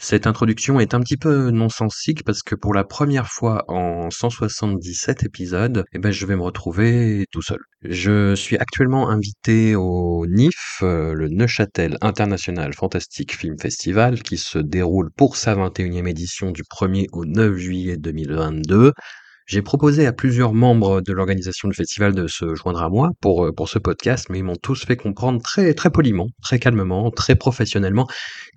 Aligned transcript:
Cette 0.00 0.28
introduction 0.28 0.78
est 0.78 0.94
un 0.94 1.00
petit 1.00 1.16
peu 1.16 1.50
non-sensique 1.50 2.22
parce 2.22 2.42
que 2.42 2.54
pour 2.54 2.72
la 2.72 2.84
première 2.84 3.26
fois 3.26 3.64
en 3.66 4.10
177 4.10 5.24
épisodes, 5.24 5.84
eh 5.92 5.98
ben, 5.98 6.12
je 6.12 6.24
vais 6.24 6.36
me 6.36 6.42
retrouver 6.42 7.26
tout 7.32 7.42
seul. 7.42 7.58
Je 7.82 8.36
suis 8.36 8.56
actuellement 8.56 9.10
invité 9.10 9.74
au 9.74 10.24
NIF, 10.28 10.78
euh, 10.82 11.14
le 11.14 11.28
Neuchâtel 11.28 11.98
International 12.00 12.72
Fantastic 12.74 13.36
Film 13.36 13.58
Festival, 13.58 14.22
qui 14.22 14.38
se 14.38 14.60
déroule 14.60 15.10
pour 15.16 15.34
sa 15.36 15.56
21e 15.56 16.06
édition 16.06 16.52
du 16.52 16.62
1er 16.62 17.06
au 17.12 17.24
9 17.24 17.56
juillet 17.56 17.96
2022. 17.96 18.92
J'ai 19.48 19.62
proposé 19.62 20.04
à 20.04 20.12
plusieurs 20.12 20.52
membres 20.52 21.00
de 21.00 21.10
l'organisation 21.14 21.68
du 21.68 21.74
festival 21.74 22.14
de 22.14 22.26
se 22.26 22.54
joindre 22.54 22.82
à 22.82 22.90
moi 22.90 23.12
pour, 23.22 23.46
euh, 23.46 23.50
pour 23.50 23.70
ce 23.70 23.78
podcast, 23.78 24.26
mais 24.28 24.40
ils 24.40 24.44
m'ont 24.44 24.56
tous 24.62 24.84
fait 24.84 24.96
comprendre 24.98 25.40
très, 25.40 25.72
très 25.72 25.88
poliment, 25.88 26.26
très 26.42 26.58
calmement, 26.58 27.10
très 27.10 27.34
professionnellement 27.34 28.06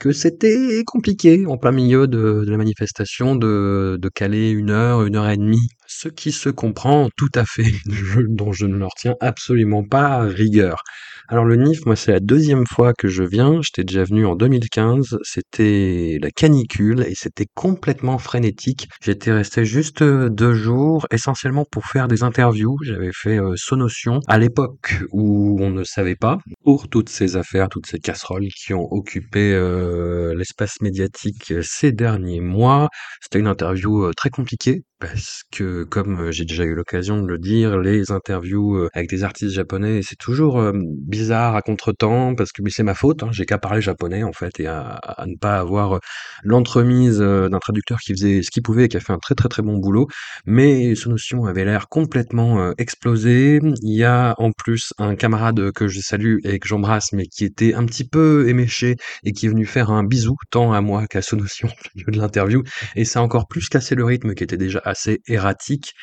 que 0.02 0.12
c'était 0.12 0.84
compliqué 0.86 1.46
en 1.48 1.58
plein 1.58 1.72
milieu 1.72 2.08
de, 2.08 2.44
la 2.46 2.58
manifestation 2.58 3.38
de, 3.38 3.98
de 4.02 4.10
caler 4.10 4.50
une 4.50 4.70
heure, 4.70 5.04
une 5.04 5.16
heure 5.16 5.30
et 5.30 5.38
demie. 5.38 5.70
Ce 5.88 6.10
qui 6.10 6.34
se 6.34 6.50
comprend 6.50 7.08
tout 7.16 7.32
à 7.36 7.46
fait, 7.46 7.72
dont 8.28 8.52
je 8.52 8.66
ne 8.66 8.76
leur 8.76 8.92
tiens 8.98 9.16
absolument 9.22 9.86
pas 9.86 10.20
rigueur. 10.20 10.84
Alors 11.32 11.46
le 11.46 11.56
NIF, 11.56 11.86
moi 11.86 11.96
c'est 11.96 12.12
la 12.12 12.20
deuxième 12.20 12.66
fois 12.68 12.92
que 12.92 13.08
je 13.08 13.24
viens, 13.24 13.62
j'étais 13.62 13.86
déjà 13.86 14.04
venu 14.04 14.26
en 14.26 14.36
2015, 14.36 15.18
c'était 15.24 16.18
la 16.22 16.30
canicule 16.30 17.06
et 17.08 17.16
c'était 17.16 17.46
complètement 17.56 18.18
frénétique. 18.18 18.90
J'étais 19.02 19.32
resté 19.32 19.64
juste 19.64 20.02
euh, 20.02 20.28
deux 20.28 20.54
jours, 20.54 21.08
essentiellement 21.10 21.64
pour 21.72 21.86
faire 21.86 22.10
des 22.10 22.24
interviews. 22.24 22.76
J'avais 22.84 23.14
fait 23.14 23.40
euh, 23.40 23.54
Sonotion 23.56 24.20
à 24.28 24.38
l'époque 24.40 25.06
où 25.14 25.58
on 25.62 25.70
ne 25.70 25.86
savait 25.86 26.18
pas, 26.18 26.38
pour 26.66 26.90
toutes 26.90 27.08
ces 27.08 27.38
affaires, 27.38 27.70
toutes 27.70 27.88
ces 27.88 28.00
casseroles 28.00 28.50
qui 28.50 28.74
ont 28.74 28.92
occupé 28.92 29.54
euh, 29.54 30.36
l'espace 30.36 30.82
médiatique 30.82 31.54
ces 31.62 31.94
derniers 31.94 32.42
mois. 32.42 32.90
C'était 33.22 33.40
une 33.40 33.48
interview 33.48 34.12
très 34.16 34.32
compliquée 34.32 34.84
parce 35.02 35.44
que, 35.52 35.84
comme 35.84 36.28
euh, 36.28 36.32
j'ai 36.32 36.46
déjà 36.46 36.64
eu 36.64 36.76
l'occasion 36.76 37.22
de 37.22 37.28
le 37.28 37.40
dire, 37.40 37.80
les 37.80 38.12
interviews 38.12 38.76
euh, 38.76 38.90
avec 38.94 39.10
des 39.10 39.24
artistes 39.24 39.54
japonais, 39.54 40.02
c'est 40.04 40.16
toujours 40.16 40.60
euh, 40.60 40.72
bizarre 40.76 41.56
à 41.56 41.62
contretemps, 41.64 42.36
parce 42.36 42.52
que 42.52 42.62
c'est 42.70 42.84
ma 42.84 42.94
faute, 42.94 43.24
hein, 43.24 43.30
j'ai 43.32 43.46
qu'à 43.46 43.58
parler 43.58 43.82
japonais 43.82 44.24
en 44.24 44.32
fait, 44.32 44.60
et 44.60 44.68
à, 44.68 45.02
ne 45.26 45.36
pas 45.36 45.58
avoir 45.58 46.00
l'entremise 46.44 47.20
d'un 47.20 47.60
traducteur 47.60 48.00
qui 48.00 48.14
faisait 48.14 48.44
ce 48.44 48.52
qu'il 48.52 48.62
pouvait 48.62 48.86
et 48.86 48.88
qui 48.88 48.98
a 48.98 49.00
fait 49.00 49.14
un 49.14 49.18
très 49.18 49.36
très 49.36 49.50
très 49.50 49.64
bon 49.64 49.78
boulot. 49.78 50.08
Mais 50.46 50.94
ce 50.96 51.10
notion 51.10 51.46
avait 51.46 51.66
l'air 51.66 51.90
complètement 51.90 52.72
explosé. 52.78 53.60
Il 53.82 53.94
y 53.94 54.04
a 54.04 54.36
en 54.38 54.52
plus 54.52 54.94
un 55.00 55.16
camarade 55.16 55.72
que 55.72 55.88
je 55.88 56.00
salue 56.00 56.38
et 56.44 56.60
que 56.60 56.68
j'embrasse, 56.68 57.12
mais 57.14 57.26
qui 57.26 57.46
était 57.46 57.74
un 57.74 57.86
petit 57.86 58.04
peu 58.04 58.48
éméché 58.48 58.96
et 59.24 59.32
qui 59.32 59.48
est 59.48 59.50
venu 59.50 59.66
faire 59.66 59.90
un 59.92 60.04
bisou 60.04 60.36
tant 60.52 60.74
à 60.74 60.82
moi 60.82 61.08
qu'à 61.08 61.22
Sonotion 61.22 61.68
au 61.96 62.00
milieu 62.00 62.12
de 62.12 62.20
l'interview. 62.20 62.64
Et 62.96 63.06
ça 63.06 63.20
a 63.20 63.24
encore 63.24 63.48
plus 63.48 63.68
cassé 63.70 63.96
le 63.96 64.06
rythme 64.06 64.34
qui 64.34 64.44
était 64.44 64.58
déjà 64.58 64.82
assez 64.92 65.22
erratique. 65.28 65.94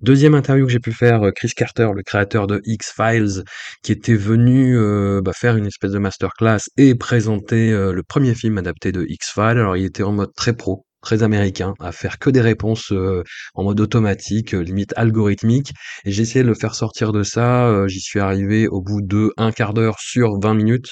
Deuxième 0.00 0.34
interview 0.34 0.66
que 0.66 0.72
j'ai 0.72 0.80
pu 0.80 0.92
faire, 0.92 1.22
euh, 1.22 1.30
Chris 1.30 1.52
Carter, 1.56 1.88
le 1.94 2.02
créateur 2.02 2.46
de 2.46 2.60
X-Files, 2.64 3.44
qui 3.82 3.92
était 3.92 4.16
venu 4.16 4.76
euh, 4.76 5.20
bah, 5.22 5.32
faire 5.32 5.56
une 5.56 5.66
espèce 5.66 5.92
de 5.92 5.98
masterclass 5.98 6.68
et 6.76 6.94
présenter 6.94 7.72
euh, 7.72 7.92
le 7.92 8.02
premier 8.02 8.34
film 8.34 8.58
adapté 8.58 8.90
de 8.92 9.04
X-Files. 9.08 9.58
Alors 9.58 9.76
il 9.76 9.84
était 9.84 10.02
en 10.02 10.12
mode 10.12 10.34
très 10.34 10.54
pro, 10.54 10.84
très 11.00 11.22
américain, 11.22 11.74
à 11.80 11.92
faire 11.92 12.18
que 12.18 12.30
des 12.30 12.40
réponses 12.40 12.92
euh, 12.92 13.22
en 13.54 13.64
mode 13.64 13.80
automatique, 13.80 14.54
euh, 14.54 14.60
limite 14.62 14.92
algorithmique. 14.96 15.72
Et 16.04 16.10
j'ai 16.12 16.22
essayé 16.22 16.42
de 16.42 16.48
le 16.48 16.54
faire 16.54 16.74
sortir 16.74 17.12
de 17.12 17.22
ça. 17.22 17.66
euh, 17.68 17.88
J'y 17.88 18.00
suis 18.00 18.20
arrivé 18.20 18.68
au 18.68 18.80
bout 18.82 19.00
de 19.02 19.32
un 19.36 19.52
quart 19.52 19.74
d'heure 19.74 19.98
sur 20.00 20.38
20 20.40 20.54
minutes. 20.54 20.90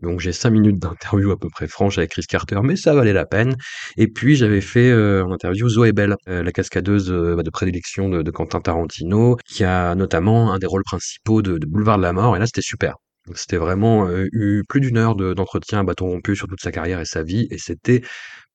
Donc 0.00 0.20
j'ai 0.20 0.32
5 0.32 0.50
minutes 0.50 0.78
d'interview 0.78 1.30
à 1.30 1.38
peu 1.38 1.48
près 1.50 1.66
franche 1.68 1.98
avec 1.98 2.10
Chris 2.10 2.24
Carter, 2.28 2.60
mais 2.62 2.76
ça 2.76 2.94
valait 2.94 3.12
la 3.12 3.26
peine. 3.26 3.56
Et 3.96 4.08
puis 4.08 4.36
j'avais 4.36 4.60
fait 4.60 4.90
euh, 4.90 5.24
en 5.24 5.32
interview 5.32 5.68
Zoé 5.68 5.92
Bell, 5.92 6.16
la 6.26 6.52
cascadeuse 6.52 7.10
bah, 7.10 7.42
de 7.42 7.50
prédilection 7.50 8.08
de, 8.08 8.30
Quentin 8.30 8.60
Tarantino, 8.60 9.36
qui 9.46 9.64
a 9.64 9.94
notamment 9.94 10.52
un 10.52 10.58
des 10.58 10.66
rôles 10.66 10.84
principaux 10.84 11.42
de, 11.42 11.58
Boulevard 11.66 11.98
de 11.98 12.02
la 12.02 12.12
Mort. 12.12 12.36
Et 12.36 12.38
là 12.38 12.46
c'était 12.46 12.62
super. 12.62 12.96
C'était 13.34 13.56
vraiment 13.56 14.08
eu 14.32 14.64
plus 14.68 14.80
d'une 14.80 14.96
heure 14.98 15.14
de- 15.14 15.32
d'entretien 15.32 15.80
à 15.80 15.84
bâton 15.84 16.06
rompu 16.08 16.34
sur 16.34 16.48
toute 16.48 16.60
sa 16.60 16.72
carrière 16.72 16.98
et 17.00 17.04
sa 17.04 17.22
vie, 17.22 17.46
et 17.52 17.58
c'était 17.58 18.02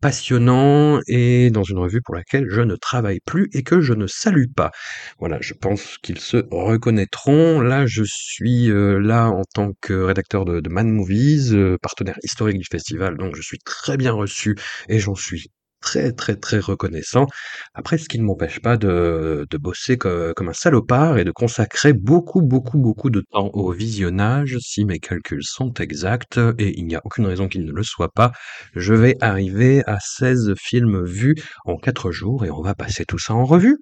passionnant 0.01 0.99
et 1.07 1.49
dans 1.51 1.63
une 1.63 1.79
revue 1.79 2.01
pour 2.01 2.15
laquelle 2.15 2.45
je 2.49 2.61
ne 2.61 2.75
travaille 2.75 3.19
plus 3.25 3.49
et 3.53 3.63
que 3.63 3.81
je 3.81 3.93
ne 3.93 4.07
salue 4.07 4.51
pas. 4.55 4.71
Voilà, 5.19 5.37
je 5.41 5.53
pense 5.53 5.97
qu'ils 5.99 6.19
se 6.19 6.45
reconnaîtront. 6.51 7.61
Là, 7.61 7.85
je 7.85 8.03
suis 8.05 8.69
euh, 8.69 8.99
là 8.99 9.29
en 9.29 9.43
tant 9.53 9.71
que 9.81 9.93
rédacteur 9.93 10.45
de, 10.45 10.61
Man 10.69 10.89
Movies, 10.89 11.53
euh, 11.53 11.77
partenaire 11.81 12.17
historique 12.23 12.57
du 12.59 12.65
festival, 12.69 13.17
donc 13.17 13.35
je 13.35 13.41
suis 13.41 13.59
très 13.59 13.97
bien 13.97 14.11
reçu 14.11 14.55
et 14.89 14.99
j'en 14.99 15.15
suis 15.15 15.51
très 15.81 16.11
très 16.11 16.35
très 16.35 16.59
reconnaissant. 16.59 17.27
Après, 17.73 17.97
ce 17.97 18.07
qui 18.09 18.19
ne 18.19 18.23
m'empêche 18.23 18.59
pas 18.61 18.77
de, 18.77 19.45
de 19.49 19.57
bosser 19.57 19.97
co- 19.97 20.33
comme 20.35 20.49
un 20.49 20.53
salopard 20.53 21.17
et 21.17 21.23
de 21.23 21.31
consacrer 21.31 21.93
beaucoup 21.93 22.41
beaucoup 22.41 22.77
beaucoup 22.77 23.09
de 23.09 23.23
temps 23.31 23.49
au 23.53 23.71
visionnage, 23.71 24.57
si 24.59 24.85
mes 24.85 24.99
calculs 24.99 25.43
sont 25.43 25.73
exacts, 25.75 26.39
et 26.57 26.77
il 26.79 26.85
n'y 26.87 26.95
a 26.95 27.01
aucune 27.03 27.25
raison 27.25 27.47
qu'ils 27.47 27.65
ne 27.65 27.71
le 27.71 27.83
soient 27.83 28.11
pas. 28.13 28.31
Je 28.75 28.93
vais 28.93 29.15
arriver 29.21 29.83
à 29.87 29.97
16 29.99 30.53
films 30.57 31.03
vus 31.05 31.35
en 31.65 31.77
4 31.77 32.11
jours 32.11 32.45
et 32.45 32.51
on 32.51 32.61
va 32.61 32.75
passer 32.75 33.05
tout 33.05 33.19
ça 33.19 33.33
en 33.33 33.45
revue. 33.45 33.77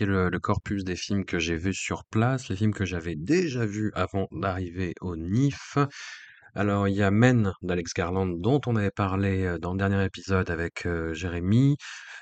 Le, 0.00 0.28
le 0.30 0.38
corpus 0.38 0.84
des 0.84 0.94
films 0.94 1.24
que 1.24 1.38
j'ai 1.38 1.56
vus 1.56 1.74
sur 1.74 2.04
place, 2.04 2.48
les 2.48 2.56
films 2.56 2.72
que 2.72 2.84
j'avais 2.84 3.16
déjà 3.16 3.66
vus 3.66 3.90
avant 3.94 4.28
d'arriver 4.30 4.94
au 5.00 5.16
NIF, 5.16 5.78
alors 6.54 6.88
il 6.88 6.94
y 6.94 7.02
a 7.02 7.10
Men 7.10 7.52
d'Alex 7.62 7.92
Garland 7.94 8.38
dont 8.38 8.60
on 8.66 8.76
avait 8.76 8.90
parlé 8.90 9.44
euh, 9.44 9.58
dans 9.58 9.72
le 9.72 9.78
dernier 9.78 10.04
épisode 10.04 10.50
avec 10.50 10.86
euh, 10.86 11.14
Jérémy, 11.14 11.76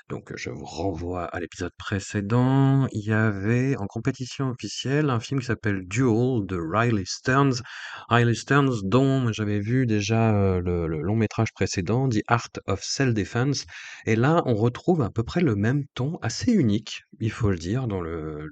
donc 0.09 0.31
euh, 0.31 0.35
je 0.37 0.49
vous 0.49 0.65
renvoie 0.65 1.25
à 1.25 1.39
l'épisode 1.39 1.71
précédent. 1.77 2.87
Il 2.91 3.05
y 3.05 3.13
avait 3.13 3.77
en 3.77 3.87
compétition 3.87 4.49
officielle 4.49 5.09
un 5.09 5.19
film 5.19 5.39
qui 5.39 5.45
s'appelle 5.45 5.87
Duel 5.87 6.45
de 6.45 6.59
Riley 6.59 7.03
Stearns. 7.05 7.61
Riley 8.09 8.33
Stearns 8.33 8.81
dont 8.83 9.31
j'avais 9.31 9.59
vu 9.59 9.85
déjà 9.85 10.35
euh, 10.35 10.59
le, 10.59 10.87
long 11.01 11.15
métrage 11.15 11.53
précédent, 11.53 12.09
The 12.09 12.21
Art 12.27 12.49
of 12.67 12.83
Self-Defense. 12.83 13.65
Et 14.05 14.15
là, 14.15 14.43
on 14.45 14.55
retrouve 14.55 15.01
à 15.01 15.09
peu 15.09 15.23
près 15.23 15.41
le 15.41 15.55
même 15.55 15.85
ton, 15.95 16.17
assez 16.21 16.51
unique, 16.51 17.03
il 17.19 17.31
faut 17.31 17.49
le 17.49 17.57
dire, 17.57 17.87
dans 17.87 18.01
le, 18.01 18.49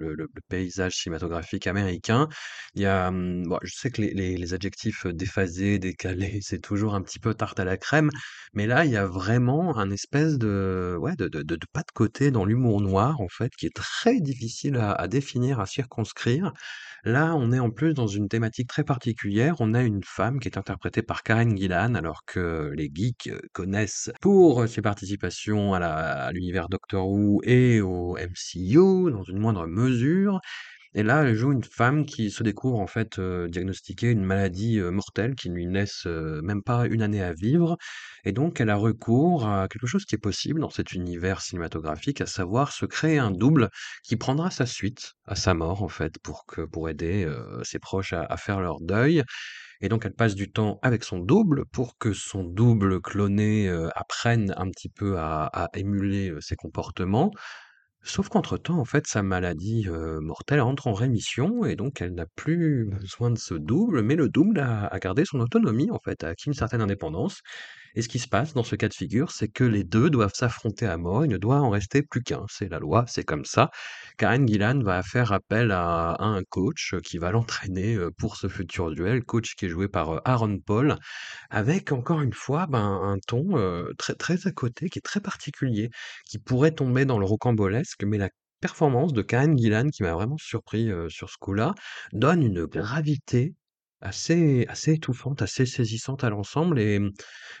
paysage 0.48 0.94
cinématographique 0.94 1.66
américain. 1.66 2.28
Il 2.74 2.82
y 2.82 2.86
a, 2.86 3.10
bon, 3.10 3.58
je 3.62 3.74
sais 3.74 3.90
que 3.90 4.00
les, 4.00 4.54
adjectifs 4.54 5.06
déphasés 5.06 5.71
décalé, 5.78 6.40
c'est 6.42 6.60
toujours 6.60 6.94
un 6.94 7.02
petit 7.02 7.18
peu 7.18 7.34
tarte 7.34 7.60
à 7.60 7.64
la 7.64 7.76
crème, 7.76 8.10
mais 8.54 8.66
là, 8.66 8.84
il 8.84 8.90
y 8.92 8.96
a 8.96 9.06
vraiment 9.06 9.76
un 9.78 9.90
espèce 9.90 10.38
de 10.38 10.98
pas 11.72 11.80
de 11.80 11.92
côté 11.94 12.30
dans 12.30 12.44
l'humour 12.44 12.80
noir, 12.80 13.20
en 13.20 13.28
fait, 13.28 13.50
qui 13.56 13.66
est 13.66 13.74
très 13.74 14.20
difficile 14.20 14.76
à 14.76 14.92
à 14.92 15.08
définir, 15.08 15.60
à 15.60 15.66
circonscrire. 15.66 16.52
Là, 17.04 17.34
on 17.34 17.52
est 17.52 17.58
en 17.58 17.70
plus 17.70 17.94
dans 17.94 18.06
une 18.06 18.28
thématique 18.28 18.68
très 18.68 18.84
particulière. 18.84 19.56
On 19.60 19.74
a 19.74 19.82
une 19.82 20.02
femme 20.04 20.38
qui 20.38 20.48
est 20.48 20.58
interprétée 20.58 21.02
par 21.02 21.22
Karen 21.24 21.56
Gillan, 21.56 21.94
alors 21.94 22.24
que 22.26 22.70
les 22.76 22.90
geeks 22.94 23.28
euh, 23.28 23.40
connaissent 23.52 24.10
pour 24.20 24.68
ses 24.68 24.82
participations 24.82 25.74
à 25.74 26.30
l'univers 26.32 26.68
Doctor 26.68 27.08
Who 27.08 27.40
et 27.44 27.80
au 27.80 28.16
MCU, 28.16 29.10
dans 29.10 29.24
une 29.24 29.38
moindre 29.38 29.66
mesure. 29.66 30.40
Et 30.94 31.02
là, 31.02 31.22
elle 31.22 31.34
joue 31.34 31.52
une 31.52 31.64
femme 31.64 32.04
qui 32.04 32.30
se 32.30 32.42
découvre 32.42 32.78
en 32.78 32.86
fait 32.86 33.18
euh, 33.18 33.48
diagnostiquer 33.48 34.10
une 34.10 34.24
maladie 34.24 34.78
euh, 34.78 34.90
mortelle 34.90 35.34
qui 35.34 35.48
ne 35.48 35.54
lui 35.54 35.66
laisse 35.66 36.04
euh, 36.06 36.42
même 36.42 36.62
pas 36.62 36.86
une 36.86 37.00
année 37.00 37.22
à 37.22 37.32
vivre. 37.32 37.78
Et 38.24 38.32
donc, 38.32 38.60
elle 38.60 38.68
a 38.68 38.76
recours 38.76 39.48
à 39.48 39.68
quelque 39.68 39.86
chose 39.86 40.04
qui 40.04 40.16
est 40.16 40.18
possible 40.18 40.60
dans 40.60 40.68
cet 40.68 40.92
univers 40.92 41.40
cinématographique, 41.40 42.20
à 42.20 42.26
savoir 42.26 42.72
se 42.72 42.84
créer 42.84 43.18
un 43.18 43.30
double 43.30 43.70
qui 44.02 44.16
prendra 44.16 44.50
sa 44.50 44.66
suite 44.66 45.14
à 45.26 45.34
sa 45.34 45.54
mort 45.54 45.82
en 45.82 45.88
fait, 45.88 46.18
pour 46.18 46.44
que 46.46 46.60
pour 46.60 46.90
aider 46.90 47.26
ses 47.62 47.78
proches 47.78 48.12
à, 48.12 48.36
faire 48.36 48.60
leur 48.60 48.80
deuil. 48.80 49.24
Et 49.80 49.88
donc, 49.88 50.04
elle 50.06 50.14
passe 50.14 50.34
du 50.36 50.52
temps 50.52 50.78
avec 50.82 51.02
son 51.04 51.18
double 51.18 51.64
pour 51.72 51.98
que 51.98 52.12
son 52.12 52.44
double 52.44 53.00
cloné 53.00 53.68
apprenne 53.96 54.54
un 54.56 54.70
petit 54.70 54.88
peu 54.88 55.18
à, 55.18 55.68
émuler 55.74 56.32
ses 56.40 56.54
comportements. 56.54 57.32
Sauf 58.04 58.28
qu'entre-temps, 58.28 58.78
en 58.78 58.84
fait, 58.84 59.06
sa 59.06 59.22
maladie, 59.22 59.86
mortelle 60.20 60.60
entre 60.60 60.88
en 60.88 60.92
rémission 60.92 61.64
et 61.64 61.76
donc 61.76 62.00
elle 62.00 62.14
n'a 62.14 62.26
plus 62.34 62.84
besoin 62.86 63.30
de 63.30 63.38
ce 63.38 63.54
double, 63.54 64.02
mais 64.02 64.16
le 64.16 64.28
double 64.28 64.58
a 64.60 64.86
a 64.86 64.98
gardé 64.98 65.24
son 65.24 65.38
autonomie, 65.40 65.90
en 65.90 65.98
fait, 66.00 66.24
a 66.24 66.28
acquis 66.28 66.48
une 66.48 66.54
certaine 66.54 66.80
indépendance 66.80 67.40
et 67.94 68.02
ce 68.02 68.08
qui 68.08 68.18
se 68.18 68.28
passe 68.28 68.54
dans 68.54 68.62
ce 68.64 68.76
cas 68.76 68.88
de 68.88 68.94
figure, 68.94 69.30
c'est 69.32 69.48
que 69.48 69.64
les 69.64 69.84
2 69.84 70.10
doivent 70.10 70.34
s'affronter 70.34 70.86
à 70.86 70.96
mort, 70.98 71.24
il 71.24 71.30
ne 71.30 71.36
doit 71.38 71.60
en 71.60 71.70
rester 71.70 72.02
plus 72.02 72.22
qu'un. 72.22 72.44
C'est 72.50 72.68
la 72.70 72.78
loi, 72.78 73.04
c'est 73.08 73.24
comme 73.24 73.44
ça. 73.44 73.70
Karen 74.18 74.46
Gillan 74.48 74.80
va 74.82 75.02
faire 75.02 75.32
appel 75.32 75.70
à 75.72 76.16
un 76.20 76.42
coach, 76.48 76.94
qui 77.04 77.18
va 77.18 77.30
l'entraîner, 77.32 77.94
heu, 77.96 78.10
pour 78.16 78.36
ce 78.36 78.48
futur 78.48 78.90
duel, 78.92 79.24
coach 79.24 79.54
qui 79.56 79.66
est 79.66 79.68
joué 79.68 79.88
par, 79.88 80.14
heu, 80.14 80.20
Aaron 80.24 80.58
Paul, 80.64 80.96
avec 81.50 81.92
encore 81.92 82.20
une 82.22 82.32
fois, 82.34 82.66
ben, 82.68 82.80
un 83.02 83.18
ton, 83.26 83.48
très 83.98 84.14
très 84.14 84.46
à 84.46 84.52
côté, 84.52 84.88
qui 84.88 84.98
est 84.98 85.02
très 85.02 85.20
particulier 85.20 85.90
qui 86.26 86.38
pourrait 86.38 86.72
tomber 86.72 87.04
dans 87.04 87.18
le 87.18 87.26
rocambolesque, 87.26 88.04
mais 88.04 88.18
la 88.18 88.30
performance 88.60 89.12
de 89.12 89.22
Karen 89.22 89.58
Gillan, 89.58 89.88
qui 89.90 90.02
m'a 90.04 90.12
vraiment 90.14 90.38
surpris, 90.38 90.90
sur 91.08 91.30
ce 91.30 91.36
coup-là, 91.40 91.74
donne 92.12 92.42
une 92.42 92.66
gravité 92.66 93.54
assez 94.02 94.66
assez 94.68 94.92
étouffante, 94.94 95.42
assez 95.42 95.66
saisissante 95.66 96.24
à 96.24 96.30
l'ensemble 96.30 96.78
et 96.80 96.98
mmh, 96.98 97.12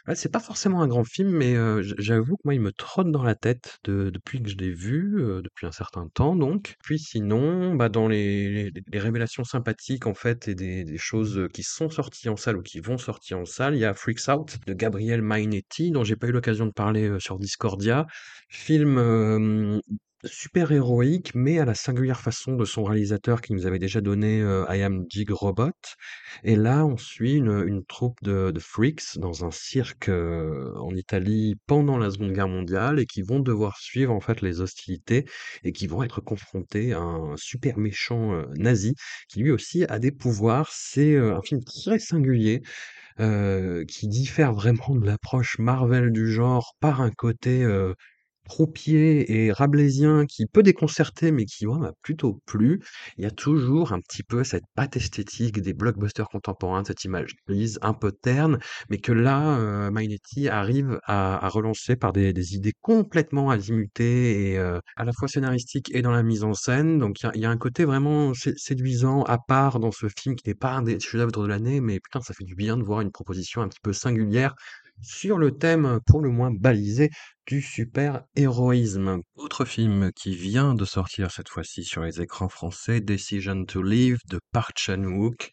ouais, 0.08 0.14
c'est 0.14 0.30
pas 0.30 0.40
forcément 0.40 0.82
un 0.82 0.88
grand 0.88 1.04
film, 1.04 1.30
mais 1.30 1.54
j'avoue 1.98 2.36
que 2.36 2.42
moi, 2.44 2.54
il 2.54 2.60
me 2.60 2.72
trotte 2.72 3.10
dans 3.10 3.22
la 3.22 3.34
tête 3.34 3.78
de 3.84 4.10
depuis 4.10 4.42
que 4.42 4.48
je 4.50 4.56
l'ai 4.56 4.72
vu, 4.72 5.16
depuis 5.42 5.66
un 5.66 5.72
certain 5.72 6.08
temps 6.14 6.36
donc. 6.36 6.74
Puis 6.82 6.98
sinon, 6.98 7.74
bah, 7.74 7.88
dans 7.88 8.08
les 8.08 8.72
révélations 8.92 9.44
sympathiques, 9.44 10.06
en 10.06 10.14
fait 10.14 10.48
et 10.48 10.54
des 10.54 10.98
choses, 10.98 11.48
qui 11.54 11.62
sont 11.62 11.88
sorties 11.90 12.28
en 12.28 12.36
salle 12.36 12.56
ou 12.56 12.62
qui 12.62 12.80
vont 12.80 12.98
sortir 12.98 13.38
en 13.38 13.44
salle, 13.44 13.74
il 13.74 13.80
y 13.80 13.84
a 13.84 13.94
Freaks 13.94 14.28
Out 14.28 14.58
de 14.66 14.74
Gabriel 14.74 15.22
Mainetti, 15.22 15.90
dont 15.90 16.04
j'ai 16.04 16.16
pas 16.16 16.26
eu 16.26 16.32
l'occasion 16.32 16.66
de 16.66 16.72
parler, 16.72 17.16
sur 17.18 17.38
Discordia. 17.38 18.06
Film, 18.48 19.80
super 20.24 20.70
héroïque, 20.72 21.34
mais 21.34 21.58
à 21.58 21.64
la 21.64 21.74
singulière 21.74 22.20
façon 22.20 22.54
de 22.54 22.64
son 22.64 22.84
réalisateur 22.84 23.40
qui 23.40 23.52
nous 23.52 23.66
avait 23.66 23.78
déjà 23.78 24.00
donné, 24.00 24.40
heu, 24.40 24.64
I 24.68 24.82
Am 24.82 25.04
Jig 25.08 25.30
Robot 25.30 25.72
et 26.44 26.56
là, 26.56 26.86
on 26.86 26.96
suit 26.96 27.34
une, 27.34 27.84
troupe 27.86 28.22
de 28.22 28.52
freaks 28.60 29.18
dans 29.18 29.44
un 29.44 29.50
cirque, 29.50 30.08
heu, 30.08 30.72
en 30.76 30.94
Italie 30.94 31.56
pendant 31.66 31.98
la 31.98 32.10
Seconde 32.10 32.32
Guerre 32.32 32.48
mondiale 32.48 33.00
et 33.00 33.06
qui 33.06 33.22
vont 33.22 33.40
devoir 33.40 33.78
suivre, 33.78 34.12
en 34.12 34.20
fait, 34.20 34.40
les 34.42 34.60
hostilités 34.60 35.24
et 35.64 35.72
qui 35.72 35.86
vont 35.86 36.02
être 36.02 36.20
confrontés 36.20 36.92
à 36.92 37.00
un 37.00 37.36
super 37.36 37.78
méchant, 37.78 38.32
heu, 38.34 38.46
nazi 38.56 38.94
qui 39.28 39.40
lui 39.40 39.50
aussi 39.50 39.84
a 39.84 39.98
des 39.98 40.12
pouvoirs. 40.12 40.70
C'est, 40.72 41.16
un 41.16 41.42
film 41.42 41.62
très 41.64 41.98
singulier, 41.98 42.62
qui 43.18 44.08
diffère 44.08 44.52
vraiment 44.52 44.94
de 44.94 45.06
l'approche 45.06 45.58
Marvel 45.58 46.12
du 46.12 46.30
genre 46.30 46.74
par 46.80 47.00
un 47.00 47.10
côté, 47.10 47.64
croupier 48.48 49.44
et 49.46 49.52
rabelaisien 49.52 50.26
qui 50.26 50.46
peut 50.46 50.62
déconcerter, 50.62 51.32
mais 51.32 51.44
qui 51.44 51.66
moi 51.66 51.78
m'a 51.78 51.92
plutôt 52.02 52.40
plu. 52.46 52.80
Il 53.16 53.24
y 53.24 53.26
a 53.26 53.30
toujours 53.30 53.92
un 53.92 54.00
petit 54.00 54.22
peu 54.22 54.44
cette 54.44 54.64
patte 54.74 54.96
esthétique 54.96 55.60
des 55.60 55.72
blockbusters 55.74 56.28
contemporains, 56.28 56.84
cette 56.84 57.04
image 57.04 57.34
grise, 57.46 57.78
un 57.82 57.94
peu 57.94 58.12
terne, 58.12 58.58
mais 58.90 58.98
que 58.98 59.12
là, 59.12 59.90
Mainetti 59.90 60.48
arrive 60.48 60.98
à 61.04 61.48
relancer 61.48 61.96
par 61.96 62.12
des 62.12 62.54
idées 62.54 62.74
complètement 62.80 63.50
azimutées 63.50 64.52
et 64.52 64.58
heu, 64.58 64.80
à 64.96 65.04
la 65.04 65.12
fois 65.12 65.28
scénaristiques 65.28 65.94
et 65.94 66.02
dans 66.02 66.10
la 66.10 66.22
mise 66.22 66.44
en 66.44 66.54
scène. 66.54 66.98
Donc 66.98 67.18
il 67.34 67.40
y 67.40 67.44
a 67.46 67.50
un 67.50 67.56
côté 67.58 67.84
vraiment 67.84 68.34
sé 68.34 68.54
séduisant 68.56 69.22
à 69.24 69.38
part 69.38 69.78
dans 69.80 69.92
ce 69.92 70.06
film 70.18 70.36
qui 70.36 70.48
n'est 70.48 70.54
pas 70.54 70.72
un 70.72 70.82
des 70.82 70.98
chefs-d'œuvre 71.00 71.32
de 71.32 71.46
l'année, 71.46 71.80
mais 71.80 72.00
putain, 72.00 72.20
ça 72.20 72.34
fait 72.34 72.44
du 72.44 72.54
bien 72.54 72.76
de 72.76 72.82
voir 72.82 73.00
une 73.00 73.10
proposition 73.12 73.62
un 73.62 73.68
petit 73.68 73.80
peu 73.82 73.92
singulière 73.92 74.54
sur 75.00 75.38
le 75.38 75.52
thème, 75.52 76.00
pour 76.06 76.20
le 76.20 76.30
moins 76.30 76.50
balisé, 76.50 77.10
du 77.46 77.60
super-héroïsme. 77.60 79.20
Autre 79.34 79.64
film 79.64 80.12
qui 80.12 80.36
vient 80.36 80.74
de 80.74 80.84
sortir 80.84 81.30
cette 81.30 81.48
fois-ci 81.48 81.84
sur 81.84 82.02
les 82.02 82.20
écrans 82.20 82.48
français, 82.48 83.00
Decision 83.00 83.64
to 83.64 83.82
Live 83.82 84.18
de 84.28 84.38
Park 84.52 84.76
Chan-wook. 84.78 85.50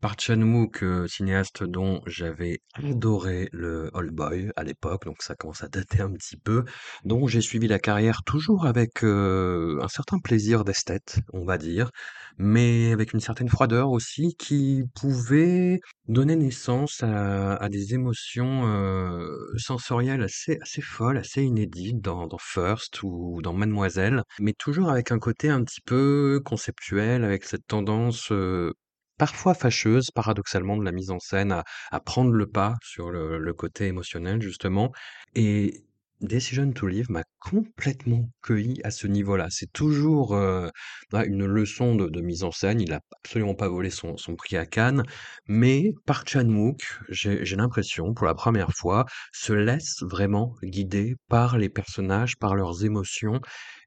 Park 0.00 0.20
Chan-wook, 0.20 0.82
heu, 0.82 1.08
cinéaste 1.08 1.64
dont 1.64 2.02
j'avais 2.06 2.60
adoré 2.74 3.48
le 3.52 3.90
Oldboy 3.94 4.50
à 4.56 4.62
l'époque, 4.62 5.04
donc 5.06 5.22
ça 5.22 5.34
commence 5.34 5.62
à 5.62 5.68
dater 5.68 6.00
un 6.02 6.12
petit 6.12 6.36
peu, 6.36 6.64
dont 7.04 7.26
j'ai 7.26 7.40
suivi 7.40 7.66
la 7.66 7.78
carrière 7.78 8.22
toujours 8.24 8.66
avec, 8.66 9.02
heu, 9.04 9.78
un 9.82 9.88
certain 9.88 10.18
plaisir 10.18 10.64
d'esthète, 10.64 11.20
on 11.32 11.44
va 11.44 11.56
dire, 11.58 11.90
mais 12.38 12.92
avec 12.92 13.12
une 13.14 13.20
certaine 13.20 13.48
froideur 13.48 13.90
aussi 13.90 14.34
qui 14.38 14.82
pouvait 14.94 15.80
donner 16.08 16.36
naissance 16.36 17.02
à 17.02 17.68
des 17.70 17.94
émotions, 17.94 18.66
heu, 18.66 19.54
sensorielles 19.56 20.22
assez 20.22 20.58
folles, 20.82 21.16
assez 21.18 21.42
inédites 21.42 22.00
dans 22.02 22.26
dans 22.26 22.38
First 22.38 23.02
ou 23.02 23.40
dans 23.42 23.52
Mademoiselle, 23.54 24.22
mais 24.40 24.52
toujours 24.52 24.90
avec 24.90 25.10
un 25.10 25.18
côté 25.18 25.48
un 25.48 25.64
petit 25.64 25.80
peu 25.80 26.40
conceptuel, 26.44 27.24
avec 27.24 27.44
cette 27.44 27.66
tendance, 27.66 28.30
parfois 29.18 29.54
fâcheuse, 29.54 30.10
paradoxalement, 30.10 30.76
de 30.76 30.84
la 30.84 30.92
mise 30.92 31.10
en 31.10 31.18
scène 31.18 31.62
à 31.90 32.00
prendre 32.00 32.32
le 32.32 32.46
pas 32.46 32.74
sur 32.82 33.10
le 33.10 33.52
côté 33.54 33.86
émotionnel 33.86 34.40
justement 34.42 34.92
et 35.34 35.82
Decision 36.22 36.72
to 36.72 36.86
Live 36.86 37.10
m'a 37.10 37.24
complètement 37.38 38.30
cueilli 38.42 38.80
à 38.84 38.90
ce 38.90 39.06
niveau-là. 39.06 39.48
C'est 39.50 39.70
toujours, 39.72 40.28
voilà, 41.10 41.26
une 41.26 41.44
leçon 41.44 41.94
de 41.94 42.20
mise 42.22 42.42
en 42.42 42.50
scène. 42.52 42.80
Il 42.80 42.92
a 42.94 43.00
absolument 43.22 43.54
pas 43.54 43.68
volé 43.68 43.90
son 43.90 44.16
prix 44.36 44.56
à 44.56 44.64
Cannes, 44.64 45.02
mais 45.46 45.92
Park 46.06 46.28
Chan-wook, 46.28 46.80
j'ai 47.10 47.44
j'ai 47.44 47.56
l'impression, 47.56 48.14
pour 48.14 48.26
la 48.26 48.34
première 48.34 48.72
fois, 48.72 49.04
se 49.32 49.52
laisse 49.52 50.02
vraiment 50.02 50.54
guider 50.62 51.16
par 51.28 51.58
les 51.58 51.68
personnages, 51.68 52.38
par 52.38 52.54
leurs 52.54 52.84
émotions 52.84 53.40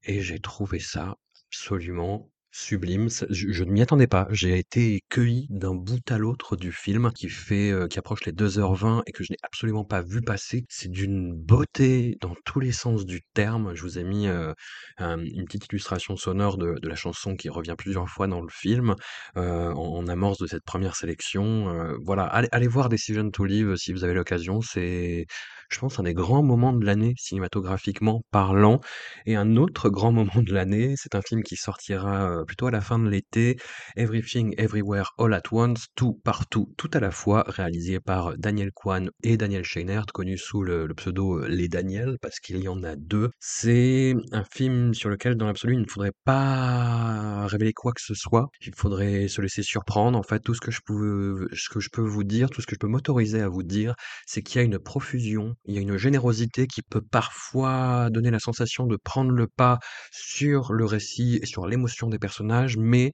et 0.03 0.21
j'ai 0.21 0.39
trouvé 0.39 0.79
ça 0.79 1.15
absolument 1.47 2.29
sublime. 2.51 3.09
Je 3.29 3.63
ne 3.63 3.71
m'y 3.71 3.81
attendais 3.81 4.07
pas. 4.07 4.27
J'ai 4.31 4.57
été 4.57 5.01
cueilli 5.09 5.47
d'un 5.49 5.75
bout 5.75 6.01
à 6.11 6.17
l'autre 6.17 6.55
du 6.55 6.71
film 6.71 7.11
qui 7.13 7.29
fait, 7.29 7.71
heu, 7.71 7.87
qui 7.87 7.99
approche 7.99 8.25
les 8.25 8.31
2:20 8.31 9.03
et 9.07 9.11
que 9.11 9.23
je 9.23 9.31
n'ai 9.31 9.37
absolument 9.43 9.83
pas 9.85 10.01
vu 10.01 10.21
passer. 10.21 10.65
C'est 10.69 10.89
d'une 10.91 11.33
beauté 11.33 12.17
dans 12.21 12.35
tous 12.45 12.59
les 12.59 12.71
sens 12.71 13.05
du 13.05 13.21
terme. 13.33 13.75
Je 13.75 13.83
vous 13.83 13.99
ai 13.99 14.03
mis, 14.03 14.27
heu, 14.27 14.53
hem, 14.99 15.21
une 15.25 15.45
petite 15.45 15.67
illustration 15.71 16.17
sonore 16.17 16.57
de 16.57 16.79
la 16.87 16.95
chanson 16.95 17.35
qui 17.35 17.49
revient 17.49 17.75
plusieurs 17.77 18.09
fois 18.09 18.27
dans 18.27 18.41
le 18.41 18.49
film, 18.49 18.95
heu, 19.37 19.41
en 19.75 20.07
amorce 20.07 20.39
de 20.39 20.47
cette 20.47 20.63
première 20.63 20.95
sélection, 20.95 21.95
voilà. 22.03 22.23
Allez 22.25 22.47
allez 22.51 22.67
voir 22.67 22.89
Decision 22.89 23.29
to 23.31 23.45
Live 23.45 23.75
si 23.75 23.93
vous 23.93 24.03
avez 24.03 24.13
l'occasion. 24.13 24.61
C'est, 24.61 25.25
je 25.73 25.79
pense, 25.79 25.99
un 25.99 26.03
des 26.03 26.13
grands 26.13 26.43
moments 26.43 26.73
de 26.73 26.85
l'année 26.85 27.13
cinématographiquement 27.17 28.23
parlant 28.31 28.79
et 29.25 29.35
un 29.35 29.55
autre 29.57 29.89
grand 29.89 30.11
moment 30.19 30.41
de 30.41 30.53
l'année, 30.53 30.95
c'est 30.97 31.15
un 31.15 31.21
film 31.21 31.43
qui 31.43 31.55
sortira, 31.55 32.29
heu, 32.41 32.45
plutôt 32.45 32.67
à 32.67 32.71
la 32.71 32.81
fin 32.81 32.99
de 32.99 33.09
l'été, 33.09 33.57
Everything 33.95 34.53
Everywhere 34.57 35.11
All 35.17 35.33
at 35.33 35.43
Once, 35.51 35.87
Tout 35.95 36.13
Partout 36.23 36.73
Tout 36.77 36.89
à 36.93 36.99
la 36.99 37.11
fois, 37.11 37.43
réalisé 37.47 37.99
par 37.99 38.37
Daniel 38.37 38.71
Kwan 38.73 39.09
et 39.23 39.37
Daniel 39.37 39.63
Scheinert, 39.63 40.05
connus 40.13 40.37
sous 40.37 40.63
le 40.63 40.85
le 40.87 40.93
pseudo, 40.93 41.39
heu, 41.43 41.47
les 41.47 41.67
Daniel, 41.67 42.17
parce 42.21 42.39
qu'il 42.39 42.57
y 42.61 42.67
en 42.67 42.83
a 42.83 42.95
2. 42.95 43.29
C'est 43.39 44.13
un 44.31 44.43
film 44.43 44.93
sur 44.93 45.09
lequel, 45.09 45.35
dans 45.35 45.45
l'absolu, 45.45 45.73
il 45.75 45.81
ne 45.81 45.87
faudrait 45.87 46.11
pas 46.25 47.45
révéler 47.47 47.73
quoi 47.73 47.91
que 47.93 48.01
ce 48.01 48.13
soit. 48.13 48.49
Il 48.61 48.73
faudrait 48.75 49.27
se 49.27 49.41
laisser 49.41 49.63
surprendre. 49.63 50.17
En 50.17 50.23
fait, 50.23 50.39
tout 50.39 50.53
ce 50.53 50.61
que 50.61 50.71
je 50.71 50.81
peux 50.85 51.47
ce 51.53 51.69
que 51.69 51.79
je 51.79 51.89
peux 51.91 52.01
vous 52.01 52.23
dire, 52.23 52.49
tout 52.49 52.61
ce 52.61 52.67
que 52.67 52.75
je 52.75 52.79
peux 52.79 52.87
m'autoriser 52.87 53.41
à 53.41 53.49
vous 53.49 53.63
dire, 53.63 53.95
c'est 54.25 54.41
qu'il 54.41 54.57
y 54.57 54.61
a 54.61 54.65
une 54.65 54.79
profusion, 54.79 55.55
il 55.65 55.75
y 55.75 55.77
a 55.77 55.81
une 55.81 55.97
générosité 55.97 56.67
qui 56.67 56.81
peut 56.81 57.01
parfois 57.01 58.09
donner 58.11 58.31
la 58.31 58.39
sensation 58.39 58.85
de 58.87 58.97
prendre 58.97 59.31
le 59.31 59.47
pas 59.47 59.79
sur 60.11 60.73
le 60.73 60.85
récit 60.85 61.39
et 61.41 61.45
sur 61.45 61.67
l'émotion 61.67 62.07
des 62.09 62.19
personnages, 62.19 62.77
mais 62.77 63.13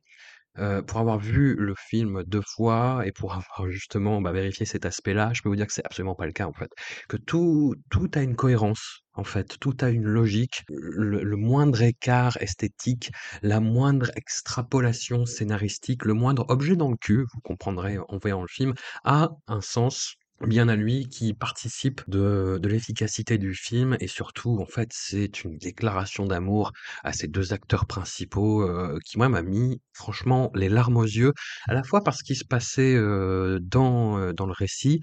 Heu, 0.58 0.82
pour 0.86 1.00
avoir 1.00 1.20
vu 1.20 1.56
le 1.56 1.74
film 1.78 2.24
2 2.26 2.42
fois 2.42 3.04
et 3.06 3.12
pour 3.12 3.34
avoir 3.34 3.70
justement, 3.70 4.22
bah, 4.22 4.32
vérifié 4.32 4.66
cet 4.66 4.86
aspect-là, 4.86 5.32
je 5.34 5.42
peux 5.42 5.50
vous 5.50 5.56
dire 5.58 5.68
que 5.68 5.74
c'est 5.74 5.86
absolument 5.86 6.16
pas 6.16 6.26
le 6.26 6.32
cas, 6.32 6.48
en 6.48 6.54
fait. 6.54 6.70
Que 7.10 7.18
tout 7.18 7.76
tout 7.90 8.10
a 8.16 8.22
une 8.22 8.36
cohérence, 8.38 9.02
en 9.16 9.26
fait, 9.26 9.58
tout 9.60 9.76
a 9.82 9.90
une 9.90 10.06
logique. 10.06 10.64
Le 10.70 11.24
le 11.24 11.36
moindre 11.38 11.82
écart 11.82 12.38
esthétique, 12.42 13.12
la 13.42 13.60
moindre 13.60 14.12
extrapolation 14.16 15.26
scénaristique, 15.26 16.06
le 16.06 16.14
moindre 16.14 16.46
objet 16.50 16.76
dans 16.78 16.90
le 16.92 16.98
cul, 16.98 17.26
vous 17.34 17.42
comprendrez 17.44 17.98
en 17.98 18.18
voyant 18.18 18.42
le 18.42 18.48
film, 18.48 18.74
a 19.04 19.32
un 19.48 19.60
sens 19.62 20.16
bien 20.42 20.68
à 20.70 20.76
lui 20.76 21.08
qui 21.08 21.34
participe 21.34 22.02
de 22.10 22.60
l'efficacité 22.68 23.38
du 23.38 23.54
film 23.56 23.98
et 24.00 24.08
surtout, 24.08 24.60
en 24.62 24.66
fait, 24.66 24.90
c'est 24.94 25.44
une 25.44 25.58
déclaration 25.58 26.26
d'amour 26.26 26.72
à 27.04 27.14
ces 27.14 27.28
2 27.28 27.54
acteurs 27.54 27.86
principaux, 27.86 28.64
heu, 28.64 29.00
qui 29.06 29.18
moi 29.18 29.30
m'a 29.30 29.42
mis 29.44 29.82
franchement 29.94 30.52
les 30.56 30.70
larmes 30.70 30.98
aux 30.98 31.04
yeux, 31.04 31.34
à 31.68 31.74
la 31.74 31.84
fois 31.84 32.02
parce 32.04 32.22
qu'il 32.24 32.36
se 32.38 32.46
passait, 32.46 32.96
heu, 32.96 33.60
dans, 33.62 34.20
heu, 34.20 34.34
dans 34.34 34.46
le 34.46 34.54
récit 34.54 35.00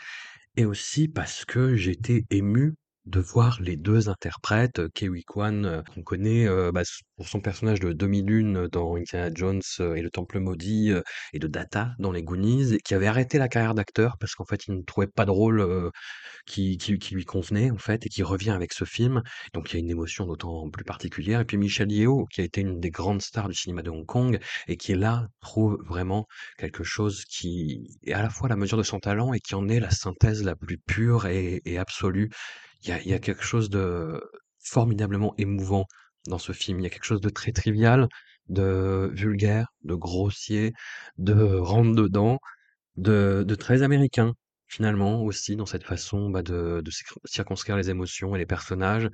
et 0.56 0.64
aussi 0.66 1.08
parce 1.08 1.44
que 1.44 1.76
j'étais 1.76 2.24
ému 2.30 2.74
de 3.06 3.20
voir 3.20 3.60
les 3.60 3.76
2 3.76 4.08
interprètes, 4.08 4.78
heu, 4.78 4.88
Ke 4.94 5.04
Huy 5.06 5.24
Quan, 5.24 5.64
heu, 5.64 5.82
qu'on 5.94 6.02
connaît, 6.02 6.46
heu, 6.46 6.70
bah, 6.72 6.82
pour 7.16 7.28
son 7.28 7.40
personnage 7.40 7.80
de 7.80 7.92
Demi-Lune 7.92 8.68
dans 8.68 8.96
Indiana 8.96 9.30
Jones, 9.34 9.60
et 9.96 10.02
le 10.02 10.10
Temple 10.10 10.38
maudit, 10.40 10.92
et 11.32 11.38
de 11.38 11.46
Data 11.48 11.92
dans 11.98 12.12
les 12.12 12.22
Goonies, 12.22 12.78
qui 12.84 12.94
avait 12.94 13.06
arrêté 13.06 13.38
la 13.38 13.48
carrière 13.48 13.74
d'acteur 13.74 14.16
parce 14.18 14.34
qu'en 14.34 14.44
fait 14.44 14.66
il 14.68 14.74
ne 14.76 14.82
trouvait 14.82 15.06
pas 15.08 15.24
de 15.24 15.30
rôle, 15.30 15.90
qui 16.46 16.78
lui 17.12 17.24
convenait 17.24 17.70
en 17.70 17.78
fait 17.78 18.06
et 18.06 18.08
qui 18.08 18.22
revient 18.22 18.50
avec 18.50 18.72
ce 18.72 18.84
film. 18.84 19.22
Donc 19.54 19.70
il 19.72 19.74
y 19.74 19.76
a 19.76 19.80
une 19.80 19.90
émotion 19.90 20.26
d'autant 20.26 20.68
plus 20.70 20.84
particulière 20.84 21.40
et 21.40 21.44
puis 21.44 21.56
Michelle 21.56 21.90
Yeoh 21.92 22.26
qui 22.26 22.40
a 22.40 22.44
été 22.44 22.60
une 22.60 22.80
des 22.80 22.90
grandes 22.90 23.22
stars 23.22 23.48
du 23.48 23.54
cinéma 23.54 23.82
de 23.82 23.90
Hong 23.90 24.06
Kong 24.06 24.38
et 24.68 24.76
qui 24.76 24.94
là 24.94 25.28
trouve 25.40 25.78
vraiment 25.86 26.26
quelque 26.58 26.84
chose 26.84 27.24
qui 27.24 27.88
est 28.04 28.12
à 28.12 28.22
la 28.22 28.30
fois 28.30 28.48
la 28.48 28.56
mesure 28.56 28.78
de 28.78 28.82
son 28.82 28.98
talent 29.00 29.32
et 29.32 29.40
qui 29.40 29.54
en 29.54 29.68
est 29.68 29.80
la 29.80 29.90
synthèse 29.90 30.42
la 30.44 30.56
plus 30.56 30.78
pure 30.78 31.26
et 31.26 31.62
absolue. 31.78 32.30
Il 32.82 32.88
y 32.88 32.92
a 32.92 33.00
il 33.02 33.08
y 33.08 33.14
a 33.14 33.18
quelque 33.18 33.44
chose 33.44 33.70
de 33.70 34.20
formidablement 34.60 35.34
émouvant 35.38 35.86
dans 36.26 36.38
ce 36.38 36.52
film. 36.52 36.80
Il 36.80 36.82
y 36.84 36.86
a 36.86 36.90
quelque 36.90 37.04
chose 37.04 37.20
de 37.20 37.28
très 37.30 37.52
trivial, 37.52 38.08
de 38.48 39.10
vulgaire, 39.14 39.68
de 39.84 39.94
grossier, 39.94 40.72
de 41.18 41.34
rentre 41.56 41.94
dedans, 41.94 42.38
de 42.96 43.44
de 43.46 43.54
très 43.54 43.82
américain, 43.82 44.34
finalement, 44.66 45.22
aussi 45.22 45.56
dans 45.56 45.66
cette 45.66 45.84
façon, 45.84 46.30
bah, 46.30 46.42
de 46.42 46.80
de 46.84 46.90
circon 46.90 47.20
circonscrire 47.24 47.76
les 47.76 47.90
émotions 47.90 48.34
et 48.34 48.38
les 48.38 48.46
personnages. 48.46 49.08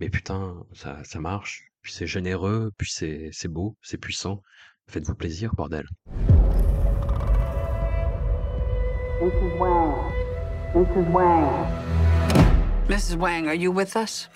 Mais 0.00 0.10
putain, 0.10 0.64
ça 0.74 1.02
ça 1.04 1.20
marche, 1.20 1.64
puis 1.82 1.92
c'est 1.92 2.06
généreux, 2.06 2.70
puis 2.78 2.90
c'est 2.90 3.48
beau, 3.48 3.76
c'est 3.82 3.98
puissant. 3.98 4.42
Faites-vous 4.88 5.14
plaisir, 5.14 5.54
bordel. 5.54 5.86
Mrs. 9.20 9.58
Wang. 9.58 10.12
Mrs. 10.74 11.10
Wang. 11.12 12.47
Mrs. 12.88 13.16
Wang, 13.16 13.46
are 13.48 13.54
you 13.54 13.70
with 13.70 13.96
us? 13.96 14.28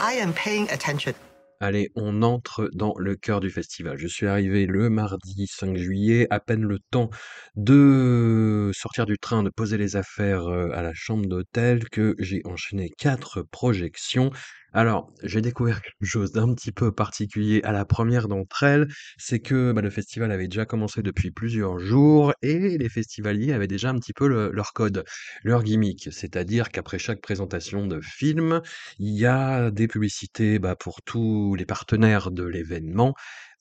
I 0.00 0.14
am 0.14 0.32
paying 0.32 0.68
attention. 0.72 1.14
Allez, 1.60 1.90
on 1.94 2.22
entre 2.22 2.68
dans 2.74 2.92
le 2.98 3.14
cœur 3.14 3.38
du 3.38 3.50
festival. 3.50 3.96
Je 3.98 4.08
suis 4.08 4.26
arrivé 4.26 4.66
le 4.66 4.90
mardi 4.90 5.46
5 5.46 5.76
juillet, 5.76 6.26
à 6.30 6.40
peine 6.40 6.64
le 6.64 6.80
temps 6.90 7.08
de 7.54 8.72
sortir 8.74 9.06
du 9.06 9.16
train, 9.16 9.44
de 9.44 9.48
poser 9.48 9.78
les 9.78 9.94
affaires 9.94 10.48
euh, 10.48 10.70
à 10.74 10.82
la 10.82 10.92
chambre 10.92 11.26
d'hôtel, 11.26 11.88
que 11.88 12.16
j'ai 12.18 12.42
enchaîné 12.46 12.90
quatre 12.98 13.42
projections. 13.42 14.32
Alors, 14.76 15.12
j'ai 15.22 15.40
découvert 15.40 15.80
quelque 15.82 16.04
chose 16.04 16.32
d'un 16.32 16.52
petit 16.54 16.72
peu 16.72 16.90
particulier 16.92 17.60
à 17.62 17.70
la 17.72 17.84
première 17.84 18.26
d'entre 18.28 18.64
elles, 18.64 18.88
c'est 19.18 19.38
que 19.38 19.70
bah, 19.72 19.80
le 19.82 19.88
festival 19.90 20.32
avait 20.32 20.48
déjà 20.48 20.66
commencé 20.66 21.00
depuis 21.02 21.30
plusieurs 21.30 21.78
jours 21.78 22.32
et 22.42 22.76
les 22.76 22.88
festivaliers 22.88 23.52
avaient 23.52 23.68
déjà 23.68 23.90
un 23.90 23.98
petit 24.00 24.12
peu 24.12 24.26
le- 24.26 24.50
leur 24.50 24.72
code, 24.72 25.04
leur 25.44 25.62
gimmick, 25.62 26.08
c'est-à-dire 26.10 26.70
qu'après 26.70 26.98
chaque 26.98 27.20
présentation 27.20 27.86
de 27.86 28.00
film, 28.00 28.60
il 28.98 29.14
y 29.14 29.26
a 29.26 29.70
des 29.70 29.86
publicités, 29.86 30.58
bah, 30.58 30.74
pour 30.76 31.02
tous 31.02 31.54
les 31.54 31.66
partenaires 31.66 32.30
de 32.32 32.44
l'événement 32.44 33.14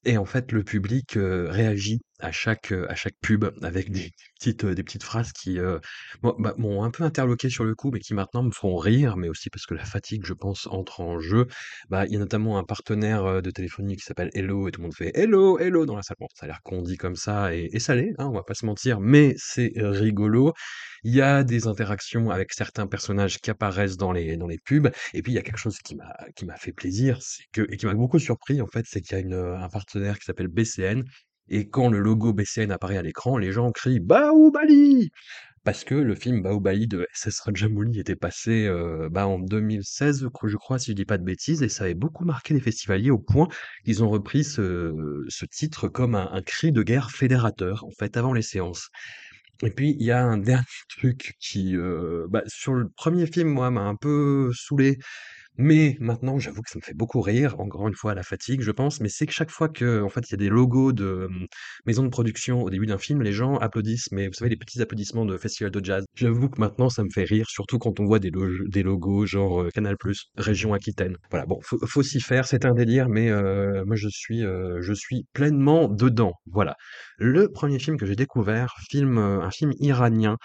et 0.05 0.17
en 0.17 0.25
fait, 0.25 0.51
le 0.51 0.63
public, 0.63 1.15
heu, 1.17 1.48
réagit 1.50 2.01
à 2.23 2.31
chaque, 2.31 2.71
heu, 2.71 2.89
à 2.89 2.95
chaque 2.95 3.15
pub 3.21 3.45
avec 3.63 3.91
des 3.91 4.11
petites, 4.39 4.63
heu, 4.63 4.75
des 4.75 4.83
petites 4.83 5.03
phrases 5.03 5.31
qui, 5.33 5.59
moi, 6.21 6.35
bah, 6.39 6.53
m'ont 6.57 6.83
un 6.83 6.91
peu 6.91 7.03
interloqué 7.03 7.49
sur 7.49 7.63
le 7.63 7.75
coup, 7.75 7.91
mais 7.91 7.99
qui 7.99 8.13
maintenant 8.13 8.43
me 8.43 8.51
font 8.51 8.75
rire, 8.77 9.17
mais 9.17 9.29
aussi 9.29 9.49
parce 9.49 9.65
que 9.65 9.73
la 9.73 9.85
fatigue, 9.85 10.25
je 10.25 10.33
pense, 10.33 10.67
entre 10.67 11.01
en 11.01 11.19
jeu. 11.19 11.47
Bah, 11.89 12.05
il 12.05 12.13
y 12.13 12.15
a 12.15 12.19
notamment 12.19 12.57
un 12.57 12.63
partenaire, 12.63 13.41
de 13.41 13.51
téléphonie 13.51 13.95
qui 13.95 14.03
s'appelle 14.03 14.29
Hello 14.33 14.67
et 14.67 14.71
tout 14.71 14.81
le 14.81 14.83
monde 14.85 14.95
fait: 14.95 15.11
«Hello, 15.15 15.59
hello» 15.59 15.85
dans 15.85 15.95
la 15.95 16.01
salle. 16.03 16.17
Bon, 16.19 16.27
ça 16.35 16.45
a 16.45 16.47
l'air 16.47 16.61
qu'on 16.63 16.81
dit 16.81 16.97
comme 16.97 17.15
ça 17.15 17.53
et 17.55 17.69
et 17.73 17.79
ça 17.79 17.95
l'est, 17.95 18.13
hein, 18.19 18.27
on 18.27 18.33
va 18.33 18.43
pas 18.43 18.53
se 18.53 18.65
mentir, 18.65 18.99
mais 18.99 19.33
c'est 19.37 19.71
rigolo. 19.77 20.53
Il 21.03 21.13
y 21.13 21.21
a 21.21 21.43
des 21.43 21.67
interactions 21.67 22.29
avec 22.29 22.53
certains 22.53 22.87
personnages 22.87 23.39
qui 23.39 23.49
apparaissent 23.51 23.97
dans 23.97 24.11
les 24.11 24.37
dans 24.37 24.47
les 24.47 24.59
pubs 24.59 24.89
et 25.13 25.21
puis 25.21 25.31
il 25.33 25.35
y 25.35 25.39
a 25.39 25.41
quelque 25.41 25.57
chose 25.57 25.77
qui 25.79 25.95
m'a 26.45 26.57
fait 26.57 26.71
plaisir, 26.73 27.17
c'est 27.21 27.43
que 27.51 27.61
et 27.71 27.77
qui 27.77 27.85
m'a 27.85 27.93
beaucoup 27.95 28.19
surpris 28.19 28.61
en 28.61 28.67
fait, 28.67 28.85
c'est 28.87 29.01
qu'il 29.01 29.17
y 29.17 29.19
a 29.19 29.23
une, 29.23 29.33
un 29.33 29.69
partenaire 29.69 30.19
qui 30.19 30.25
s'appelle 30.25 30.47
BCN 30.47 31.03
et 31.50 31.69
quand 31.69 31.89
le 31.89 32.00
logo 32.00 32.33
BCN 32.33 32.71
apparaît 32.71 32.97
à 32.97 33.01
l'écran, 33.03 33.38
les 33.38 33.51
gens 33.51 33.71
crient: 33.71 34.00
«Baoubali!» 34.00 35.12
parce 35.63 35.83
que 35.85 35.95
le 35.95 36.15
film 36.15 36.41
Baoubali 36.41 36.88
de 36.88 37.07
SS 37.13 37.39
Rajamouli 37.41 38.00
était 38.00 38.15
passé, 38.17 38.67
heu, 38.67 39.09
bah, 39.09 39.27
en 39.27 39.39
2016, 39.39 40.27
cro 40.33 40.47
je 40.47 40.57
crois, 40.57 40.79
si 40.79 40.91
je 40.91 40.95
dis 40.95 41.05
pas 41.05 41.17
de 41.17 41.23
bêtises 41.23 41.63
et 41.63 41.69
ça 41.69 41.85
avait 41.85 41.93
beaucoup 41.93 42.25
marqué 42.25 42.53
les 42.53 42.59
festivaliers 42.62 43.12
au 43.12 43.19
point 43.19 43.47
qu'ils 43.85 44.03
ont 44.03 44.09
repris 44.09 44.43
ce 44.43 45.45
titre 45.51 45.88
comme 45.88 46.15
un 46.15 46.41
cri 46.45 46.71
de 46.71 46.83
guerre 46.83 47.12
fédérateur, 47.12 47.85
en 47.85 47.91
fait, 47.97 48.17
avant 48.17 48.33
les 48.33 48.41
séances. 48.41 48.89
Et 49.63 49.69
puis, 49.71 49.95
il 50.00 50.05
y 50.05 50.12
a 50.12 50.23
un 50.23 50.38
dernier 50.38 50.65
truc 50.89 51.35
qui, 51.39 51.75
heu, 51.75 52.27
bah, 52.29 52.43
sur 52.47 52.73
le 52.73 52.89
premier 52.89 53.27
film, 53.27 53.50
moi, 53.50 53.71
m'a 53.71 53.81
un 53.83 53.95
peu 53.95 54.51
saoulé, 54.53 54.97
mais 55.57 55.98
maintenant, 56.00 56.39
j'avoue 56.39 56.62
que 56.62 56.69
ça 56.69 56.77
me 56.79 56.83
fait 56.83 56.93
beaucoup 56.95 57.22
rire, 57.22 57.60
encore 57.60 57.88
une 57.88 57.93
fois, 57.95 58.13
la 58.15 58.24
fatigue, 58.24 58.62
je 58.62 58.72
pense, 58.72 59.00
mais 59.01 59.10
c'est 59.10 59.25
que 59.27 59.33
chaque 59.33 59.51
fois 59.51 59.69
qu'en 59.69 60.10
fait, 60.10 60.22
il 60.29 60.31
y 60.31 60.33
a 60.36 60.38
des 60.38 60.50
logos 60.50 60.93
de, 60.93 61.27
mmh, 61.29 61.45
maisons 61.86 62.03
de 62.03 62.10
production 62.10 62.62
au 62.63 62.69
début 62.69 62.86
d'un 62.88 62.98
film, 62.98 63.22
les 63.22 63.33
gens 63.33 63.57
applaudissent, 63.57 64.12
mais 64.12 64.27
vous 64.27 64.33
savez, 64.33 64.50
les 64.50 64.57
petits 64.57 64.81
applaudissements 64.81 65.25
de 65.25 65.38
festival 65.38 65.72
de 65.72 65.83
jazz. 65.83 66.05
J'avoue 66.15 66.50
que 66.50 66.60
maintenant, 66.60 66.89
ça 66.89 67.03
me 67.03 67.10
fait 67.13 67.24
rire, 67.24 67.45
surtout 67.50 67.79
quand 67.79 68.00
on 68.00 68.05
voit 68.05 68.19
des 68.19 68.31
log 68.31 68.67
des 68.69 68.83
logos 68.83 69.25
genre, 69.27 69.62
heu, 69.63 69.69
Canal+, 69.72 69.95
région 70.38 70.74
Aquitaine. 70.74 71.17
Voilà, 71.29 71.45
bon, 71.45 71.60
faut 71.63 71.77
faut 71.86 72.03
s'y 72.03 72.19
faire, 72.22 72.45
c'est 72.48 72.65
un 72.65 72.74
délire, 72.74 73.10
mais 73.10 73.29
heu, 73.29 73.83
moi, 73.86 73.95
je 73.95 74.07
suis, 74.10 74.43
heu, 74.43 74.79
je 74.81 74.93
suis 74.93 75.25
pleinement 75.33 75.88
dedans, 75.88 76.33
voilà. 76.48 76.75
Le 77.17 77.50
premier 77.50 77.79
film 77.79 77.98
que 77.98 78.05
j'ai 78.05 78.15
découvert, 78.15 78.75
film, 78.89 79.17
heu, 79.17 79.41
un 79.41 79.51
film 79.51 79.72
iranien, 79.79 80.38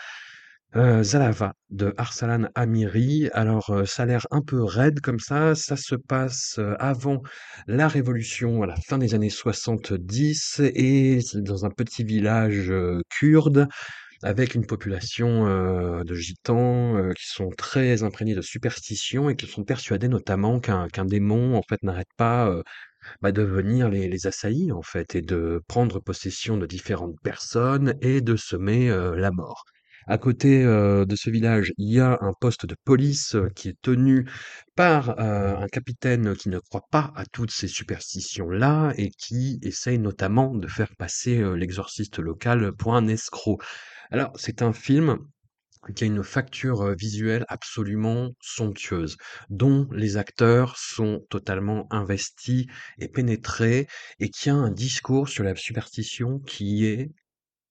Heu, 0.75 1.03
Zalava 1.03 1.55
de 1.71 1.95
Arsalan 1.97 2.49
Amiri. 2.55 3.31
Alors, 3.33 3.71
heu, 3.71 3.87
ça 3.87 4.03
a 4.03 4.07
l'air 4.07 4.27
un 4.31 4.43
peu 4.43 4.63
raide 4.63 5.01
comme 5.01 5.19
ça. 5.19 5.55
Ça 5.55 5.77
se 5.77 5.95
passe, 5.95 6.57
heu, 6.59 6.77
avant 6.79 7.23
la 7.67 7.89
révolution, 7.89 8.63
à 8.63 8.67
la 8.67 8.77
fin 8.77 8.99
des 8.99 9.15
années 9.15 9.31
70 9.31 10.61
et 10.61 11.21
dans 11.37 11.65
un 11.65 11.71
petit 11.71 12.05
village, 12.05 12.71
kurde 13.09 13.67
avec 14.23 14.55
une 14.55 14.67
population, 14.67 15.47
de 16.05 16.15
gitans, 16.15 16.97
qui 17.17 17.27
sont 17.29 17.51
très 17.59 18.03
imprégnés 18.05 18.35
de 18.37 18.43
superstitions 18.43 19.31
et 19.31 19.37
qui 19.37 19.47
sont 19.47 19.65
persuadés 19.65 20.09
notamment 20.09 20.61
qu'un 20.61 20.89
démon, 21.07 21.57
en 21.57 21.63
fait, 21.69 21.83
n'arrête 21.85 22.09
pas, 22.19 22.55
bah, 23.23 23.33
de 23.33 23.43
venir 23.43 23.89
les 23.91 24.09
les 24.09 24.27
assaillir, 24.29 24.77
en 24.79 24.83
fait 24.83 25.15
et 25.17 25.23
de 25.23 25.63
prendre 25.69 26.01
possession 26.01 26.57
de 26.59 26.67
différentes 26.67 27.17
personnes 27.25 27.95
et 28.03 28.21
de 28.23 28.37
semer, 28.37 28.89
la 29.17 29.31
mort. 29.33 29.65
À 30.09 30.19
côté, 30.19 30.65
heu, 30.65 31.07
de 31.07 31.15
ce 31.17 31.31
village, 31.31 31.73
il 31.79 31.93
y 31.93 32.01
a 32.01 32.19
un 32.21 32.33
poste 32.41 32.67
de 32.67 32.75
police, 32.85 33.35
heu, 33.37 33.49
qui 33.55 33.69
est 33.69 33.81
tenu 33.83 34.29
par, 34.75 35.11
heu, 35.11 35.57
un 35.57 35.69
capitaine 35.69 36.35
qui 36.35 36.49
ne 36.49 36.59
croit 36.59 36.87
pas 36.91 37.13
à 37.15 37.25
toutes 37.27 37.51
ces 37.53 37.69
superstitions-là 37.69 38.93
et 38.97 39.11
qui 39.11 39.61
essaye 39.63 39.99
notamment 40.01 40.55
de 40.55 40.67
faire 40.67 40.91
passer, 40.99 41.43
l'exorciste 41.57 42.19
local 42.19 42.73
pour 42.73 42.97
un 42.97 43.07
escroc. 43.07 43.59
Alors, 44.11 44.33
c'est 44.37 44.63
un 44.63 44.73
film 44.73 45.19
qui 45.95 46.05
a 46.05 46.07
une 46.07 46.25
facture, 46.25 46.95
visuelle 46.97 47.45
absolument 47.49 48.31
somptueuse, 48.41 49.17
dont 49.51 49.89
les 49.93 50.17
acteurs 50.17 50.77
sont 50.79 51.21
totalement 51.31 51.87
investis 51.93 52.67
et 52.99 53.09
pénétrés 53.09 53.87
et 54.21 54.31
qui 54.31 54.51
a 54.51 54.55
un 54.55 54.71
discours 54.71 55.29
sur 55.29 55.45
la 55.45 55.55
superstition 55.57 56.41
qui 56.41 56.87
est 56.87 57.11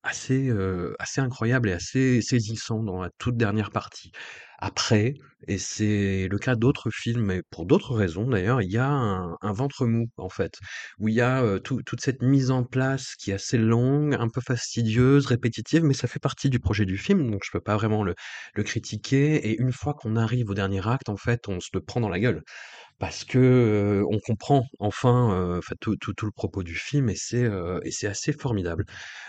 Assez, 0.10 0.48
heu, 0.50 0.96
assez 1.00 1.20
incroyable 1.22 1.68
et 1.70 1.74
assez 1.74 2.22
saisissant 2.22 2.82
dans 2.82 3.02
la 3.02 3.10
toute 3.18 3.36
dernière 3.36 3.72
partie. 3.72 4.12
Après, 4.60 5.16
et 5.48 5.58
c'est 5.58 6.28
le 6.30 6.38
cas 6.38 6.56
d'autres 6.56 6.90
films, 6.92 7.26
mais 7.26 7.42
pour 7.50 7.66
d'autres 7.66 7.94
raisons 7.94 8.26
d'ailleurs, 8.28 8.62
il 8.62 8.72
y 8.72 8.78
a 8.78 8.88
un 8.90 9.52
ventre 9.54 9.86
mou, 9.86 10.08
en 10.18 10.30
fait, 10.30 10.54
où 11.00 11.10
il 11.10 11.16
y 11.16 11.22
a, 11.22 11.60
toute 11.60 12.00
cette 12.00 12.22
mise 12.22 12.52
en 12.52 12.64
place 12.64 13.16
qui 13.16 13.32
est 13.32 13.34
assez 13.34 13.58
longue, 13.58 14.16
un 14.16 14.30
peu 14.30 14.40
fastidieuse, 14.40 15.26
répétitive, 15.26 15.84
mais 15.84 15.94
ça 15.94 16.08
fait 16.08 16.20
partie 16.20 16.50
du 16.50 16.60
projet 16.60 16.86
du 16.86 16.98
film, 16.98 17.30
donc 17.30 17.42
je 17.44 17.52
peux 17.52 17.60
pas 17.62 17.76
vraiment 17.76 18.04
le 18.04 18.16
le 18.56 18.64
critiquer 18.64 19.36
et 19.50 19.60
une 19.60 19.74
fois 19.74 19.94
qu'on 19.94 20.16
arrive 20.16 20.50
au 20.50 20.54
dernier 20.54 20.88
acte, 20.88 21.10
en 21.10 21.18
fait, 21.18 21.48
on 21.50 21.60
se 21.60 21.70
le 21.74 21.82
prend 21.82 22.00
dans 22.00 22.10
la 22.10 22.20
gueule. 22.20 22.44
Parce 23.00 23.24
que, 23.26 23.38
heu, 23.40 24.06
on 24.10 24.20
comprend 24.20 24.66
enfin, 24.80 25.58
enfin 25.58 25.76
tout 25.80 25.96
tout 25.98 26.14
tout 26.14 26.26
le 26.26 26.32
propos 26.32 26.64
du 26.64 26.76
film 26.76 27.10
et 27.10 27.16
c'est, 27.16 27.44
heu 27.44 27.80
et 27.84 27.92
c'est 27.92 28.08
assez 28.08 28.34
formidable. 28.34 28.86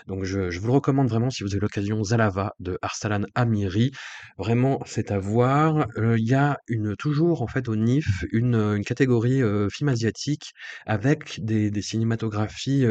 Donc 0.07 0.23
je 0.23 0.49
je 0.49 0.59
vous 0.59 0.67
le 0.67 0.73
recommande 0.73 1.07
vraiment 1.09 1.29
si 1.29 1.43
vous 1.43 1.51
avez 1.53 1.61
l'occasion, 1.61 2.03
Zalava 2.03 2.53
de 2.59 2.77
Arsalan 2.81 3.23
Amiri. 3.35 3.91
Vraiment, 4.37 4.79
c'est 4.85 5.11
à 5.11 5.19
voir. 5.19 5.87
Il 5.97 6.27
y 6.27 6.33
a 6.33 6.57
une 6.67 6.95
toujours 6.95 7.41
en 7.41 7.47
fait 7.47 7.67
au 7.69 7.75
NIF 7.75 8.25
une, 8.31 8.55
une 8.55 8.83
catégorie, 8.85 9.41
film 9.71 9.89
asiatique 9.89 10.53
avec 10.85 11.39
des 11.43 11.71
des 11.71 11.81
cinématographies, 11.81 12.85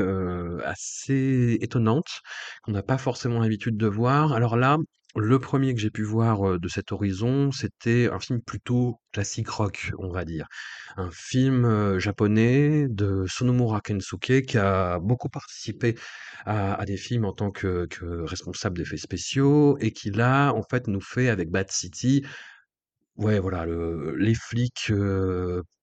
assez 0.65 1.59
étonnantes 1.61 2.21
qu'on 2.63 2.73
n'a 2.73 2.83
pas 2.83 2.99
forcément 2.99 3.41
l'habitude 3.41 3.77
de 3.77 3.87
voir. 3.87 4.33
Alors 4.33 4.57
là, 4.57 4.79
le 5.19 5.39
premier 5.39 5.75
que 5.75 5.81
j'ai 5.81 5.91
pu 5.91 6.03
voir, 6.03 6.59
de 6.59 6.69
cet 6.69 6.93
horizon, 6.93 7.51
c'était 7.53 8.09
un 8.11 8.19
film 8.21 8.41
plutôt 8.41 9.01
classique 9.13 9.49
rock, 9.49 9.93
on 9.99 10.11
va 10.11 10.25
dire. 10.25 10.47
Un 10.97 11.11
film, 11.11 11.99
japonais 11.99 12.87
de 12.89 13.25
Sonomura 13.27 13.81
Kensuke 13.81 14.43
qui 14.47 14.59
a 14.59 14.99
beaucoup 14.99 15.29
participé 15.29 15.97
à 16.47 16.85
des 16.87 16.97
films 16.97 17.25
en 17.25 17.33
tant 17.33 17.51
que 17.51 17.89
responsable 18.25 18.79
d'effets 18.79 18.97
spéciaux 18.97 19.77
et 19.81 19.93
qui 19.93 20.11
là, 20.11 20.53
en 20.53 20.63
fait, 20.63 20.87
nous 20.87 21.01
fait 21.01 21.29
avec 21.29 21.51
Bad 21.51 21.71
City, 21.71 22.25
ouais, 23.17 23.41
les 24.19 24.35
flics, 24.35 24.93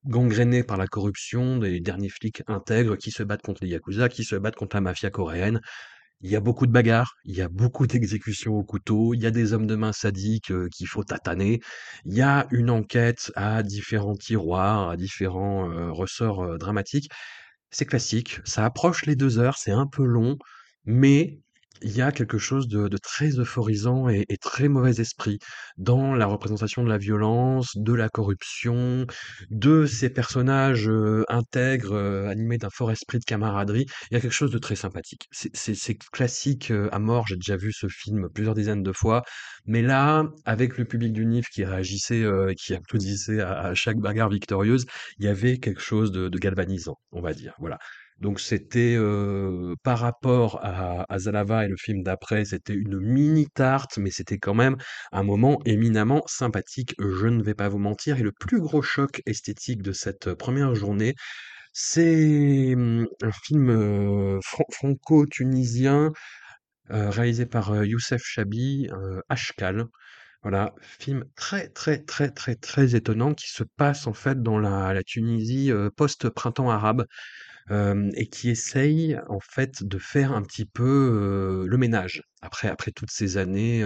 gangrénés 0.06 0.64
par 0.64 0.78
la 0.78 0.88
corruption, 0.88 1.58
des 1.58 1.80
derniers 1.80 2.10
flics 2.10 2.44
intègres 2.48 2.98
qui 2.98 3.12
se 3.12 3.24
battent 3.24 3.42
contre 3.42 3.64
les 3.64 3.70
yakuza, 3.70 4.10
qui 4.10 4.24
se 4.24 4.36
battent 4.36 4.56
contre 4.56 4.76
la 4.76 4.82
mafia 4.82 5.10
coréenne. 5.10 5.62
Il 6.22 6.30
y 6.32 6.36
a 6.36 6.40
beaucoup 6.40 6.66
de 6.68 6.72
bagarres, 6.72 7.14
il 7.26 7.36
y 7.36 7.42
a 7.42 7.50
beaucoup 7.50 7.88
d'exécutions 7.88 8.56
au 8.56 8.64
couteau, 8.64 9.14
il 9.14 9.22
y 9.22 9.26
a 9.28 9.32
des 9.32 9.54
hommes 9.54 9.68
de 9.68 9.76
main 9.76 9.94
sadiques, 9.94 10.52
heu, 10.52 10.70
qu'il 10.70 10.88
faut 10.88 11.04
tataner. 11.04 11.62
Il 12.06 12.14
y 12.14 12.22
a 12.22 12.48
une 12.52 12.70
enquête 12.70 13.32
à 13.36 13.64
différents 13.64 14.16
tiroirs, 14.16 14.90
à 14.90 14.98
différents, 14.98 15.70
heu, 15.72 15.92
ressorts, 15.92 16.44
heu, 16.46 16.58
dramatiques. 16.58 17.10
C'est 17.72 17.86
classique, 17.86 18.40
ça 18.46 18.66
approche 18.66 19.06
les 19.06 19.16
2 19.16 19.40
heures, 19.40 19.58
c'est 19.58 19.72
un 19.72 19.88
peu 19.88 20.04
long, 20.06 20.38
mais 20.86 21.40
il 21.82 21.96
y 21.96 22.02
a 22.02 22.12
quelque 22.12 22.38
chose 22.38 22.68
de 22.68 22.88
de 22.88 22.98
très 22.98 23.40
euphorisant 23.40 24.10
et 24.10 24.26
et 24.30 24.38
très 24.38 24.68
mauvais 24.68 25.00
esprit 25.02 25.40
dans 25.78 26.14
la 26.16 26.26
représentation 26.26 26.84
de 26.84 26.90
la 26.90 26.98
violence, 26.98 27.72
de 27.76 27.94
la 27.94 28.10
corruption, 28.10 29.06
de 29.50 29.86
ces 29.86 30.10
personnages, 30.10 30.88
heu, 30.88 31.26
intègres, 31.30 31.94
heu, 31.96 32.28
animés 32.28 32.58
d'un 32.58 32.70
fort 32.70 32.92
esprit 32.92 33.20
de 33.20 33.26
camaraderie. 33.26 33.86
Il 34.12 34.14
y 34.16 34.18
a 34.18 34.22
quelque 34.22 34.32
chose 34.32 34.52
de 34.52 34.58
très 34.58 34.76
sympathique. 34.76 35.28
C'est 35.32 35.98
classique, 36.12 36.72
heu, 36.72 36.90
à 36.94 37.00
mort, 37.00 37.28
j'ai 37.28 37.36
déjà 37.36 37.58
vu 37.58 37.72
ce 37.74 37.88
film 37.88 38.30
plusieurs 38.34 38.56
dizaines 38.56 38.84
de 38.84 38.92
fois, 38.94 39.24
mais 39.66 39.82
là, 39.82 40.26
avec 40.46 40.78
le 40.78 40.86
public 40.86 41.14
du 41.14 41.24
NIF 41.26 41.48
qui 41.50 41.64
réagissait, 41.66 42.22
et 42.50 42.56
qui 42.56 42.74
applaudissait 42.74 43.42
à 43.42 43.56
à 43.66 43.74
chaque 43.74 43.98
bagarre 43.98 44.30
victorieuse, 44.30 44.86
il 45.18 45.26
y 45.26 45.28
avait 45.28 45.58
quelque 45.58 45.82
chose 45.82 46.12
de 46.12 46.30
de 46.30 46.38
galvanisant, 46.40 46.98
on 47.12 47.22
va 47.22 47.34
dire, 47.34 47.54
voilà. 47.60 47.78
Donc 48.20 48.40
c'était, 48.40 48.98
par 49.84 50.00
rapport 50.00 50.60
à 50.64 51.20
Zalava 51.20 51.66
et 51.66 51.68
le 51.68 51.76
film 51.78 52.02
d'après, 52.04 52.46
c'était 52.46 52.74
une 52.74 53.00
mini 53.00 53.48
tarte, 53.54 53.98
mais 53.98 54.10
c'était 54.10 54.38
quand 54.38 54.54
même 54.54 54.78
un 55.12 55.24
moment 55.24 55.60
éminemment 55.66 56.24
sympathique, 56.26 56.96
je 57.00 57.28
ne 57.28 57.44
vais 57.44 57.56
pas 57.56 57.68
vous 57.70 57.78
mentir 57.80 58.18
et 58.18 58.24
le 58.24 58.32
plus 58.32 58.62
gros 58.62 58.82
choc 58.82 59.22
esthétique 59.26 59.82
de 59.82 59.92
cette, 59.92 60.34
première 60.34 60.76
journée, 60.76 61.14
c'est, 61.74 62.74
mmh, 62.76 63.06
un 63.22 63.32
film, 63.32 64.40
franco-tunisien, 64.42 66.12
réalisé 66.90 67.46
par, 67.46 67.84
Youssef 67.84 68.22
Chabi, 68.24 68.90
Ashkal. 69.30 69.86
Voilà, 70.44 70.74
film 70.82 71.26
très, 71.36 71.70
très, 71.70 71.98
très, 71.98 72.30
très, 72.30 72.56
très 72.56 72.96
étonnant 72.96 73.34
qui 73.34 73.50
se 73.50 73.64
passe 73.78 74.06
en 74.08 74.14
fait 74.14 74.42
dans 74.44 74.60
la 74.60 75.04
Tunisie, 75.04 75.72
post-printemps 75.98 76.70
arabe. 76.70 77.06
Et 77.72 78.28
qui 78.28 78.50
essaye 78.50 79.18
en 79.28 79.40
fait 79.40 79.84
de 79.84 79.98
faire 79.98 80.34
un 80.34 80.44
petit 80.44 80.66
peu, 80.66 81.66
le 81.68 81.78
ménage 81.78 82.22
après 82.42 82.68
après 82.68 82.92
toutes 82.92 83.10
ces 83.10 83.38
années, 83.38 83.84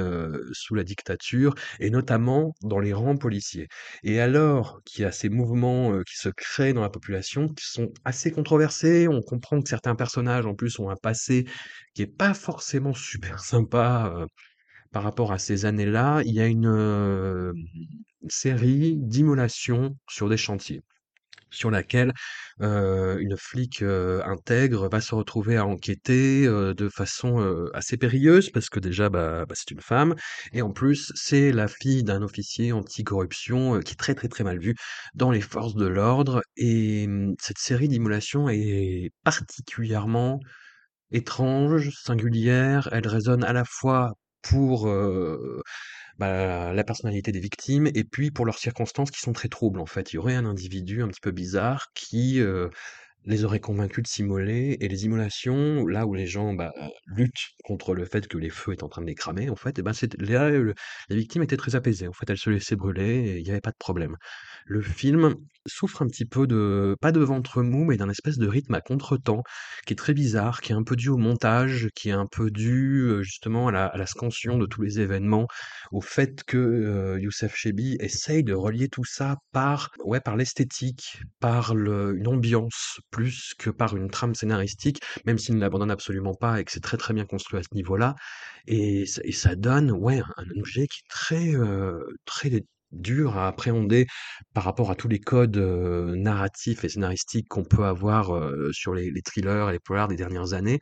sous 0.52 0.76
la 0.76 0.84
dictature 0.84 1.56
et 1.80 1.90
notamment 1.90 2.54
dans 2.62 2.80
les 2.80 2.92
rangs 2.92 3.16
policiers. 3.18 3.68
Et 4.04 4.20
alors 4.20 4.82
qu'il 4.86 5.04
y 5.04 5.06
a 5.06 5.14
ces 5.14 5.30
mouvements, 5.30 5.98
qui 6.04 6.18
se 6.18 6.30
créent 6.30 6.74
dans 6.74 6.82
la 6.82 6.90
population, 6.90 7.48
qui 7.48 7.66
sont 7.66 7.90
assez 8.04 8.32
controversés, 8.32 9.08
on 9.08 9.22
comprend 9.22 9.62
que 9.62 9.70
certains 9.70 9.96
personnages 9.96 10.46
en 10.46 10.56
plus 10.56 10.78
ont 10.80 10.90
un 10.90 10.98
passé 10.98 11.46
qui 11.94 12.02
est 12.02 12.08
pas 12.08 12.34
forcément 12.34 12.94
super 12.94 13.40
sympa, 13.40 14.28
par 14.92 15.04
rapport 15.04 15.32
à 15.32 15.38
ces 15.40 15.66
années-là. 15.66 16.22
Il 16.26 16.34
y 16.34 16.42
a 16.42 16.48
une, 16.48 17.54
série 18.28 18.98
d'immolations 18.98 19.96
sur 20.10 20.30
des 20.30 20.38
chantiers 20.38 20.82
sur 21.52 21.72
laquelle, 21.72 22.14
une 22.60 23.36
flic, 23.38 23.82
intègre 23.82 24.90
va 24.90 25.02
se 25.02 25.16
retrouver 25.16 25.58
à 25.58 25.66
enquêter, 25.66 26.46
de 26.46 26.90
façon, 26.90 27.70
assez 27.74 27.98
périlleuse 27.98 28.50
parce 28.50 28.70
que 28.70 28.80
déjà, 28.80 29.10
bah 29.10 29.46
bah, 29.48 29.56
c'est 29.56 29.72
une 29.72 29.82
femme 29.82 30.16
et 30.54 30.62
en 30.62 30.72
plus, 30.72 31.12
c'est 31.16 31.52
la 31.52 31.68
fille 31.68 32.04
d'un 32.04 32.22
officier 32.22 32.72
anticorruption, 32.72 33.80
qui 33.80 33.94
est 33.94 33.96
très, 33.96 34.16
très, 34.16 34.28
très 34.28 34.44
mal 34.44 34.60
vu 34.60 34.76
dans 35.16 35.32
les 35.32 35.42
forces 35.42 35.76
de 35.76 35.88
l'ordre 35.88 36.42
et 36.58 37.08
mmh, 37.08 37.36
cette 37.42 37.60
série 37.60 37.88
d'immolations 37.88 38.50
est 38.50 39.12
particulièrement 39.24 40.40
étrange, 41.12 41.90
singulière. 42.04 42.90
Elle 42.92 43.08
résonne 43.08 43.44
à 43.44 43.54
la 43.54 43.66
fois 43.66 44.14
pour, 44.42 44.88
bah, 46.20 46.74
la 46.74 46.84
personnalité 46.84 47.32
des 47.32 47.40
victimes 47.40 47.88
et 47.96 48.04
puis 48.04 48.32
pour 48.32 48.46
leurs 48.46 48.60
circonstances 48.60 49.12
qui 49.12 49.20
sont 49.22 49.34
très 49.34 49.50
troubles, 49.50 49.80
en 49.80 49.86
fait. 49.88 50.14
Il 50.14 50.18
y 50.18 50.20
aurait 50.20 50.36
un 50.36 50.46
individu 50.46 51.02
un 51.04 51.08
petit 51.08 51.22
peu 51.22 51.32
bizarre 51.32 51.88
qui, 51.96 52.40
heu, 52.40 52.70
les 53.26 53.44
aurait 53.44 53.60
convaincus 53.60 54.04
de 54.04 54.08
s'immoler 54.08 54.78
et 54.80 54.88
les 54.88 55.06
immolations, 55.06 55.86
là 55.86 56.06
où 56.08 56.14
les 56.16 56.26
gens, 56.28 56.54
bah, 56.54 56.74
luttent 57.06 57.50
contre 57.64 57.94
le 57.94 58.06
fait 58.06 58.28
que 58.28 58.38
les 58.38 58.50
feux 58.50 58.72
est 58.74 58.84
en 58.84 58.90
train 58.90 59.02
de 59.02 59.08
les 59.08 59.16
cramer, 59.16 59.50
en 59.50 59.56
fait, 59.56 59.82
ben, 59.82 59.92
là, 60.20 60.50
le 60.50 60.74
la 61.10 61.16
victime 61.16 61.44
était 61.44 61.58
très 61.58 61.76
apaisée. 61.76 62.08
En 62.08 62.14
fait, 62.14 62.30
elle 62.30 62.38
se 62.38 62.50
laissait 62.50 62.76
brûler 62.76 63.04
et 63.36 63.40
il 63.40 63.48
y 63.48 63.52
avait 63.52 63.62
pas 63.62 63.72
de 63.72 63.78
problème. 63.78 64.16
Le 64.66 64.82
film 64.82 65.36
souffre 65.68 66.02
un 66.02 66.08
petit 66.08 66.26
peu 66.26 66.48
de 66.48 66.96
pas 67.02 67.12
de 67.12 67.20
ventre 67.20 67.62
mou, 67.64 67.86
mais 67.86 67.98
d'un 67.98 68.10
espèce 68.10 68.38
de 68.38 68.48
rythme 68.48 68.74
à 68.76 68.82
contretemps 68.82 69.44
qui 69.86 69.94
est 69.94 69.96
très 69.96 70.14
bizarre, 70.14 70.62
qui 70.62 70.72
est 70.72 70.76
un 70.76 70.84
peu 70.84 70.96
dû 70.96 71.10
au 71.10 71.18
montage, 71.18 71.90
qui 71.96 72.10
est 72.10 72.14
un 72.14 72.26
peu 72.32 72.50
dû, 72.52 73.02
heu, 73.04 73.24
justement 73.24 73.68
à 73.70 73.72
la 73.98 74.06
scansion 74.06 74.58
de 74.58 74.66
tous 74.66 74.82
les 74.82 75.00
événements, 75.00 75.48
au 75.92 76.02
fait 76.02 76.44
que, 76.44 76.58
heu, 76.58 77.20
Youssef 77.22 77.56
Chebbi 77.56 77.98
essaye 78.00 78.44
de 78.44 78.54
relier 78.54 78.90
tout 78.90 79.06
ça 79.06 79.38
par 79.52 79.90
ouais, 80.04 80.20
par 80.22 80.36
l'esthétique, 80.36 81.22
par 81.40 81.76
le 81.76 82.16
une 82.18 82.28
ambiance 82.28 83.00
plus 83.12 83.54
que 83.58 83.70
par 83.70 83.96
une 83.96 84.10
trame 84.10 84.36
scénaristique, 84.36 85.02
même 85.26 85.38
s'il 85.38 85.56
ne 85.56 85.60
l'abandonne 85.62 85.92
absolument 85.92 86.34
pas 86.36 86.60
et 86.60 86.66
que 86.66 86.72
c'est 86.72 86.80
très, 86.82 86.98
très 86.98 87.14
bien 87.14 87.26
construit 87.26 87.60
à 87.60 87.64
ce 87.64 87.74
niveau-là 87.76 88.16
et 88.68 89.06
ça 89.06 89.56
donne, 89.56 89.92
ouais, 89.92 90.22
un 90.38 90.60
objet 90.60 90.88
qui 90.88 91.00
est 91.00 91.10
très, 91.10 91.54
heu, 91.56 92.06
très 92.26 92.64
dur 92.92 93.38
à 93.38 93.48
appréhender 93.48 94.08
par 94.54 94.64
rapport 94.64 94.90
à 94.92 94.96
tous 94.96 95.08
les 95.08 95.20
codes, 95.20 95.58
heu, 95.58 96.16
narratifs 96.16 96.84
et 96.84 96.90
scénaristiques 96.90 97.48
qu'on 97.50 97.64
peut 97.64 97.86
avoir, 97.86 98.36
heu, 98.36 98.72
sur 98.74 98.94
les 98.94 99.12
les 99.12 99.22
thrillers 99.22 99.70
et 99.70 99.74
les 99.74 99.80
polars 99.80 100.08
des 100.08 100.16
dernières 100.16 100.54
années. 100.54 100.80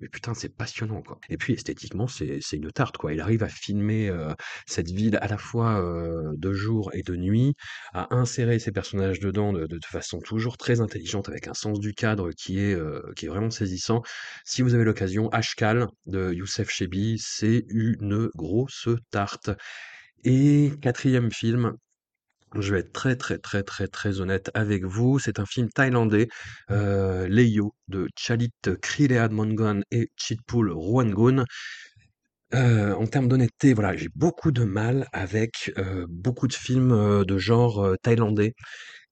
Mais 0.00 0.08
putain, 0.08 0.34
c'est 0.34 0.54
passionnant, 0.54 1.00
quoi. 1.00 1.18
Et 1.30 1.38
puis 1.38 1.54
esthétiquement, 1.54 2.06
c'est 2.06 2.38
une 2.52 2.70
tarte, 2.70 2.98
quoi. 2.98 3.14
Il 3.14 3.20
arrive 3.20 3.42
à 3.42 3.48
filmer, 3.48 4.08
heu, 4.10 4.28
cette 4.66 4.90
ville 4.90 5.18
à 5.22 5.26
la 5.28 5.38
fois, 5.38 5.80
heu, 5.80 6.32
de 6.36 6.52
jour 6.52 6.90
et 6.92 7.02
de 7.02 7.16
nuit, 7.16 7.54
à 7.94 8.14
insérer 8.14 8.58
ses 8.58 8.72
personnages 8.72 9.20
dedans 9.20 9.54
de 9.54 9.78
façon 9.86 10.18
toujours 10.20 10.58
très 10.58 10.80
intelligente, 10.82 11.28
avec 11.30 11.48
un 11.48 11.54
sens 11.54 11.80
du 11.80 11.94
cadre 11.94 12.30
qui 12.32 12.58
est, 12.60 12.74
heu, 12.74 13.02
qui 13.16 13.24
est 13.24 13.28
vraiment 13.28 13.50
saisissant. 13.50 14.02
Si 14.44 14.60
vous 14.60 14.74
avez 14.74 14.84
l'occasion, 14.84 15.30
Ashkal 15.30 15.86
de 16.04 16.30
Youssef 16.32 16.68
Chebbi, 16.70 17.16
c'est 17.18 17.64
une 17.70 18.28
grosse 18.36 18.88
tarte. 19.10 19.50
Et 20.24 20.72
quatrième 20.82 21.30
film, 21.30 21.74
je 22.62 22.72
vais 22.74 22.80
être 22.80 22.92
très, 22.92 23.16
très, 23.16 23.38
très, 23.38 23.62
très, 23.62 23.88
très 23.88 24.20
honnête 24.20 24.50
avec 24.54 24.84
vous, 24.84 25.18
c'est 25.18 25.38
un 25.40 25.46
film 25.46 25.68
thaïlandais, 25.70 26.28
heu, 26.70 27.26
Leio 27.28 27.74
de 27.88 28.08
Chalit 28.18 28.52
Krileadmongon 28.82 29.82
et 29.90 30.10
Chitpul 30.16 30.72
Ruanggun. 30.72 31.44
Heu, 32.54 32.94
en 32.94 33.06
termes 33.06 33.26
d'honnêteté, 33.28 33.74
voilà, 33.74 33.96
j'ai 33.96 34.08
beaucoup 34.14 34.52
de 34.52 34.62
mal 34.64 35.08
avec, 35.12 35.72
heu, 35.78 36.06
beaucoup 36.08 36.46
de 36.46 36.52
films, 36.54 36.92
heu, 36.92 37.24
de 37.24 37.38
genre, 37.38 37.84
heu, 37.84 37.96
thaïlandais 38.00 38.54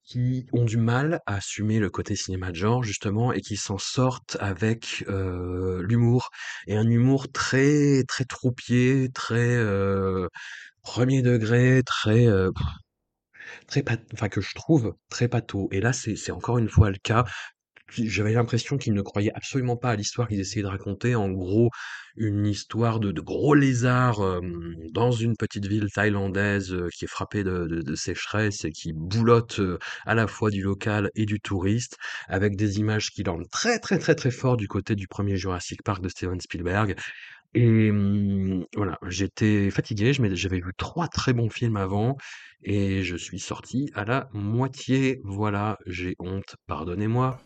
qui 0.05 0.47
ont 0.53 0.65
du 0.65 0.77
mal 0.79 1.21
à 1.27 1.37
assumer 1.37 1.79
le 1.81 1.91
côté 1.91 2.17
cinéma 2.17 2.51
de 2.51 2.57
genre 2.57 2.83
justement 2.85 3.33
et 3.33 3.41
qui 3.43 3.57
s'en 3.57 3.79
sortent 3.79 4.37
avec, 4.41 5.05
l'humour. 5.09 6.31
Et 6.69 6.77
un 6.77 6.89
humour 6.91 7.31
très, 7.33 8.05
très 8.09 8.25
troupier, 8.25 9.11
très, 9.15 9.59
1er 10.85 11.23
degré, 11.23 11.83
très, 11.87 12.27
très 13.67 13.85
enfin 14.13 14.29
que 14.29 14.41
je 14.41 14.55
trouve 14.55 14.95
très 15.11 15.29
pâteau 15.29 15.69
et 15.73 15.81
là 15.81 15.93
c'est 15.93 16.31
encore 16.33 16.59
une 16.59 16.69
fois 16.69 16.91
le 16.91 16.99
cas. 17.03 17.25
j'avais 17.89 18.33
l'impression 18.33 18.79
qu'ils 18.79 18.95
ne 18.95 19.03
croyaient 19.03 19.33
absolument 19.35 19.77
pas 19.77 19.91
à 19.91 19.97
l'histoire 19.97 20.29
qu'ils 20.29 20.41
essayaient 20.41 20.63
de 20.63 20.69
raconter. 20.69 21.15
En 21.15 21.31
gros, 21.31 21.71
une 22.17 22.47
histoire 22.47 22.99
de 23.01 23.13
de 23.13 23.21
gros 23.21 23.55
lézards, 23.55 24.41
dans 24.93 25.13
une 25.13 25.37
petite 25.37 25.67
ville 25.67 25.91
thaïlandaise, 25.93 26.75
qui 26.97 27.05
est 27.05 27.09
frappée 27.09 27.45
de 27.45 27.67
de 27.67 27.95
sécheresse 27.95 28.65
et 28.65 28.73
qui 28.73 28.93
boulotte, 28.93 29.61
à 30.07 30.15
la 30.15 30.27
fois 30.27 30.51
du 30.51 30.63
local 30.63 31.11
et 31.15 31.27
du 31.27 31.41
touriste, 31.41 31.97
avec 32.29 32.57
des 32.57 32.79
images 32.79 33.11
qui 33.11 33.23
dorment 33.23 33.47
très, 33.51 33.79
très, 33.79 33.99
très, 33.99 34.15
très 34.15 34.31
fort 34.31 34.57
du 34.57 34.69
côté 34.69 34.95
du 34.97 35.07
premier 35.09 35.37
Jurassic 35.37 35.83
Park 35.83 36.03
de 36.03 36.09
Steven 36.09 36.41
Spielberg 36.41 36.97
et 37.55 37.93
mmh, 37.93 38.67
voilà, 38.77 38.99
j'étais 39.07 39.71
fatigué, 39.71 40.13
j'avais 40.13 40.61
vu 40.61 40.73
3 40.77 41.09
très 41.09 41.33
bons 41.33 41.51
films 41.51 41.77
avant 41.77 42.17
et 42.63 43.03
je 43.03 43.17
suis 43.17 43.39
sorti 43.39 43.91
à 43.95 44.05
la 44.05 44.29
moitié. 44.33 45.21
Voilà, 45.25 45.79
j'ai 45.87 46.17
honte, 46.19 46.57
pardonnez-moi. 46.67 47.39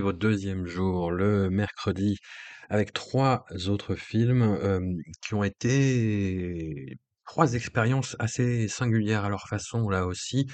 Au 0.00 0.12
deuxième 0.12 0.66
jour, 0.66 1.10
le 1.10 1.50
mercredi, 1.50 2.18
avec 2.70 2.92
3 2.92 3.44
autres 3.68 3.94
films, 3.94 4.58
qui 5.22 5.34
ont 5.34 5.44
été 5.44 6.96
3 7.26 7.54
expériences 7.54 8.16
assez 8.18 8.68
singulières 8.68 9.24
à 9.24 9.28
leur 9.28 9.46
façon, 9.48 9.88
là 9.88 10.06
aussi. 10.06 10.46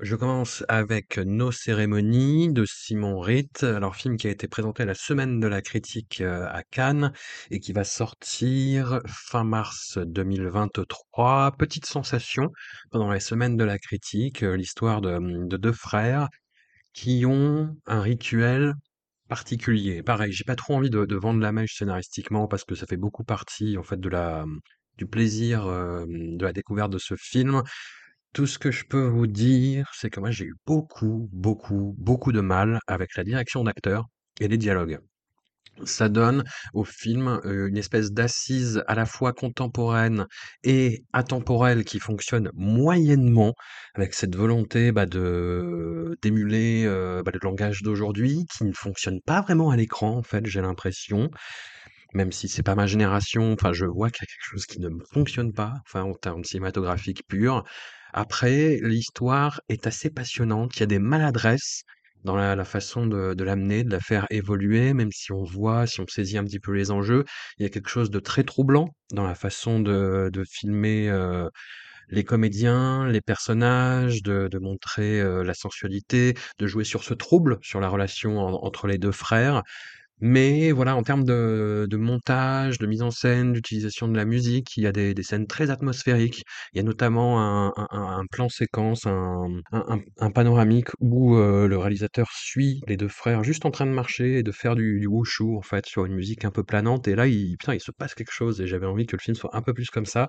Je 0.00 0.16
commence 0.16 0.64
avec 0.68 1.18
Nos 1.18 1.52
cérémonies 1.52 2.52
de 2.52 2.64
Simon 2.66 3.20
Ritt, 3.20 3.62
alors 3.64 3.94
film 3.96 4.16
qui 4.16 4.28
a 4.28 4.30
été 4.30 4.48
présenté 4.48 4.84
la 4.86 4.94
Semaine 4.94 5.40
de 5.40 5.46
la 5.46 5.60
critique, 5.62 6.22
heu, 6.22 6.46
à 6.46 6.62
Cannes 6.70 7.12
et 7.50 7.60
qui 7.60 7.72
va 7.74 7.84
sortir 7.84 9.00
fin 9.06 9.44
mars 9.44 9.98
2023. 9.98 11.52
Petite 11.58 11.84
sensation 11.86 12.48
pendant 12.90 13.08
la 13.10 13.20
Semaine 13.20 13.56
de 13.58 13.64
la 13.64 13.78
critique, 13.78 14.42
heu, 14.42 14.54
l'histoire 14.54 15.02
de, 15.02 15.18
de 15.46 15.56
2 15.58 15.72
frères 15.72 16.28
qui 16.92 17.24
ont 17.26 17.76
un 17.86 18.00
rituel 18.00 18.74
particulier. 19.28 20.02
Pareil, 20.02 20.32
j'ai 20.32 20.44
pas 20.44 20.56
trop 20.56 20.74
envie 20.74 20.90
de 20.90 21.16
vendre 21.16 21.40
la 21.40 21.52
mèche 21.52 21.76
scénaristiquement 21.76 22.48
parce 22.48 22.64
que 22.64 22.74
ça 22.74 22.86
fait 22.86 22.96
beaucoup 22.96 23.24
partie, 23.24 23.78
en 23.78 23.82
fait, 23.82 24.00
de 24.00 24.08
la, 24.08 24.44
du 24.98 25.06
plaisir, 25.06 25.66
de 25.66 26.44
la 26.44 26.52
découverte 26.52 26.90
de 26.92 26.98
ce 26.98 27.14
film. 27.16 27.62
Tout 28.32 28.46
ce 28.46 28.58
que 28.58 28.70
je 28.70 28.84
peux 28.86 29.06
vous 29.06 29.26
dire, 29.26 29.90
c'est 29.94 30.10
que 30.10 30.20
moi, 30.20 30.30
j'ai 30.30 30.46
eu 30.46 30.54
beaucoup, 30.66 31.28
beaucoup, 31.32 31.94
beaucoup 31.98 32.32
de 32.32 32.40
mal 32.40 32.80
avec 32.86 33.16
la 33.16 33.24
direction 33.24 33.64
d'acteurs 33.64 34.06
et 34.40 34.48
les 34.48 34.58
dialogues. 34.58 35.00
Ça 35.84 36.08
donne 36.08 36.44
au 36.74 36.84
film, 36.84 37.40
une 37.44 37.76
espèce 37.76 38.12
d'assise 38.12 38.82
à 38.86 38.94
la 38.94 39.06
fois 39.06 39.32
contemporaine 39.32 40.26
et 40.64 41.04
atemporelle 41.12 41.84
qui 41.84 41.98
fonctionne 41.98 42.50
moyennement, 42.54 43.54
avec 43.94 44.14
cette 44.14 44.36
volonté, 44.36 44.92
bah, 44.92 45.06
de 45.06 46.16
d'émuler, 46.22 46.84
bah, 47.24 47.30
le 47.32 47.40
langage 47.42 47.82
d'aujourd'hui, 47.82 48.46
qui 48.56 48.64
ne 48.64 48.72
fonctionne 48.72 49.20
pas 49.24 49.40
vraiment 49.42 49.70
à 49.70 49.76
l'écran, 49.76 50.16
en 50.16 50.22
fait, 50.22 50.46
j'ai 50.46 50.60
l'impression. 50.60 51.30
Même 52.14 52.32
si 52.32 52.48
c'est 52.48 52.62
pas 52.64 52.74
ma 52.74 52.86
génération, 52.86 53.52
enfin, 53.52 53.72
je 53.72 53.86
vois 53.86 54.10
qu'il 54.10 54.22
y 54.22 54.24
a 54.24 54.26
quelque 54.26 54.50
chose 54.50 54.66
qui 54.66 54.80
ne 54.80 54.88
fonctionne 55.12 55.52
pas, 55.52 55.74
enfin, 55.86 56.02
en 56.02 56.14
termes 56.14 56.44
cinématographiques 56.44 57.22
purs. 57.28 57.64
Après, 58.12 58.78
l'histoire 58.82 59.60
est 59.68 59.86
assez 59.86 60.10
passionnante, 60.10 60.76
il 60.76 60.80
y 60.80 60.82
a 60.82 60.86
des 60.86 60.98
maladresses 60.98 61.84
dans 62.24 62.36
la 62.36 62.56
la 62.56 62.64
façon 62.64 63.06
de 63.06 63.34
de 63.34 63.44
l'amener, 63.44 63.84
de 63.84 63.90
la 63.90 64.00
faire 64.00 64.26
évoluer, 64.30 64.94
même 64.94 65.12
si 65.12 65.32
on 65.32 65.44
voit, 65.44 65.86
si 65.86 66.00
on 66.00 66.06
saisit 66.08 66.38
un 66.38 66.44
petit 66.44 66.60
peu 66.60 66.72
les 66.72 66.90
enjeux, 66.90 67.24
il 67.58 67.62
y 67.62 67.66
a 67.66 67.68
quelque 67.70 67.88
chose 67.90 68.10
de 68.10 68.20
très 68.20 68.44
troublant 68.44 68.94
dans 69.12 69.26
la 69.26 69.34
façon 69.34 69.80
de 69.80 70.30
de 70.32 70.44
filmer, 70.44 71.08
heu, 71.10 71.48
les 72.08 72.24
comédiens, 72.24 73.08
les 73.08 73.20
personnages, 73.20 74.22
de 74.22 74.48
de 74.48 74.58
montrer, 74.58 75.20
heu, 75.20 75.42
la 75.42 75.54
sensualité, 75.54 76.34
de 76.58 76.66
jouer 76.66 76.84
sur 76.84 77.04
ce 77.04 77.14
trouble, 77.14 77.58
sur 77.62 77.80
la 77.80 77.88
relation 77.88 78.38
en 78.40 78.52
entre 78.64 78.86
les 78.88 78.98
2 78.98 79.12
frères. 79.12 79.62
Mais 80.20 80.72
voilà, 80.72 80.96
en 80.96 81.02
termes 81.02 81.24
de 81.24 81.96
montage, 81.96 82.78
de 82.78 82.86
mise 82.86 83.02
en 83.02 83.10
scène, 83.10 83.52
d'utilisation 83.52 84.08
de 84.08 84.16
la 84.16 84.24
musique, 84.24 84.76
il 84.76 84.84
y 84.84 84.86
a 84.86 84.92
des 84.92 85.14
scènes 85.22 85.46
très 85.46 85.70
atmosphériques. 85.70 86.44
Il 86.72 86.78
y 86.78 86.80
a 86.80 86.82
notamment 86.84 87.40
un 87.40 88.24
plan 88.30 88.48
séquence, 88.48 89.06
un 89.06 90.30
panoramique 90.34 90.88
où, 91.00 91.36
heu, 91.36 91.66
le 91.66 91.78
réalisateur 91.78 92.28
suit 92.32 92.80
les 92.86 92.96
2 92.96 93.08
frères 93.08 93.44
juste 93.44 93.64
en 93.66 93.70
train 93.70 93.86
de 93.86 93.92
marcher 93.92 94.38
et 94.38 94.42
de 94.42 94.52
faire 94.52 94.74
du 94.76 95.00
du 95.00 95.06
wushu, 95.06 95.56
en 95.56 95.62
fait, 95.62 95.86
sur 95.86 96.04
une 96.04 96.14
musique 96.14 96.44
un 96.44 96.50
peu 96.50 96.62
planante 96.64 97.08
et 97.08 97.14
là, 97.14 97.26
il 97.26 97.56
putain, 97.58 97.74
il 97.74 97.80
se 97.80 97.90
passe 97.92 98.14
quelque 98.14 98.32
chose 98.32 98.60
et 98.60 98.66
j'avais 98.66 98.86
envie 98.86 99.06
que 99.06 99.16
le 99.16 99.20
film 99.20 99.34
soit 99.36 99.54
un 99.56 99.62
peu 99.62 99.72
plus 99.74 99.90
comme 99.90 100.06
ça. 100.06 100.28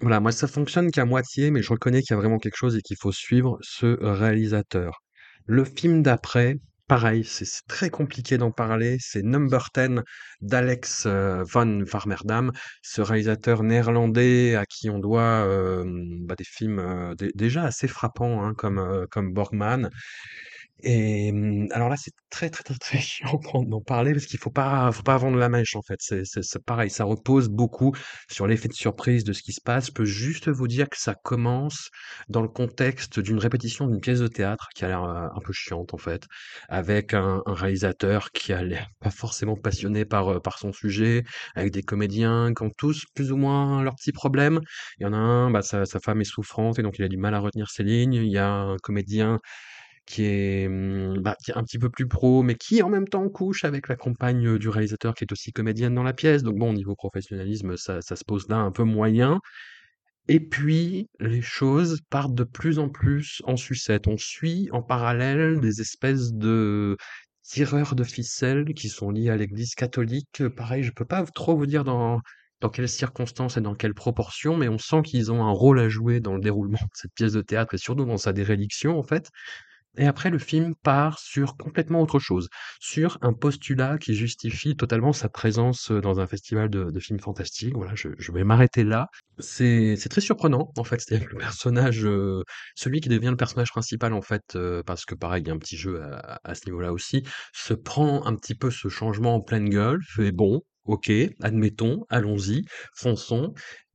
Voilà, 0.00 0.20
moi, 0.20 0.32
ça 0.32 0.46
fonctionne 0.48 0.90
qu'à 0.90 1.04
moitié, 1.04 1.50
mais 1.50 1.62
je 1.62 1.70
reconnais 1.70 2.00
qu'il 2.02 2.10
y 2.10 2.14
a 2.14 2.16
vraiment 2.16 2.38
quelque 2.38 2.56
chose 2.56 2.76
et 2.76 2.82
qu'il 2.82 2.96
faut 3.00 3.12
suivre 3.12 3.58
ce 3.62 3.86
réalisateur. 4.02 5.02
Le 5.46 5.64
film 5.64 6.02
d'après, 6.02 6.56
pareil, 6.86 7.24
c'est 7.24 7.46
très 7.68 7.90
compliqué 7.90 8.38
d'en 8.38 8.50
parler, 8.50 8.96
c'est 9.00 9.22
Number 9.22 9.70
10 9.74 10.02
d'Alex, 10.40 11.06
heu, 11.06 11.42
van 11.44 11.80
Warmerdam, 11.92 12.52
ce 12.82 13.00
réalisateur 13.02 13.62
néerlandais 13.62 14.54
à 14.56 14.66
qui 14.66 14.90
on 14.90 14.98
doit, 14.98 15.46
hem, 15.48 16.26
bah, 16.26 16.34
des 16.36 16.44
films, 16.44 17.14
dé 17.16 17.30
déjà 17.34 17.64
assez 17.64 17.88
frappants, 17.88 18.44
hein, 18.44 18.54
comme, 18.54 19.06
comme 19.10 19.32
Borgman. 19.32 19.90
Et 20.82 21.32
mmh, 21.32 21.68
alors 21.72 21.88
là, 21.88 21.96
c'est 21.96 22.10
très, 22.30 22.50
très, 22.50 22.62
très, 22.64 22.74
très 22.74 22.98
chiant 23.00 23.40
d'en 23.66 23.80
parler 23.80 24.12
parce 24.12 24.26
qu'il 24.26 24.38
faut 24.38 24.50
pas 24.50 24.90
faut 24.92 25.02
pas 25.02 25.16
vendre 25.16 25.38
la 25.38 25.48
mèche, 25.48 25.76
en 25.76 25.82
fait. 25.82 25.98
C'est 26.00 26.64
pareil, 26.64 26.90
ça 26.90 27.04
repose 27.04 27.48
beaucoup 27.48 27.92
sur 28.30 28.46
l'effet 28.46 28.68
de 28.68 28.74
surprise 28.74 29.24
de 29.24 29.32
ce 29.32 29.42
qui 29.42 29.52
se 29.52 29.60
passe. 29.62 29.86
Je 29.86 29.92
peux 29.92 30.04
juste 30.04 30.48
vous 30.48 30.68
dire 30.68 30.88
que 30.90 30.98
ça 30.98 31.14
commence 31.14 31.90
dans 32.28 32.42
le 32.42 32.48
contexte 32.48 33.18
d'une 33.20 33.38
répétition 33.38 33.86
d'une 33.86 34.00
pièce 34.00 34.18
de 34.20 34.26
théâtre 34.28 34.68
qui 34.74 34.84
a 34.84 34.88
l'air, 34.88 35.04
heu, 35.04 35.28
un 35.34 35.40
peu 35.44 35.52
chiante, 35.52 35.94
en 35.94 35.98
fait, 35.98 36.24
avec 36.68 37.14
un 37.14 37.42
un 37.46 37.54
réalisateur 37.54 38.30
qui 38.32 38.52
a 38.52 38.62
l'air 38.62 38.88
pas 39.00 39.10
forcément 39.10 39.56
passionné 39.56 40.04
par, 40.04 40.30
heu, 40.32 40.40
par 40.40 40.58
son 40.58 40.72
sujet, 40.72 41.22
avec 41.54 41.72
des 41.72 41.82
comédiens 41.82 42.52
qui 42.54 42.62
ont 42.62 42.70
tous 42.76 43.04
plus 43.14 43.32
ou 43.32 43.36
moins 43.36 43.82
leurs 43.82 43.94
petits 43.94 44.12
problèmes. 44.12 44.60
Il 44.98 45.04
y 45.04 45.06
en 45.06 45.12
a 45.12 45.16
un, 45.16 45.50
bah, 45.50 45.62
sa 45.62 45.86
sa 45.86 46.00
femme 46.00 46.20
est 46.20 46.24
souffrante 46.24 46.78
et 46.78 46.82
donc 46.82 46.98
il 46.98 47.04
a 47.04 47.08
du 47.08 47.16
mal 47.16 47.34
à 47.34 47.38
retenir 47.40 47.70
ses 47.70 47.84
lignes. 47.84 48.14
Il 48.14 48.30
y 48.30 48.38
a 48.38 48.48
un 48.48 48.76
comédien 48.78 49.40
qui 50.06 50.24
est, 50.26 50.68
mmh, 50.68 51.20
bah, 51.22 51.36
qui 51.44 51.50
est 51.50 51.56
un 51.56 51.64
petit 51.64 51.78
peu 51.78 51.90
plus 51.90 52.06
pro, 52.08 52.42
mais 52.42 52.54
qui 52.56 52.82
en 52.82 52.90
même 52.90 53.08
temps 53.08 53.28
couche 53.28 53.64
avec 53.64 53.88
la 53.88 53.96
compagne, 53.96 54.58
du 54.58 54.68
réalisateur 54.68 55.14
qui 55.14 55.24
est 55.24 55.32
aussi 55.32 55.52
comédienne 55.52 55.94
dans 55.94 56.02
la 56.02 56.12
pièce. 56.12 56.42
Donc 56.42 56.56
bon, 56.56 56.70
au 56.70 56.74
niveau 56.74 56.94
professionnalisme, 56.94 57.76
ça 57.76 58.00
ça 58.02 58.16
se 58.16 58.24
pose 58.24 58.48
là 58.48 58.56
un 58.58 58.70
peu 58.72 58.84
moyen. 58.84 59.40
Et 60.28 60.40
puis, 60.40 61.08
les 61.20 61.42
choses 61.42 62.00
partent 62.10 62.34
de 62.34 62.44
plus 62.44 62.78
en 62.78 62.88
plus 62.88 63.42
en 63.44 63.56
sucette. 63.56 64.06
On 64.08 64.16
suit 64.16 64.68
en 64.72 64.82
parallèle 64.82 65.60
des 65.60 65.80
espèces 65.82 66.32
de 66.32 66.96
tireurs 67.42 67.94
de 67.94 68.04
ficelles 68.04 68.72
qui 68.74 68.88
sont 68.88 69.10
liés 69.10 69.28
à 69.30 69.36
l'Église 69.36 69.74
catholique. 69.74 70.42
Pareil, 70.56 70.82
je 70.82 70.92
peux 70.92 71.04
pas 71.04 71.24
trop 71.26 71.56
vous 71.56 71.66
dire 71.66 71.84
dans 71.84 72.20
dans 72.60 72.70
quelles 72.70 72.88
circonstances 72.88 73.58
et 73.58 73.60
dans 73.60 73.74
quelles 73.74 73.92
proportions, 73.94 74.56
mais 74.56 74.68
on 74.68 74.78
sent 74.78 75.02
qu'ils 75.02 75.30
ont 75.32 75.44
un 75.44 75.50
rôle 75.50 75.78
à 75.80 75.88
jouer 75.90 76.20
dans 76.20 76.34
le 76.34 76.40
déroulement 76.40 76.78
de 76.80 76.88
cette 76.94 77.12
pièce 77.12 77.32
de 77.34 77.42
théâtre 77.42 77.74
et 77.74 77.78
surtout 77.78 78.06
dans 78.06 78.16
sa 78.16 78.32
déréliction, 78.32 78.98
en 78.98 79.02
fait. 79.02 79.28
Et 79.96 80.06
après, 80.06 80.30
le 80.30 80.38
film 80.38 80.74
part 80.82 81.18
sur 81.18 81.56
complètement 81.56 82.00
autre 82.02 82.18
chose, 82.18 82.48
sur 82.80 83.18
un 83.22 83.32
postulat 83.32 83.98
qui 83.98 84.14
justifie 84.14 84.76
totalement 84.76 85.12
sa 85.12 85.28
présence, 85.28 85.90
heu, 85.90 86.00
dans 86.00 86.20
un 86.20 86.26
festival 86.26 86.68
de 86.70 86.90
de 86.90 87.00
films 87.00 87.20
fantastiques. 87.20 87.74
Voilà, 87.74 87.94
je 87.94 88.08
je 88.18 88.32
vais 88.32 88.44
m'arrêter 88.44 88.84
là. 88.84 89.08
C'est 89.38 89.96
très 90.10 90.20
surprenant, 90.20 90.72
en 90.76 90.84
fait, 90.84 91.00
c'est-à-dire 91.00 91.28
que 91.28 91.32
le 91.34 91.38
personnage, 91.40 92.04
heu, 92.04 92.42
celui 92.76 93.00
qui 93.00 93.08
devient 93.08 93.30
le 93.30 93.36
personnage 93.36 93.70
principal, 93.70 94.12
en 94.12 94.22
fait, 94.22 94.42
heu, 94.56 94.82
parce 94.86 95.04
que 95.04 95.14
pareil, 95.14 95.42
il 95.42 95.48
y 95.48 95.50
a 95.50 95.54
un 95.54 95.58
petit 95.58 95.76
jeu 95.76 96.02
à 96.02 96.40
à 96.44 96.54
ce 96.54 96.62
niveau-là 96.66 96.92
aussi, 96.92 97.22
se 97.52 97.74
prend 97.74 98.24
un 98.26 98.34
petit 98.36 98.54
peu 98.54 98.70
ce 98.70 98.88
changement 98.88 99.34
en 99.36 99.40
pleine 99.40 99.68
gueule, 99.68 100.00
fait: 100.16 100.32
«Bon, 100.32 100.62
OK, 100.84 101.10
admettons, 101.42 102.04
allons-y, 102.10 102.64
fonçons» 102.94 103.54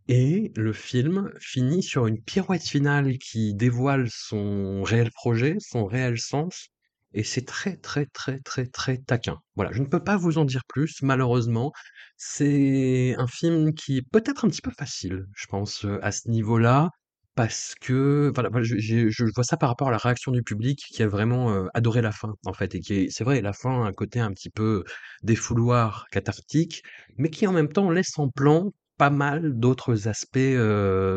Et 0.09 0.51
le 0.55 0.73
film 0.73 1.31
finit 1.39 1.83
sur 1.83 2.05
une 2.07 2.21
pirouette 2.21 2.63
finale 2.67 3.17
qui 3.19 3.53
dévoile 3.53 4.07
son 4.11 4.81
réel 4.83 5.09
projet, 5.11 5.55
son 5.59 5.85
réel 5.85 6.17
sens, 6.19 6.67
et 7.13 7.23
c'est 7.23 7.45
très, 7.45 7.77
très, 7.77 8.05
très, 8.07 8.39
très, 8.39 8.65
très 8.65 8.97
taquin. 8.97 9.37
Voilà, 9.55 9.71
je 9.71 9.81
ne 9.81 9.87
peux 9.87 10.03
pas 10.03 10.17
vous 10.17 10.37
en 10.39 10.45
dire 10.45 10.63
plus, 10.67 11.01
malheureusement. 11.03 11.71
C'est 12.17 13.15
un 13.17 13.27
film 13.27 13.73
qui 13.73 13.97
est 13.97 14.01
peut-être 14.11 14.45
un 14.45 14.49
petit 14.49 14.61
peu 14.61 14.71
facile, 14.77 15.25
je 15.35 15.45
pense, 15.47 15.85
heu, 15.85 15.99
à 16.03 16.11
ce 16.11 16.27
niveau-là, 16.29 16.89
parce 17.35 17.75
que 17.79 18.31
je 18.35 19.23
vois 19.35 19.43
ça 19.43 19.57
par 19.57 19.69
rapport 19.69 19.87
à 19.89 19.91
la 19.91 19.97
réaction 19.97 20.31
du 20.31 20.43
public 20.43 20.79
qui 20.91 21.03
a 21.03 21.07
vraiment, 21.07 21.53
heu, 21.53 21.69
adoré 21.75 22.01
la 22.01 22.11
fin, 22.11 22.33
en 22.45 22.53
fait, 22.53 22.75
et 22.75 22.79
qui 22.81 22.93
est 22.95 23.09
c'est 23.11 23.23
vrai, 23.23 23.41
la 23.41 23.53
fin 23.53 23.83
a 23.83 23.87
un 23.87 23.93
côté 23.93 24.19
un 24.19 24.31
petit 24.33 24.49
peu 24.49 24.83
défouloir, 25.23 26.07
cathartique, 26.11 26.83
mais 27.17 27.29
qui 27.29 27.45
en 27.47 27.53
même 27.53 27.69
temps 27.71 27.89
laisse 27.91 28.17
en 28.19 28.27
plan 28.29 28.71
pas 28.99 29.09
mal 29.11 29.53
d'autres 29.59 30.07
aspects, 30.09 30.39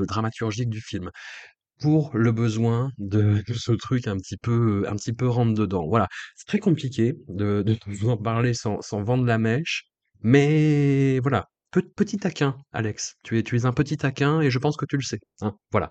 dramaturgiques 0.09 0.71
du 0.71 0.81
film. 0.81 1.11
pour 1.81 2.11
le 2.17 2.33
besoin 2.33 2.91
de 2.99 3.43
de 3.49 3.55
ce 3.55 3.73
truc 3.73 4.07
un 4.09 4.17
petit 4.19 4.37
peu, 4.37 4.85
un 4.89 4.97
petit 4.97 5.13
peu 5.13 5.29
rentre 5.29 5.55
dedans. 5.55 5.87
Voilà, 5.89 6.09
c'est 6.37 6.47
très 6.47 6.59
compliqué 6.61 7.15
de 7.29 7.63
de 7.63 7.77
vous 7.87 8.11
en 8.11 8.17
parler 8.17 8.55
sans 8.55 8.81
sans 8.83 9.03
vendre 9.03 9.25
la 9.27 9.39
mèche, 9.39 9.85
mais 10.23 11.19
voilà, 11.21 11.49
petit 11.81 12.19
taquin, 12.19 12.57
Alex. 12.73 13.15
Tu 13.23 13.39
es 13.39 13.67
un 13.67 13.73
petit 13.73 13.97
taquin 13.97 14.41
et 14.41 14.51
je 14.51 14.59
pense 14.59 14.77
que 14.77 14.85
tu 14.85 14.97
le 14.97 15.03
sais, 15.03 15.21
hein, 15.41 15.57
voilà. 15.71 15.91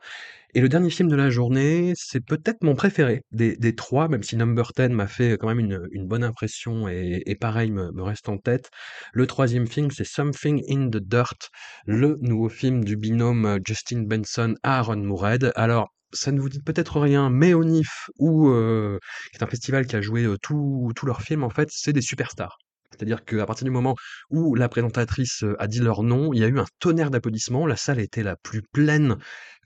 Et 0.54 0.62
le 0.62 0.70
dernier 0.70 0.90
film 0.90 1.10
de 1.10 1.16
la 1.16 1.30
journée, 1.30 1.94
c'est 1.96 2.20
peut-être 2.20 2.64
mon 2.64 2.76
préféré 2.76 3.24
des 3.32 3.76
3, 3.76 4.08
même 4.10 4.24
si 4.24 4.36
Number 4.36 4.72
10 4.76 4.90
m'a 4.90 5.08
fait 5.08 5.38
quand 5.38 5.48
même 5.48 5.60
une, 5.60 6.08
bonne 6.08 6.24
impression 6.24 6.88
et 6.90 7.38
pareil 7.40 7.72
me 7.72 8.02
reste 8.02 8.30
en 8.30 8.38
tête. 8.38 8.70
Le 9.14 9.28
troisième 9.28 9.68
film, 9.68 9.92
c'est 9.92 10.04
Something 10.04 10.64
in 10.70 10.90
the 10.90 10.98
Dirt, 10.98 11.50
le 11.86 12.18
nouveau 12.22 12.50
film 12.50 12.84
du 12.84 12.98
binôme, 12.98 13.46
heu, 13.46 13.60
Justin 13.66 14.04
Benson, 14.04 14.56
Aaron 14.64 14.98
Moorhead. 14.98 15.52
Alors, 15.56 15.90
ça 16.14 16.32
ne 16.32 16.40
vous 16.40 16.50
dit 16.50 16.62
peut-être 16.62 17.00
rien, 17.00 17.30
mais 17.30 17.54
au 17.54 17.64
NIF 17.64 18.10
où, 18.20 18.50
heu, 18.50 19.00
qui 19.32 19.38
est 19.38 19.44
un 19.44 19.48
festival 19.48 19.86
qui 19.88 19.96
a 19.96 20.02
joué, 20.02 20.28
tous 20.42 20.92
tous 20.96 21.06
leurs 21.06 21.22
films, 21.22 21.44
en 21.44 21.50
fait, 21.50 21.70
c'est 21.72 21.94
des 21.94 22.02
superstars. 22.02 22.58
C'est-à-dire 22.92 23.24
qu'à 23.26 23.46
partir 23.46 23.66
du 23.66 23.72
moment 23.72 23.96
où 24.30 24.56
la 24.56 24.70
présentatrice, 24.70 25.44
a 25.60 25.68
dit 25.68 25.80
leur 25.80 26.04
nom, 26.04 26.34
il 26.34 26.40
y 26.40 26.44
a 26.44 26.48
eu 26.48 26.60
un 26.60 26.66
tonnerre 26.80 27.12
d'applaudissements. 27.12 27.66
La 27.66 27.78
salle 27.78 28.00
était 28.00 28.24
la 28.24 28.36
plus 28.36 28.62
pleine 28.62 29.18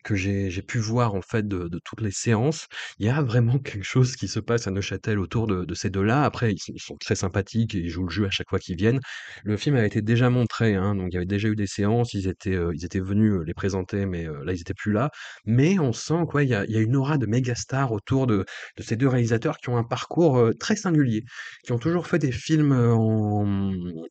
que 0.06 0.15
j'ai 0.15 0.50
pu 0.62 0.80
voir, 0.80 1.15
en 1.15 1.22
fait, 1.22 1.48
de 1.48 1.80
toutes 1.84 2.02
les 2.02 2.12
séances. 2.12 2.68
Il 3.00 3.06
y 3.08 3.10
a 3.10 3.22
vraiment 3.24 3.60
quelque 3.60 3.84
chose 3.84 4.15
qui 4.15 4.28
se 4.30 4.39
passe 4.39 4.68
à 4.68 4.72
Neuchâtel 4.72 5.20
autour 5.20 5.48
de 5.48 5.74
ces 5.76 5.89
2-là. 5.89 6.24
Après, 6.24 6.54
ils 6.54 6.80
sont 6.82 6.98
très 6.98 7.15
sympathiques 7.15 7.76
et 7.76 7.80
ils 7.80 7.89
jouent 7.89 8.06
le 8.06 8.12
jeu 8.12 8.26
à 8.28 8.30
chaque 8.32 8.50
fois 8.50 8.60
qu'ils 8.60 8.78
viennent. 8.78 9.02
Le 9.44 9.58
film 9.58 9.76
a 9.76 9.86
été 9.86 10.02
déjà 10.02 10.30
montré, 10.30 10.76
hein, 10.76 10.96
donc 10.96 11.08
il 11.12 11.15
y 11.15 11.18
avait 11.18 11.26
déjà 11.26 11.48
eu 11.50 11.56
des 11.56 11.68
séances. 11.68 12.13
Ils 12.13 12.28
étaient, 12.28 12.54
heu, 12.56 12.72
ils 12.74 12.86
étaient 12.86 13.00
venus, 13.00 13.32
heu, 13.34 13.44
les 13.44 13.54
présenter, 13.54 14.06
mais 14.06 14.26
heu, 14.28 14.44
là, 14.46 14.54
ils 14.54 14.62
étaient 14.62 14.74
plus 14.74 14.91
là. 14.94 15.10
Mais 15.46 15.80
on 15.80 15.94
sent 15.94 16.26
quoi, 16.30 16.44
il 16.44 16.50
y 16.50 16.56
a 16.56 16.65
y 16.65 16.78
a 16.78 16.82
une 16.82 16.96
aura 16.96 17.18
de 17.18 17.26
méga 17.26 17.56
stars 17.56 17.91
autour 17.91 18.28
de 18.28 18.46
de 18.78 18.84
ces 18.84 18.96
2 18.98 19.08
réalisateurs 19.08 19.58
qui 19.58 19.70
ont 19.70 19.78
un 19.78 19.84
parcours, 19.84 20.50
très 20.60 20.76
singulier, 20.76 21.24
qui 21.63 21.72
ont 21.72 21.80
toujours 21.80 22.08
fait 22.08 22.20
des 22.20 22.32
films, 22.32 22.72
en, 22.74 23.46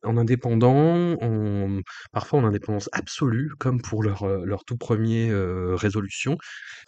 en 0.03 0.17
indépendant, 0.17 1.17
en 1.21 1.81
parfois 2.13 2.41
en 2.41 2.45
indépendance 2.45 2.89
absolue, 2.93 3.51
comme 3.59 3.81
pour 3.83 4.03
leur, 4.03 4.27
leur 4.45 4.65
tout 4.65 4.77
1er, 4.77 5.31
heu, 5.31 5.75
Résolution. 5.85 6.37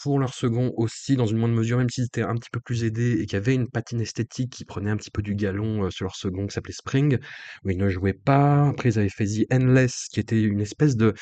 Pour 0.03 0.19
leur 0.19 0.35
second 0.35 0.73
aussi, 0.77 1.17
dans 1.17 1.27
une 1.27 1.39
moindre 1.39 1.55
mesure, 1.55 1.79
même 1.79 1.91
s'ils 1.91 2.05
étaient 2.05 2.23
un 2.23 2.35
petit 2.35 2.51
peu 2.53 2.61
plus 2.61 2.85
aidés 2.85 3.13
et 3.21 3.27
qu'il 3.27 3.35
y 3.35 3.37
avait 3.37 3.55
une 3.55 3.69
patine 3.69 4.01
esthétique 4.01 4.53
qui 4.53 4.65
prenait 4.65 4.91
un 4.91 4.97
petit 4.97 5.11
peu 5.11 5.23
du 5.23 5.35
galon, 5.35 5.85
heu, 5.87 5.91
sur 5.91 6.05
leur 6.05 6.17
second 6.17 6.47
qui 6.47 6.55
s'appelait 6.55 6.73
Spring, 6.75 7.19
où 7.65 7.71
ils 7.71 7.79
ne 7.79 7.89
jouaient 7.89 8.13
pas. 8.15 8.69
Après, 8.69 8.91
ils 8.91 8.99
avaient 8.99 9.09
fait 9.09 9.27
The 9.27 9.53
Endless, 9.53 10.09
qui 10.13 10.21
était 10.21 10.43
une 10.43 10.61
espèce 10.61 10.97
de 10.97 11.15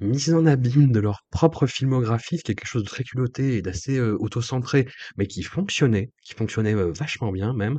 mise 0.00 0.32
en 0.34 0.46
abîme 0.46 0.92
de 0.92 1.00
leur 1.00 1.20
propre 1.30 1.66
filmographie, 1.66 2.38
qui 2.38 2.52
est 2.52 2.54
quelque 2.54 2.66
chose 2.68 2.84
de 2.84 2.88
très 2.88 3.04
culotté 3.04 3.56
et 3.58 3.62
d'assez, 3.62 3.98
heu, 3.98 4.16
auto-centré, 4.20 4.88
mais 5.18 5.26
qui 5.26 5.42
fonctionnait, 5.42 6.10
qui 6.22 6.34
fonctionnait, 6.34 6.74
heu, 6.74 6.92
vachement 6.98 7.32
bien 7.32 7.52
même. 7.54 7.78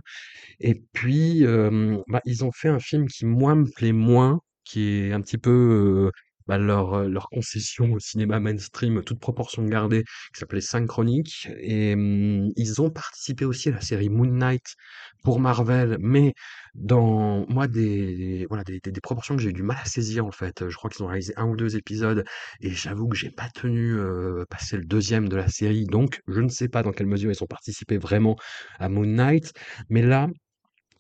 Et 0.60 0.84
puis, 0.94 1.44
hem, 1.44 2.02
bah, 2.08 2.22
ils 2.26 2.44
ont 2.46 2.52
fait 2.54 2.70
un 2.70 2.80
film 2.80 3.08
qui, 3.08 3.26
moi, 3.26 3.56
me 3.56 3.66
plaît 3.70 3.94
moins, 3.94 4.40
qui 4.66 4.84
est 5.08 5.14
un 5.14 5.22
petit 5.22 5.38
peu, 5.38 6.12
bah, 6.52 6.58
leur, 6.58 6.96
heu, 6.96 7.08
leur 7.10 7.30
concession 7.30 7.94
au 7.94 8.00
cinéma 8.00 8.40
mainstream, 8.40 9.04
toute 9.04 9.20
proportion 9.20 9.64
gardée, 9.66 10.04
qui 10.34 10.40
s'appelait 10.40 10.62
Synchronique 10.62 11.48
et 11.60 11.96
mmh, 11.96 12.52
ils 12.58 12.82
ont 12.82 12.90
participé 12.90 13.46
aussi 13.46 13.70
à 13.70 13.74
la 13.74 13.82
série 13.82 14.10
Moon 14.10 14.26
Knight 14.32 14.76
pour 15.24 15.40
Marvel, 15.40 15.98
mais 16.00 16.34
dans 16.74 17.46
moi 17.50 17.68
des 17.68 18.46
voilà, 18.50 18.64
des 18.64 18.80
des 18.82 18.92
des 18.92 19.02
proportions 19.02 19.36
que 19.36 19.42
j'ai 19.42 19.50
eu 19.50 19.54
du 19.54 19.64
mal 19.64 19.78
à 19.82 19.86
saisir, 19.86 20.26
en 20.26 20.32
fait. 20.32 20.68
Je 20.70 20.76
crois 20.76 20.90
qu'ils 20.90 21.04
ont 21.04 21.08
réalisé 21.08 21.34
1 21.38 21.46
ou 21.48 21.56
2 21.56 21.76
épisodes 21.78 22.24
et 22.62 22.70
j'avoue 22.72 23.08
que 23.10 23.16
j'ai 23.18 23.30
pas 23.32 23.50
tenu, 23.54 23.94
heu, 23.98 24.46
passer 24.50 24.78
le 24.78 24.86
2e 24.86 25.30
de 25.30 25.36
la 25.36 25.48
série, 25.50 25.86
donc 25.86 26.22
je 26.28 26.40
ne 26.42 26.50
sais 26.50 26.68
pas 26.70 26.84
dans 26.84 26.92
quelle 26.92 27.08
mesure 27.08 27.32
ils 27.32 27.44
ont 27.44 27.48
participé 27.48 27.98
vraiment 27.98 28.36
à 28.80 28.90
Moon 28.90 29.06
Knight. 29.06 29.54
Mais 29.90 30.02
là, 30.02 30.28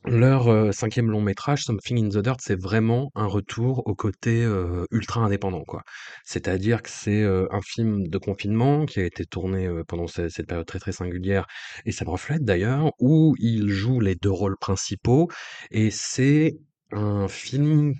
leur, 0.05 0.71
5e 0.71 1.07
long 1.07 1.21
métrage, 1.21 1.63
Something 1.63 2.05
in 2.05 2.09
the 2.09 2.23
Dirt, 2.23 2.39
c'est 2.41 2.59
vraiment 2.59 3.11
un 3.15 3.25
retour 3.25 3.83
au 3.85 3.95
côté, 3.95 4.47
ultra 4.91 5.21
indépendant, 5.21 5.63
quoi. 5.63 5.83
C'est-à-dire 6.25 6.81
que 6.81 6.89
c'est, 6.89 7.23
un 7.23 7.61
film 7.61 8.07
de 8.07 8.17
confinement 8.17 8.85
qui 8.85 8.99
a 8.99 9.05
été 9.05 9.25
tourné, 9.25 9.69
pendant 9.87 10.07
ce 10.07 10.29
cette 10.29 10.47
période 10.47 10.65
très, 10.65 10.79
très 10.79 10.91
singulière 10.91 11.45
et 11.85 11.91
ça 11.91 12.05
le 12.05 12.11
reflète 12.11 12.43
d'ailleurs, 12.43 12.91
où 12.99 13.35
ils 13.39 13.69
jouent 13.69 13.99
les 13.99 14.15
2 14.15 14.29
rôles 14.31 14.57
principaux 14.57 15.29
et 15.71 15.91
c'est 15.91 16.57
un 16.91 17.27
film 17.27 17.93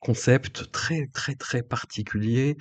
concept 0.00 0.70
très, 0.70 1.06
très, 1.12 1.34
très 1.34 1.62
particulier 1.62 2.56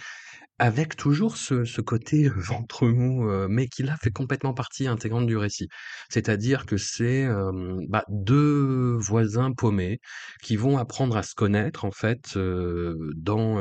avec 0.60 0.96
toujours 0.96 1.38
ce 1.38 1.82
côté 1.82 2.30
ventre 2.30 2.88
mou, 2.88 3.30
heu, 3.30 3.48
mais 3.50 3.68
qui 3.68 3.84
là 3.84 3.98
fait 4.02 4.12
complètement 4.12 4.54
partie 4.54 4.88
intégrante 4.88 5.26
du 5.28 5.38
récit. 5.38 5.68
C'est-à-dire 6.10 6.66
que 6.66 6.78
c'est, 6.78 7.22
hem, 7.24 7.86
bah, 7.90 8.06
2 8.10 8.96
voisins 9.00 9.52
paumés 9.54 10.00
qui 10.42 10.56
vont 10.56 10.78
apprendre 10.78 11.18
à 11.18 11.24
se 11.24 11.36
connaître 11.36 11.86
en 11.86 11.92
fait, 11.92 12.38
dans, 12.38 13.56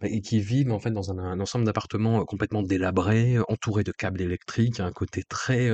bah 0.00 0.08
et 0.08 0.20
qui 0.20 0.40
vivent 0.40 0.72
en 0.72 0.78
fait 0.78 0.90
dans 0.92 1.10
un 1.12 1.40
ensemble 1.40 1.64
d'appartements, 1.64 2.24
complètement 2.24 2.62
délabrés, 2.62 3.38
entourés 3.48 3.84
de 3.84 3.92
câbles 3.92 4.20
électriques. 4.22 4.80
Un 4.80 4.92
côté 4.92 5.22
très, 5.24 5.70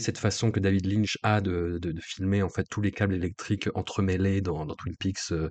cette 0.00 0.18
façon 0.18 0.50
que 0.50 0.60
David 0.60 0.86
Lynch 0.86 1.18
a 1.22 1.40
de 1.40 1.78
filmer 2.00 2.42
en 2.42 2.48
fait 2.48 2.64
tous 2.70 2.80
les 2.82 2.90
câbles 2.92 3.14
électriques 3.14 3.68
entremêlés 3.74 4.40
dans 4.40 4.66
Twin 4.76 4.94
Peaks, 4.98 5.30
heu 5.32 5.50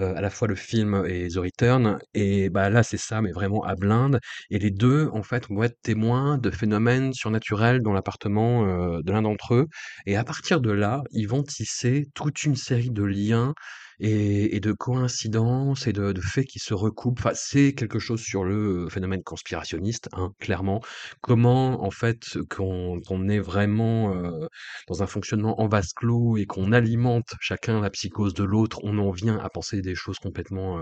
heu, 0.00 0.16
à 0.16 0.20
la 0.20 0.30
fois 0.30 0.48
le 0.48 0.54
film 0.54 1.04
et 1.06 1.28
The 1.28 1.36
Return. 1.38 1.98
Et 2.14 2.50
bah, 2.50 2.70
là, 2.70 2.82
c'est 2.82 2.96
ça, 2.96 3.22
mais 3.22 3.32
vraiment 3.32 3.62
à 3.64 3.74
blinde. 3.74 4.20
Et 4.50 4.58
les 4.58 4.70
2 4.70 5.08
en 5.12 5.22
fait 5.22 5.48
vont 5.48 5.62
être 5.62 5.80
témoins 5.82 6.38
de 6.38 6.50
phénomènes 6.50 7.12
surnaturels 7.12 7.80
dans 7.82 7.92
l'appartement, 7.92 8.66
heu, 8.98 9.02
de 9.02 9.12
l'un 9.12 9.22
d'entre 9.22 9.54
eux. 9.54 9.66
Et 10.06 10.16
à 10.16 10.24
partir 10.24 10.60
de 10.60 10.70
là, 10.70 11.02
ils 11.12 11.28
vont 11.28 11.42
tisser 11.42 12.06
toute 12.14 12.44
une 12.44 12.56
série 12.56 12.90
de 12.90 13.02
liens 13.04 13.54
et 14.00 14.56
et 14.56 14.60
de 14.60 14.72
coïncidences 14.72 15.86
et 15.86 15.92
de 15.92 16.12
de 16.12 16.20
faits 16.20 16.46
qui 16.46 16.58
se 16.58 16.74
recoupent. 16.74 17.18
Enfin, 17.20 17.32
c'est 17.34 17.74
quelque 17.74 17.98
chose 17.98 18.20
sur 18.20 18.44
le 18.44 18.88
phénomène 18.90 19.22
conspirationniste, 19.22 20.08
hein, 20.12 20.32
clairement. 20.40 20.80
Comment 21.22 21.84
en 21.84 21.90
fait, 21.90 22.22
quand 22.50 22.98
on 23.10 23.28
est 23.28 23.38
vraiment, 23.40 24.14
heu, 24.14 24.48
dans 24.88 25.02
un 25.02 25.06
fonctionnement 25.06 25.60
en 25.60 25.68
vase 25.68 25.92
clos 25.94 26.36
et 26.36 26.46
qu'on 26.46 26.72
alimente 26.72 27.34
chacun 27.40 27.80
la 27.80 27.90
psychose 27.90 28.34
de 28.34 28.44
l'autre, 28.44 28.80
on 28.84 28.98
en 28.98 29.10
vient 29.10 29.38
à 29.38 29.48
penser 29.50 29.80
des 29.82 29.94
choses 29.94 30.18
complètement, 30.18 30.80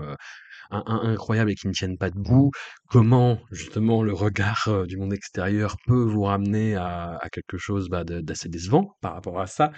in 0.71 0.83
incroyables 0.87 1.51
et 1.51 1.55
qui 1.55 1.67
ne 1.67 1.73
tiennent 1.73 1.97
pas 1.97 2.09
debout. 2.09 2.51
Comment 2.95 3.39
justement 3.51 4.03
le 4.03 4.13
regard, 4.13 4.63
heu, 4.69 4.87
du 4.87 4.95
monde 4.95 5.11
extérieur 5.11 5.75
peut 5.85 6.01
vous 6.01 6.23
ramener 6.23 6.77
à 6.77 7.19
quelque 7.29 7.57
chose, 7.57 7.89
bah, 7.89 8.05
d'assez 8.05 8.47
décevant 8.47 8.95
par 9.01 9.13
rapport 9.15 9.41
à 9.41 9.47
ça. 9.47 9.71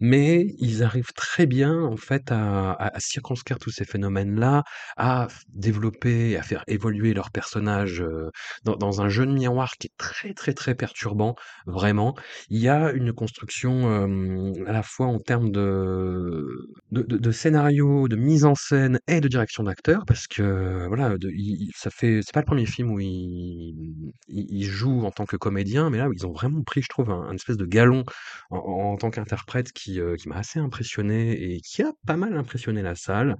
Mais 0.00 0.46
ils 0.58 0.82
arrivent 0.82 1.12
très 1.14 1.44
bien 1.44 1.82
en 1.82 1.98
fait 1.98 2.32
à 2.32 2.90
circonscrire 2.98 3.58
tous 3.58 3.68
ces 3.72 3.84
phénomènes-là, 3.84 4.62
à 4.96 5.28
développer, 5.52 6.38
à 6.38 6.42
faire 6.42 6.64
évoluer 6.66 7.12
leurs 7.12 7.30
personnages, 7.30 8.00
heu, 8.00 8.30
dans 8.64 9.02
un 9.02 9.08
jeu 9.10 9.26
de 9.26 9.32
miroir 9.32 9.72
qui 9.78 9.88
est 9.88 9.96
très, 9.98 10.32
très, 10.32 10.54
très 10.54 10.74
perturbant, 10.74 11.34
vraiment. 11.66 12.14
Il 12.48 12.58
y 12.58 12.70
a 12.70 12.90
une 12.92 13.12
construction, 13.12 13.72
hem, 14.04 14.54
à 14.66 14.72
la 14.72 14.82
fois 14.82 15.08
en 15.08 15.18
termes 15.18 15.50
de 15.50 16.46
de 16.90 17.32
scénario, 17.32 18.08
de 18.08 18.16
mise 18.16 18.44
en 18.46 18.54
scène 18.54 18.98
et 19.08 19.20
de 19.20 19.28
direction 19.28 19.62
d'acteur 19.64 20.04
parce 20.06 20.26
que 20.26 20.86
voilà, 20.88 21.18
de 21.18 21.28
i 21.30 21.66
i 21.68 21.70
ça 21.76 21.90
fait 21.90 22.20
c'est 22.22 22.32
pas 22.32 22.40
le 22.40 22.46
1er 22.64 22.66
film 22.66 22.90
où 22.90 23.00
ils, 23.00 24.64
jouent 24.64 25.04
en 25.04 25.10
tant 25.10 25.26
que 25.26 25.36
comédiens, 25.36 25.90
mais 25.90 25.98
là, 25.98 26.08
ils 26.14 26.26
ont 26.26 26.32
vraiment 26.32 26.62
pris, 26.62 26.82
je 26.82 26.88
trouve, 26.88 27.10
un 27.10 27.34
espèce 27.34 27.56
de 27.56 27.66
galon 27.66 28.04
en 28.50 28.96
tant 28.96 29.10
qu'interprète 29.10 29.72
qui, 29.72 30.00
heu, 30.00 30.16
qui 30.16 30.28
m'a 30.28 30.36
assez 30.36 30.58
impressionné 30.58 31.32
et 31.54 31.60
qui 31.60 31.82
a 31.82 31.92
pas 32.06 32.16
mal 32.16 32.36
impressionné 32.36 32.82
la 32.82 32.94
salle. 32.94 33.36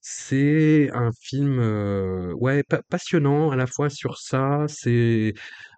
C'est 0.00 0.90
un 0.94 1.10
film, 1.20 1.58
heu, 1.60 2.34
ouais, 2.36 2.62
pa 2.64 2.82
passionnant 2.90 3.50
à 3.52 3.56
la 3.56 3.66
fois 3.68 3.90
sur 3.90 4.18
ça, 4.18 4.66
c'est 4.68 5.34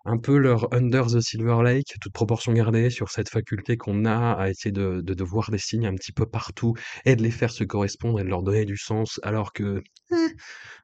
un 0.07 0.18
peu 0.18 0.38
leur 0.38 0.72
Under 0.74 1.07
the 1.07 1.20
Silver 1.20 1.59
Lake, 1.64 1.94
toute 2.00 2.12
proportion 2.12 2.52
gardée, 2.54 2.90
sur 2.90 3.11
cette 3.11 3.28
faculté 3.30 3.76
qu'on 3.78 4.04
a 4.07 4.33
à 4.35 4.50
essayer 4.50 4.72
de 4.72 5.24
voir 5.24 5.50
des 5.50 5.59
signes 5.59 5.87
un 5.87 5.94
petit 5.94 6.12
peu 6.12 6.26
partout 6.26 6.74
et 7.07 7.16
de 7.16 7.22
les 7.22 7.30
faire 7.30 7.50
se 7.52 7.64
correspondre 7.64 8.20
et 8.20 8.24
de 8.24 8.28
leur 8.30 8.42
donner 8.42 8.64
du 8.66 8.76
sens 8.78 9.20
alors 9.24 9.52
que, 9.52 9.83
eh, 10.12 10.16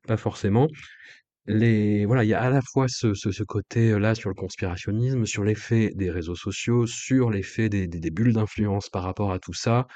pas 0.08 0.16
forcément. 0.18 0.68
Voilà, 1.46 2.22
il 2.24 2.28
y 2.28 2.34
a 2.34 2.40
à 2.42 2.50
la 2.50 2.60
fois 2.62 2.86
ce 2.88 3.14
ce 3.14 3.30
ce 3.32 3.42
côté, 3.42 3.98
là, 3.98 4.14
sur 4.14 4.28
le 4.30 4.34
conspirationnisme, 4.34 5.24
sur 5.26 5.42
l'effet 5.44 5.90
des 5.94 6.10
réseaux 6.10 6.34
sociaux, 6.36 6.86
sur 6.86 7.30
l'effet 7.30 7.68
des 7.68 8.10
bulles 8.10 8.34
d'influence 8.34 8.88
par 8.90 9.02
rapport 9.02 9.32
à 9.32 9.38
tout 9.38 9.54
ça 9.54 9.86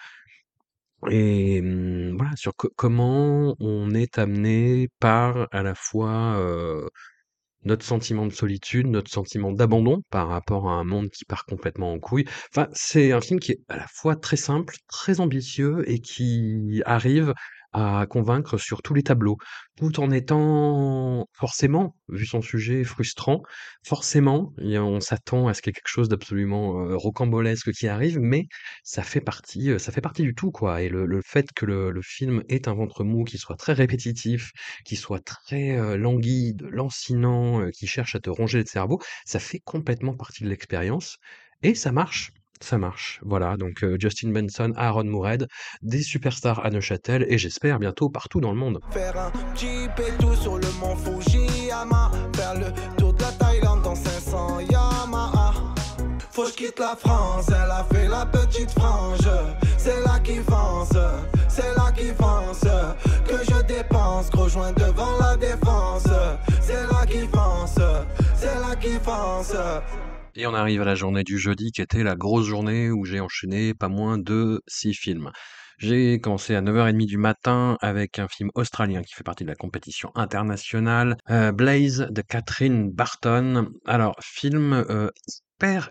et 1.10 1.60
mmh, 1.60 2.16
voilà, 2.16 2.34
sur 2.36 2.54
co 2.56 2.70
comment 2.76 3.54
on 3.60 3.94
est 3.94 4.18
amené 4.18 4.88
par, 5.00 5.48
à 5.52 5.62
la 5.62 5.74
fois, 5.74 6.36
heu, 6.38 6.88
notre 7.64 7.84
sentiment 7.86 8.26
de 8.26 8.32
solitude, 8.32 8.86
notre 8.88 9.10
sentiment 9.10 9.52
d'abandon 9.52 10.02
par 10.10 10.28
rapport 10.28 10.68
à 10.70 10.74
un 10.74 10.84
monde 10.84 11.10
qui 11.10 11.24
part 11.26 11.46
complètement 11.46 11.92
en 11.94 12.00
couille. 12.00 12.26
Enfin, 12.54 12.68
c'est 12.74 13.12
un 13.12 13.20
film 13.22 13.40
qui 13.40 13.52
est 13.52 13.60
à 13.68 13.76
la 13.78 13.86
fois 13.88 14.16
très 14.16 14.36
simple, 14.36 14.76
très 14.88 15.20
ambitieux 15.20 15.84
et 15.90 16.00
qui 16.00 16.82
arrive 16.86 17.34
à 17.74 18.06
convaincre 18.08 18.56
sur 18.56 18.82
tous 18.82 18.94
les 18.94 19.02
tableaux, 19.02 19.36
tout 19.76 20.00
en 20.00 20.10
étant 20.10 21.26
forcément, 21.32 21.96
vu 22.08 22.24
son 22.26 22.40
sujet 22.40 22.84
frustrant, 22.84 23.42
forcément, 23.84 24.52
on 24.58 25.00
s'attend 25.00 25.48
à 25.48 25.54
ce 25.54 25.60
qu'il 25.62 25.70
y 25.70 25.72
ait 25.72 25.74
quelque 25.74 25.88
chose 25.88 26.08
d'absolument, 26.08 26.96
rocambolesque 26.96 27.72
qui 27.72 27.88
arrive, 27.88 28.18
mais 28.20 28.46
ça 28.84 29.02
fait 29.02 29.20
partie, 29.20 29.78
ça 29.78 29.92
fait 29.92 30.00
partie 30.00 30.22
du 30.22 30.34
tout, 30.34 30.50
quoi. 30.52 30.82
Et 30.82 30.88
le 30.88 31.20
fait 31.22 31.52
que 31.52 31.66
le 31.66 32.02
film 32.02 32.42
ait 32.48 32.68
un 32.68 32.74
ventre 32.74 33.04
mou, 33.04 33.24
qui 33.24 33.38
soit 33.38 33.56
très 33.56 33.72
répétitif, 33.72 34.52
qui 34.84 34.96
soit 34.96 35.24
très, 35.24 35.96
languide, 35.98 36.62
lancinant, 36.70 37.68
qui 37.72 37.86
cherche 37.86 38.14
à 38.14 38.20
te 38.20 38.30
ronger 38.30 38.58
le 38.60 38.66
cerveau, 38.66 39.00
ça 39.24 39.38
fait 39.40 39.60
complètement 39.60 40.14
partie 40.14 40.44
de 40.44 40.48
l'expérience 40.48 41.18
et 41.62 41.74
ça 41.74 41.92
marche, 41.92 42.32
ça 42.60 42.78
marche. 42.78 43.20
Voilà 43.24 43.56
donc 43.56 43.82
heu, 43.82 43.96
Justin 43.98 44.30
Benson, 44.30 44.72
Aaron 44.76 45.04
Moorhead, 45.04 45.48
des 45.82 46.02
superstars 46.02 46.64
à 46.64 46.70
Neuchâtel 46.70 47.26
et 47.28 47.38
j'espère 47.38 47.78
bientôt 47.78 48.08
partout 48.08 48.40
dans 48.40 48.50
le 48.52 48.58
monde. 48.58 48.80
Faire 48.90 49.18
un 49.18 49.32
jeep 49.56 49.90
et 49.98 50.12
tout 50.18 50.34
sur 50.34 50.56
le 50.56 50.66
mont 50.80 50.96
Fujiyama. 50.96 52.10
Faire 52.34 52.54
le 52.54 52.96
tour 52.96 53.12
de 53.12 53.22
la 53.22 53.32
Thaïlande 53.32 53.82
dans 53.82 53.94
500 53.94 54.60
Yamaha. 54.60 55.52
Faut 56.30 56.44
que 56.44 56.48
je 56.50 56.54
quitte 56.54 56.78
la 56.80 56.96
France, 56.96 57.46
elle 57.48 57.70
a 57.70 57.84
fait 57.92 58.08
la 58.08 58.26
petite 58.26 58.70
frange. 58.72 59.28
C'est 59.76 60.02
là 60.02 60.18
qui 60.24 60.36
fonce, 60.36 60.96
c'est 61.48 61.74
là 61.76 61.92
qui 61.96 62.06
fonce. 62.06 62.66
Que 63.28 63.36
je 63.44 63.62
dépense, 63.62 64.30
gros 64.30 64.48
joint 64.48 64.72
devant 64.72 65.16
la 65.20 65.36
défense. 65.36 66.08
C'est 66.60 66.86
là 66.88 67.06
qui 67.06 67.20
fonce, 67.28 67.78
c'est 68.34 68.54
là 68.60 68.74
qui 68.80 68.94
fonce. 68.94 69.54
Et 70.36 70.46
on 70.46 70.54
arrive 70.54 70.82
à 70.82 70.84
la 70.84 70.96
journée 70.96 71.22
du 71.22 71.38
jeudi 71.38 71.70
qui 71.70 71.80
était 71.80 72.02
la 72.02 72.16
grosse 72.16 72.46
journée 72.46 72.90
où 72.90 73.04
j'ai 73.04 73.20
enchaîné 73.20 73.72
pas 73.72 73.88
moins 73.88 74.18
de 74.18 74.60
6 74.66 74.92
films. 74.92 75.30
J'ai 75.78 76.20
commencé 76.20 76.56
à 76.56 76.60
9h30 76.60 77.06
du 77.06 77.18
matin 77.18 77.76
avec 77.80 78.18
un 78.18 78.26
film 78.26 78.50
australien 78.54 79.02
qui 79.02 79.14
fait 79.14 79.22
partie 79.22 79.44
de 79.44 79.48
la 79.48 79.54
compétition 79.54 80.10
internationale, 80.16 81.16
heu, 81.30 81.52
Blaze 81.52 82.08
de 82.10 82.22
Catherine 82.22 82.90
Barton. 82.90 83.68
Alors 83.86 84.16
film, 84.20 84.84
heu, 84.88 85.10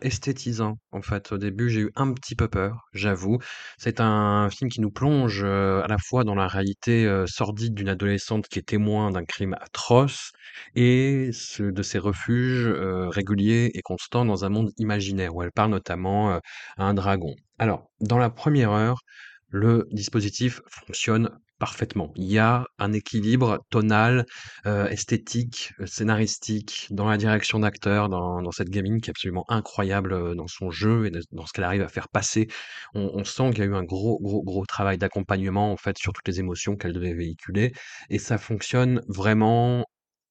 esthétisant 0.01 0.77
en 0.91 1.01
fait. 1.01 1.31
Au 1.31 1.37
début, 1.37 1.69
j'ai 1.69 1.81
eu 1.81 1.91
un 1.95 2.13
petit 2.13 2.35
peu 2.35 2.47
peur, 2.47 2.87
j'avoue. 2.93 3.39
C'est 3.77 3.99
un 3.99 4.49
film 4.49 4.69
qui 4.69 4.81
nous 4.81 4.91
plonge, 4.91 5.43
à 5.43 5.85
la 5.87 5.97
fois 5.97 6.23
dans 6.23 6.35
la 6.35 6.47
réalité, 6.47 7.23
sordide 7.27 7.73
d'une 7.73 7.89
adolescente 7.89 8.47
qui 8.47 8.59
est 8.59 8.63
témoin 8.63 9.11
d'un 9.11 9.25
crime 9.25 9.55
atroce 9.59 10.31
et 10.75 11.31
de 11.59 11.81
ses 11.83 11.99
refuges, 11.99 12.67
réguliers 12.67 13.71
et 13.73 13.81
constants 13.81 14.25
dans 14.25 14.45
un 14.45 14.49
monde 14.49 14.71
imaginaire 14.77 15.35
où 15.35 15.43
elle 15.43 15.51
parle 15.51 15.71
notamment, 15.71 16.31
à 16.33 16.41
un 16.77 16.93
dragon. 16.93 17.33
Alors, 17.59 17.89
dans 17.99 18.17
la 18.17 18.29
première 18.29 18.71
heure, 18.71 19.01
le 19.49 19.87
dispositif 19.91 20.61
fonctionne 20.69 21.29
parfaitement. 21.59 22.11
Il 22.15 22.25
y 22.31 22.39
a 22.39 22.65
un 22.79 22.93
équilibre 22.93 23.59
tonal, 23.69 24.25
heu, 24.65 24.87
esthétique, 24.91 25.71
heu, 25.79 25.85
scénaristique, 25.85 26.87
dans 26.91 27.07
la 27.07 27.17
direction 27.17 27.59
d'acteur, 27.59 28.09
dans 28.09 28.51
cette 28.51 28.69
gamine 28.69 28.99
qui 29.01 29.09
est 29.09 29.11
absolument 29.11 29.45
incroyable, 29.49 30.13
heu, 30.13 30.35
dans 30.35 30.47
son 30.47 30.71
jeu 30.71 31.05
et 31.07 31.11
dans 31.31 31.45
ce 31.45 31.53
qu'elle 31.53 31.63
arrive 31.65 31.81
à 31.83 31.87
faire 31.89 32.09
passer. 32.09 32.47
On 32.93 33.11
on 33.13 33.23
sent 33.23 33.49
qu'il 33.51 33.59
y 33.59 33.61
a 33.63 33.65
eu 33.65 33.75
un 33.75 33.83
gros, 33.83 34.19
gros, 34.21 34.43
gros 34.43 34.65
travail 34.65 34.97
d'accompagnement, 34.97 35.71
en 35.71 35.77
fait, 35.77 35.97
sur 35.97 36.13
toutes 36.13 36.27
les 36.27 36.39
émotions 36.39 36.75
qu'elle 36.75 36.93
devait 36.93 37.13
véhiculer 37.13 37.73
et 38.09 38.19
ça 38.19 38.37
fonctionne 38.37 39.01
vraiment 39.07 39.85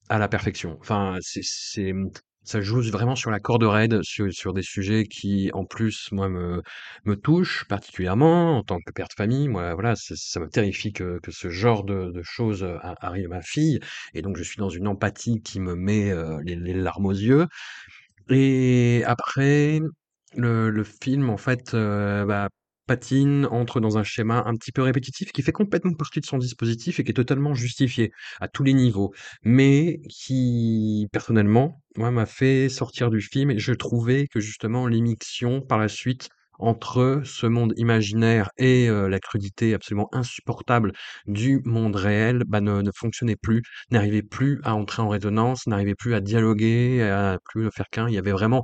à 0.08 0.18
la 0.18 0.28
perfection. 0.28 0.78
Enfin, 0.80 1.18
c'est 1.22 1.42
ça 2.44 2.60
joue 2.60 2.80
vraiment 2.82 3.16
sur 3.16 3.30
la 3.30 3.40
corde 3.40 3.62
raide, 3.64 4.02
sur 4.02 4.32
sur 4.32 4.52
des 4.54 4.62
sujets 4.62 5.04
qui, 5.06 5.50
en 5.54 5.64
plus, 5.64 6.08
moi, 6.12 6.28
me 6.28 6.62
me 7.04 7.16
touchent 7.16 7.64
particulièrement 7.68 8.58
en 8.58 8.62
tant 8.64 8.78
que 8.80 8.90
père 8.92 9.08
de 9.08 9.14
famille. 9.16 9.48
Moi, 9.48 9.74
voilà, 9.74 9.94
ça 9.96 10.40
me 10.40 10.48
terrifie 10.48 10.92
que 10.92 11.18
que 11.20 11.30
ce 11.32 11.48
genre 11.50 11.84
de 11.84 12.10
de 12.12 12.22
choses, 12.22 12.62
heu, 12.64 12.76
a 12.82 12.94
arrive 13.06 13.26
à 13.26 13.36
ma 13.36 13.42
fille 13.42 13.80
et 14.14 14.22
donc 14.22 14.36
je 14.36 14.42
suis 14.42 14.58
dans 14.58 14.68
une 14.70 14.88
empathie 14.88 15.40
qui 15.42 15.60
me 15.60 15.74
met, 15.76 16.10
heu, 16.12 16.38
les 16.44 16.74
larmes 16.74 17.06
aux 17.06 17.12
yeux 17.12 17.46
et 18.30 19.02
après, 19.06 19.80
le 20.36 20.70
le 20.70 20.84
film, 20.84 21.30
en 21.30 21.36
fait, 21.36 21.74
heu, 21.74 22.24
bah, 22.26 22.48
patine, 22.86 23.46
entre 23.50 23.80
dans 23.80 23.98
un 23.98 24.02
schéma 24.04 24.42
un 24.46 24.54
petit 24.56 24.72
peu 24.72 24.82
répétitif 24.82 25.32
qui 25.32 25.42
fait 25.42 25.52
complètement 25.52 25.94
partie 25.94 26.20
de 26.20 26.26
son 26.26 26.38
dispositif 26.38 27.00
et 27.00 27.04
qui 27.04 27.10
est 27.10 27.14
totalement 27.14 27.54
justifié 27.54 28.12
à 28.40 28.48
tous 28.48 28.62
les 28.64 28.74
niveaux. 28.74 29.12
Mais 29.44 30.00
qui, 30.08 31.08
personnellement, 31.12 31.82
moi, 31.96 32.10
m'a 32.10 32.26
fait 32.26 32.68
sortir 32.68 33.10
du 33.10 33.20
film 33.20 33.50
et 33.50 33.58
je 33.58 33.72
trouvais 33.72 34.26
que 34.28 34.40
justement 34.40 34.86
l'immixtion 34.86 35.60
par 35.60 35.78
la 35.78 35.88
suite 35.88 36.28
entre 36.58 37.22
ce 37.24 37.46
monde 37.46 37.72
imaginaire 37.76 38.50
et 38.58 38.86
heu, 38.88 39.08
la 39.08 39.18
crudité 39.18 39.74
absolument 39.74 40.08
insupportable 40.12 40.92
du 41.26 41.60
monde 41.64 41.96
réel, 41.96 42.44
bah, 42.46 42.60
ne 42.60 42.82
ne 42.82 42.90
fonctionnait 42.94 43.36
plus, 43.36 43.62
n'arrivait 43.90 44.22
plus 44.22 44.60
à 44.64 44.74
entrer 44.74 45.02
en 45.02 45.08
résonance, 45.08 45.66
n'arrivait 45.66 45.94
plus 45.96 46.14
à 46.14 46.20
dialoguer, 46.20 47.02
à 47.02 47.38
plus 47.44 47.68
faire 47.74 47.88
qu'un. 47.90 48.08
Il 48.08 48.14
y 48.14 48.18
avait 48.18 48.32
vraiment 48.32 48.62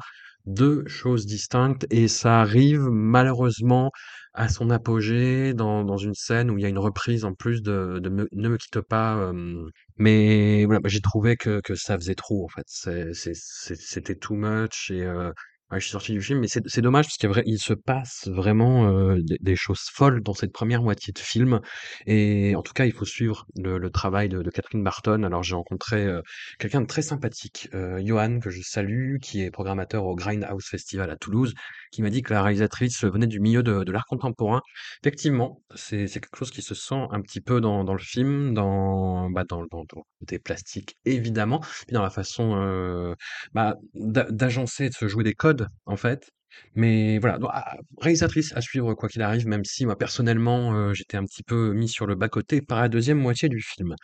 2 0.48 0.84
choses 0.88 1.26
distinctes 1.26 1.86
et 1.90 2.08
ça 2.08 2.40
arrive 2.40 2.82
malheureusement 2.90 3.90
à 4.34 4.48
son 4.48 4.70
apogée 4.70 5.54
dans 5.54 5.84
dans 5.84 5.96
une 5.98 6.14
scène 6.14 6.50
où 6.50 6.58
il 6.58 6.62
y 6.62 6.64
a 6.66 6.68
une 6.68 6.78
reprise 6.78 7.24
en 7.24 7.34
plus 7.34 7.62
de 7.62 7.98
de 8.02 8.08
Me 8.10 8.28
Ne 8.32 8.48
me 8.48 8.56
quitte 8.58 8.80
pas, 8.80 9.28
hem, 9.30 9.66
mais 9.96 10.64
voilà, 10.66 10.80
bah, 10.80 10.88
j'ai 10.88 11.00
trouvé 11.00 11.36
que 11.36 11.60
que 11.62 11.74
ça 11.74 11.96
faisait 11.98 12.14
trop 12.14 12.44
en 12.44 12.48
fait. 12.48 12.66
C'était 13.14 14.14
too 14.16 14.34
much 14.34 14.90
et 14.90 15.02
heu, 15.04 15.32
je 15.74 15.80
suis 15.80 15.90
sorti 15.90 16.12
du 16.12 16.22
film, 16.22 16.40
mais 16.40 16.48
c'est 16.48 16.62
c'est 16.66 16.80
dommage 16.80 17.06
parce 17.06 17.18
qu'il 17.18 17.58
se 17.58 17.74
passe 17.74 18.26
vraiment, 18.28 18.88
heu, 18.90 19.22
des 19.40 19.54
choses 19.56 19.80
folles 19.92 20.22
dans 20.22 20.32
cette 20.32 20.52
première 20.52 20.82
moitié 20.82 21.12
de 21.12 21.18
film 21.18 21.60
et 22.06 22.54
en 22.56 22.62
tout 22.62 22.72
cas, 22.72 22.86
il 22.86 22.92
faut 22.92 23.04
suivre 23.04 23.44
le 23.56 23.76
le 23.78 23.90
travail 23.90 24.28
de 24.30 24.42
de 24.42 24.50
Catherine 24.50 24.82
Barton. 24.82 25.22
Alors 25.24 25.42
j'ai 25.42 25.54
rencontré, 25.54 26.06
heu, 26.06 26.22
quelqu'un 26.58 26.80
de 26.80 26.86
très 26.86 27.02
sympathique, 27.02 27.68
heu, 27.74 28.00
Johan 28.04 28.40
que 28.40 28.48
je 28.50 28.62
salue, 28.62 29.16
qui 29.20 29.42
est 29.42 29.50
programmateur 29.50 30.04
au 30.06 30.14
Grindhouse 30.16 30.64
Festival 30.66 31.10
à 31.10 31.16
Toulouse, 31.16 31.52
qui 31.92 32.02
m'a 32.02 32.10
dit 32.10 32.22
que 32.22 32.32
la 32.34 32.42
réalisatrice 32.42 33.04
venait 33.04 33.26
du 33.26 33.40
milieu 33.40 33.62
de 33.62 33.90
l'art 33.92 34.06
contemporain. 34.06 34.62
Effectivement, 35.02 35.62
c'est 35.74 36.06
quelque 36.08 36.36
chose 36.36 36.50
qui 36.50 36.62
se 36.62 36.74
sent 36.74 37.06
un 37.10 37.20
petit 37.20 37.40
peu 37.40 37.60
dans 37.60 37.82
le 37.92 37.98
film, 37.98 38.54
dans, 38.54 39.30
bah, 39.30 39.44
dans 39.48 39.62
dans 39.70 39.84
dans 39.84 39.98
le 39.98 40.02
côté 40.20 40.38
plastique 40.38 40.96
évidemment, 41.04 41.60
puis 41.60 41.92
dans 41.94 42.02
la 42.02 42.10
façon, 42.10 42.56
heu, 42.56 43.14
bah, 43.52 43.76
d'a 43.94 44.24
d'agencer, 44.30 44.88
de 44.88 44.94
se 44.94 45.08
jouer 45.08 45.24
des 45.24 45.34
codes 45.34 45.68
en 45.86 45.96
fait. 45.96 46.30
Mais 46.74 47.18
voilà, 47.18 47.38
donc 47.38 47.50
a 47.52 47.76
réalisatrice 48.00 48.52
à 48.56 48.60
suivre 48.62 48.94
quoi 48.94 49.08
qu'il 49.08 49.22
arrive, 49.22 49.46
même 49.46 49.64
si 49.64 49.84
moi 49.86 49.96
personnellement, 49.96 50.72
heu, 50.74 50.94
j'étais 50.94 51.16
un 51.16 51.24
petit 51.24 51.42
peu 51.42 51.72
mis 51.72 51.88
sur 51.88 52.06
le 52.06 52.14
bas-côté 52.14 52.62
par 52.62 52.80
la 52.80 52.88
deuxième 52.88 53.18
moitié 53.18 53.48
du 53.48 53.60
film. 53.60 53.94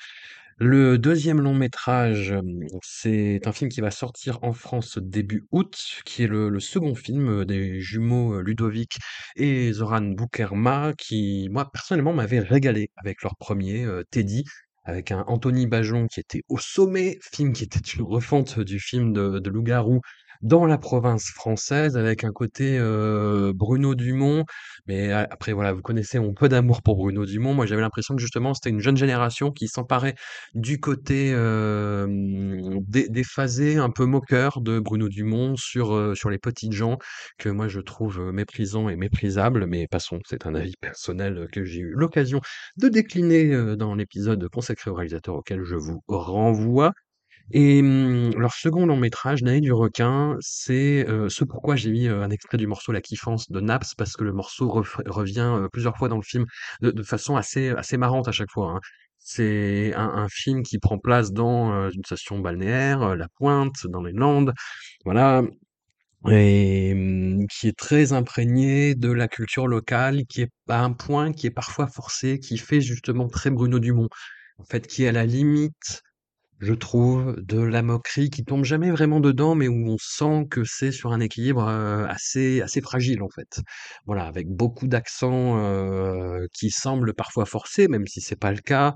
Le 0.58 0.98
deuxième 0.98 1.40
long 1.40 1.54
métrage, 1.54 2.30
hem, 2.30 2.60
c'est 2.82 3.40
un 3.46 3.52
film 3.52 3.68
qui 3.70 3.80
va 3.80 3.90
sortir 3.90 4.38
en 4.42 4.52
France 4.52 4.98
début 4.98 5.44
août, 5.50 5.76
qui 6.04 6.22
est 6.22 6.26
le 6.28 6.48
2 6.60 6.94
film, 6.94 7.28
heu, 7.28 7.44
des 7.44 7.80
jumeaux, 7.80 8.34
heu, 8.36 8.40
Ludovic 8.42 8.98
et 9.34 9.72
Zoran 9.72 10.02
Boukerma, 10.02 10.92
qui, 10.96 11.48
moi, 11.50 11.68
personnellement, 11.72 12.12
m'avaient 12.12 12.38
régalé 12.38 12.88
avec 12.96 13.22
leur 13.24 13.34
premier 13.36 13.80
er 13.82 14.02
Teddy, 14.12 14.44
avec 14.84 15.10
un 15.10 15.24
Anthony 15.26 15.66
Bajon 15.66 16.06
qui 16.06 16.20
était 16.20 16.42
au 16.48 16.58
sommet, 16.58 17.18
film 17.32 17.52
qui 17.52 17.64
était 17.64 17.80
une 17.80 18.02
refonte 18.02 18.60
du 18.60 18.78
film 18.78 19.12
de 19.12 19.40
de 19.40 19.50
loup-garou 19.50 20.00
dans 20.42 20.66
la 20.66 20.78
province 20.78 21.30
française, 21.30 21.96
avec 21.96 22.24
un 22.24 22.32
côté, 22.32 22.78
Bruno 23.54 23.94
Dumont, 23.94 24.44
mais 24.86 25.12
après 25.12 25.52
voilà, 25.52 25.72
vous 25.72 25.82
connaissez 25.82 26.18
mon 26.18 26.34
peu 26.34 26.48
d'amour 26.48 26.82
pour 26.82 26.96
Bruno 26.96 27.24
Dumont. 27.24 27.54
Moi, 27.54 27.66
j'avais 27.66 27.82
l'impression 27.82 28.14
que 28.14 28.20
justement, 28.20 28.54
c'était 28.54 28.70
une 28.70 28.80
jeune 28.80 28.96
génération 28.96 29.50
qui 29.50 29.68
s'emparait 29.68 30.14
du 30.54 30.80
côté, 30.80 31.32
dé 31.32 33.08
déphasé, 33.08 33.76
un 33.76 33.90
peu 33.90 34.04
moqueur 34.04 34.60
de 34.60 34.78
Bruno 34.78 35.08
Dumont 35.08 35.56
sur, 35.56 36.16
sur 36.16 36.30
les 36.30 36.38
petites 36.38 36.72
gens 36.72 36.98
que 37.38 37.48
moi 37.48 37.68
je 37.68 37.80
trouve, 37.80 38.32
méprisants 38.32 38.88
et 38.88 38.96
méprisables, 38.96 39.66
mais 39.66 39.86
passons, 39.86 40.20
c'est 40.26 40.46
un 40.46 40.54
avis 40.54 40.74
personnel, 40.80 41.48
que 41.52 41.64
j'ai 41.64 41.80
eu 41.80 41.92
l'occasion 41.94 42.40
de 42.76 42.88
décliner, 42.88 43.74
dans 43.76 43.94
l'épisode 43.94 44.48
consacré 44.48 44.90
au 44.90 44.94
réalisateur 44.94 45.34
auquel 45.36 45.62
je 45.62 45.76
vous 45.76 46.02
renvoie. 46.08 46.92
Et 47.50 47.82
mmh, 47.82 48.30
leur 48.38 48.52
second 48.54 48.86
long 48.86 48.96
métrage, 48.96 49.42
Naïe 49.42 49.60
du 49.60 49.72
requin, 49.72 50.36
c'est, 50.40 51.04
heu, 51.08 51.28
ce 51.28 51.44
pourquoi 51.44 51.76
j'ai 51.76 51.90
mis, 51.90 52.06
heu, 52.08 52.22
un 52.22 52.30
extrait 52.30 52.56
du 52.56 52.66
morceau 52.66 52.90
La 52.92 53.00
Kiffance 53.02 53.50
de 53.50 53.60
Naps, 53.60 53.94
parce 53.94 54.14
que 54.16 54.24
le 54.24 54.32
morceau 54.32 54.70
revient, 55.06 55.52
heu, 55.60 55.68
plusieurs 55.72 55.96
fois 55.98 56.08
dans 56.08 56.16
le 56.16 56.22
film 56.22 56.46
de 56.80 57.02
façon 57.02 57.36
assez, 57.36 57.68
assez 57.70 57.96
marrante 57.98 58.28
à 58.28 58.32
chaque 58.32 58.50
fois, 58.50 58.72
hein. 58.76 58.80
C'est 59.26 59.94
un 59.96 60.28
film 60.28 60.62
qui 60.62 60.78
prend 60.78 60.98
place 60.98 61.32
dans, 61.32 61.72
heu, 61.72 61.90
une 61.94 62.04
station 62.04 62.40
balnéaire, 62.40 63.16
La 63.16 63.26
Pointe, 63.38 63.86
dans 63.86 64.02
les 64.02 64.12
Landes, 64.12 64.52
voilà 65.04 65.42
et 66.30 66.94
mmh, 66.94 67.46
qui 67.48 67.68
est 67.68 67.76
très 67.78 68.12
imprégné 68.14 68.94
de 68.94 69.10
la 69.12 69.28
culture 69.28 69.68
locale, 69.68 70.24
qui 70.28 70.42
est 70.42 70.50
à 70.68 70.84
un 70.84 70.92
point 70.92 71.32
qui 71.32 71.46
est 71.48 71.50
parfois 71.50 71.86
forcé, 71.88 72.38
qui 72.40 72.58
fait 72.58 72.80
justement 72.82 73.28
très 73.28 73.50
Bruno 73.50 73.78
Dumont. 73.80 74.08
En 74.58 74.64
fait, 74.64 74.86
qui 74.86 75.04
est 75.04 75.08
à 75.08 75.12
la 75.12 75.26
limite 75.26 76.02
je 76.64 76.74
trouve, 76.74 77.36
de 77.40 77.60
la 77.60 77.82
moquerie 77.82 78.30
qui 78.30 78.44
tombe 78.44 78.64
jamais 78.64 78.90
vraiment 78.90 79.20
dedans, 79.20 79.54
mais 79.54 79.68
où 79.68 79.88
on 79.88 79.96
sent 80.00 80.46
que 80.50 80.64
c'est 80.64 80.92
sur 80.92 81.12
un 81.12 81.20
équilibre, 81.20 81.62
assez 81.68 82.60
assez 82.62 82.80
fragile, 82.80 83.22
en 83.22 83.28
fait. 83.28 83.60
Voilà, 84.06 84.24
avec 84.26 84.48
beaucoup 84.48 84.86
d'accents, 84.88 85.58
qui 86.52 86.70
semblent 86.70 87.14
parfois 87.14 87.46
forcés, 87.46 87.88
même 87.88 88.06
si 88.06 88.20
c'est 88.20 88.36
pas 88.40 88.52
le 88.52 88.60
cas, 88.60 88.94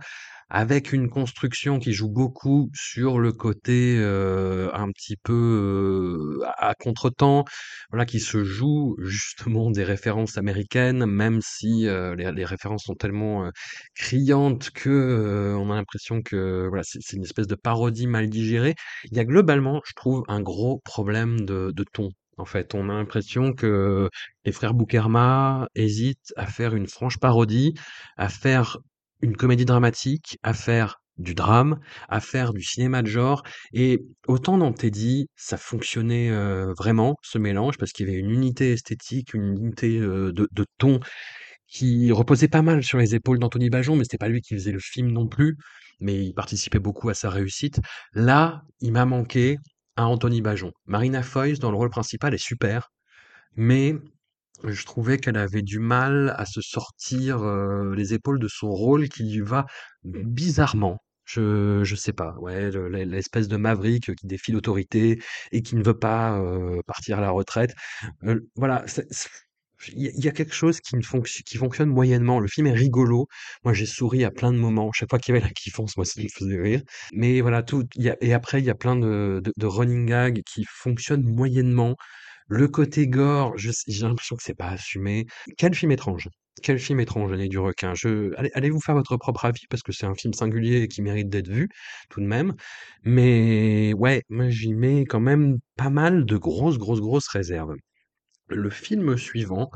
avec 0.51 0.93
une 0.93 1.09
construction 1.11 1.79
qui 1.79 1.93
joue 1.93 2.09
beaucoup 2.11 2.71
sur 2.75 3.19
le 3.19 3.33
côté, 3.33 3.97
heu, 3.99 4.71
un 4.75 4.91
petit 4.93 5.17
peu, 5.17 5.33
heu, 5.35 6.43
à 6.59 6.75
contretemps, 6.75 7.45
voilà, 7.91 8.07
qui 8.07 8.21
se 8.21 8.45
joue 8.45 8.97
justement 9.01 9.71
des 9.71 9.85
références 9.85 10.39
américaines, 10.39 11.07
même 11.07 11.41
si, 11.43 11.87
heu, 11.87 12.15
les 12.15 12.45
références 12.45 12.85
sont 12.85 12.95
tellement, 12.95 13.47
heu, 13.47 13.51
criantes 13.95 14.71
que, 14.71 14.89
heu, 14.91 15.57
on 15.57 15.71
a 15.71 15.75
l'impression 15.77 16.23
que, 16.23 16.67
voilà, 16.69 16.83
c'est 16.85 17.13
une 17.17 17.25
espèce 17.25 17.47
de 17.47 17.55
parodie 17.55 18.07
mal 18.07 18.29
digérée. 18.29 18.75
Il 19.11 19.17
y 19.17 19.21
a 19.21 19.25
globalement, 19.25 19.81
je 19.87 19.93
trouve, 19.95 20.23
un 20.29 20.41
gros 20.41 20.81
problème 20.85 21.41
de 21.45 21.73
de 21.75 21.85
ton, 21.93 22.11
en 22.37 22.45
fait. 22.45 22.75
On 22.75 22.89
a 22.91 22.95
l'impression 22.95 23.53
que 23.53 24.09
les 24.45 24.53
frères 24.53 24.75
Boukhama 24.75 25.69
hésitent 25.75 26.33
à 26.37 26.47
faire 26.47 26.75
une 26.75 26.87
franche 26.87 27.19
parodie, 27.19 27.75
à 28.17 28.29
faire 28.29 28.79
une 29.23 29.37
comédie 29.37 29.65
dramatique, 29.65 30.39
à 30.43 30.55
faire 30.55 31.01
du 31.19 31.35
drame, 31.35 31.81
à 32.09 32.21
faire 32.21 32.53
du 32.53 32.63
cinéma 32.63 33.03
de 33.03 33.09
genre 33.09 33.43
et 33.73 34.05
autant 34.29 34.57
dans 34.59 34.73
Teddy, 34.73 35.29
ça 35.37 35.57
fonctionnait, 35.57 36.31
heu, 36.31 36.73
vraiment 36.79 37.17
ce 37.23 37.39
mélange 37.39 37.77
parce 37.79 37.93
qu'il 37.93 38.07
y 38.07 38.11
avait 38.11 38.19
une 38.19 38.31
unité 38.31 38.73
esthétique, 38.73 39.35
une 39.35 39.57
unité, 39.59 39.99
heu, 39.99 40.33
de 40.33 40.65
ton 40.79 41.01
qui 41.67 42.11
reposait 42.13 42.49
pas 42.49 42.63
mal 42.63 42.83
sur 42.83 42.99
les 42.99 43.15
épaules 43.15 43.39
d'Anthony 43.39 43.71
Bajon, 43.71 43.97
mais 43.97 44.05
c'était 44.05 44.19
pas 44.19 44.29
lui 44.29 44.41
qui 44.41 44.55
faisait 44.55 44.73
le 44.73 44.79
film 44.81 45.09
non 45.11 45.27
plus, 45.29 45.57
mais 46.01 46.25
il 46.25 46.33
participait 46.35 46.79
beaucoup 46.79 47.09
à 47.09 47.15
sa 47.15 47.31
réussite. 47.31 47.81
Là, 48.15 48.63
il 48.81 48.93
m'a 48.93 49.05
manqué 49.05 49.59
un 49.97 50.05
Anthony 50.07 50.41
Bajon. 50.43 50.73
Marina 50.87 51.23
Foïs 51.23 51.59
dans 51.59 51.71
le 51.71 51.77
rôle 51.77 51.91
principal 51.91 52.35
est 52.35 52.39
super, 52.39 52.91
mais 53.57 53.95
je 54.65 54.85
trouvais 54.85 55.19
qu'elle 55.19 55.37
avait 55.39 55.63
du 55.63 55.79
mal 55.79 56.35
à 56.37 56.47
se 56.47 56.61
sortir, 56.61 57.39
heu, 57.45 57.95
les 57.95 58.15
épaules 58.15 58.39
de 58.41 58.49
son 58.49 58.71
rôle 58.71 59.09
qui 59.09 59.23
lui 59.25 59.41
va 59.41 59.67
bizarrement. 60.05 60.99
Je 61.25 61.85
je 61.85 61.95
sais 61.95 62.13
pas, 62.15 62.35
ouais, 62.41 62.71
le 62.71 62.89
l'e 62.89 63.05
l'espèce 63.05 63.49
de 63.49 63.57
maverick 63.59 64.15
qui 64.17 64.27
défie 64.27 64.51
l'autorité 64.53 65.21
et 65.53 65.63
qui 65.63 65.77
ne 65.77 65.83
veut 65.85 65.99
pas, 65.99 66.39
heu, 66.41 66.81
partir 66.87 67.19
à 67.19 67.21
la 67.21 67.31
retraite. 67.31 67.75
Heu, 68.25 68.49
voilà, 68.57 68.85
il 69.95 70.25
y 70.25 70.29
a 70.29 70.33
quelque 70.33 70.55
chose 70.55 70.81
qui 70.81 70.97
ne 70.97 71.03
qui 71.45 71.57
fonctionne 71.57 71.89
moyennement. 71.91 72.41
Le 72.41 72.49
film 72.49 72.67
est 72.67 72.73
rigolo. 72.73 73.29
Moi, 73.65 73.73
j'ai 73.75 73.87
souri 73.87 74.25
à 74.25 74.31
plein 74.33 74.53
de 74.53 74.59
moments. 74.59 74.91
Chaque 74.93 75.09
fois 75.11 75.19
qu'il 75.21 75.35
y 75.35 75.39
avait 75.39 75.47
la 75.47 75.53
kiffance, 75.53 75.97
moi, 75.97 76.05
ça 76.05 76.21
me 76.21 76.29
faisait 76.29 76.61
rire. 76.61 76.83
Mais 77.13 77.41
voilà, 77.41 77.63
tout 77.63 77.85
et 77.97 78.33
après, 78.35 78.61
il 78.61 78.65
y 78.67 78.71
a 78.71 78.75
plein 78.75 78.97
de 78.97 79.41
de 79.45 79.53
de 79.57 79.67
running 79.67 80.07
gags 80.07 80.43
qui 80.45 80.65
fonctionnent 80.69 81.23
moyennement. 81.23 81.97
Le 82.49 82.67
côté 82.69 83.07
gore, 83.09 83.57
j'ai 83.57 83.73
l'impression 84.03 84.37
que 84.37 84.43
c'est 84.43 84.55
pas 84.55 84.69
assumé. 84.71 85.27
Quel 85.59 85.75
film 85.75 85.93
étrange! 85.93 86.29
Quel 86.63 86.79
film 86.79 86.99
étrange, 87.01 87.33
Nez 87.33 87.49
du 87.49 87.59
requin. 87.59 87.95
Je 87.95 88.35
allez 88.37 88.51
allez 88.55 88.71
vous 88.71 88.81
faire 88.81 88.95
votre 88.95 89.17
propre 89.17 89.45
avis 89.45 89.67
parce 89.71 89.83
que 89.83 89.93
c'est 89.93 90.07
un 90.07 90.15
film 90.15 90.33
singulier 90.35 90.83
et 90.83 90.89
qui 90.89 91.03
mérite 91.03 91.29
d'être 91.29 91.49
vu, 91.49 91.69
tout 92.11 92.21
de 92.21 92.27
même. 92.27 92.55
Mais 93.05 93.93
ouais, 93.95 94.23
moi 94.29 94.49
j'y 94.51 94.75
mets 94.75 95.05
quand 95.05 95.21
même 95.21 95.59
pas 95.77 95.91
mal 95.91 96.25
de 96.25 96.37
grosses, 96.37 96.79
grosses, 96.79 97.01
grosses 97.01 97.29
réserves. 97.29 97.75
Le 98.49 98.71
film 98.71 99.17
suivant 99.19 99.71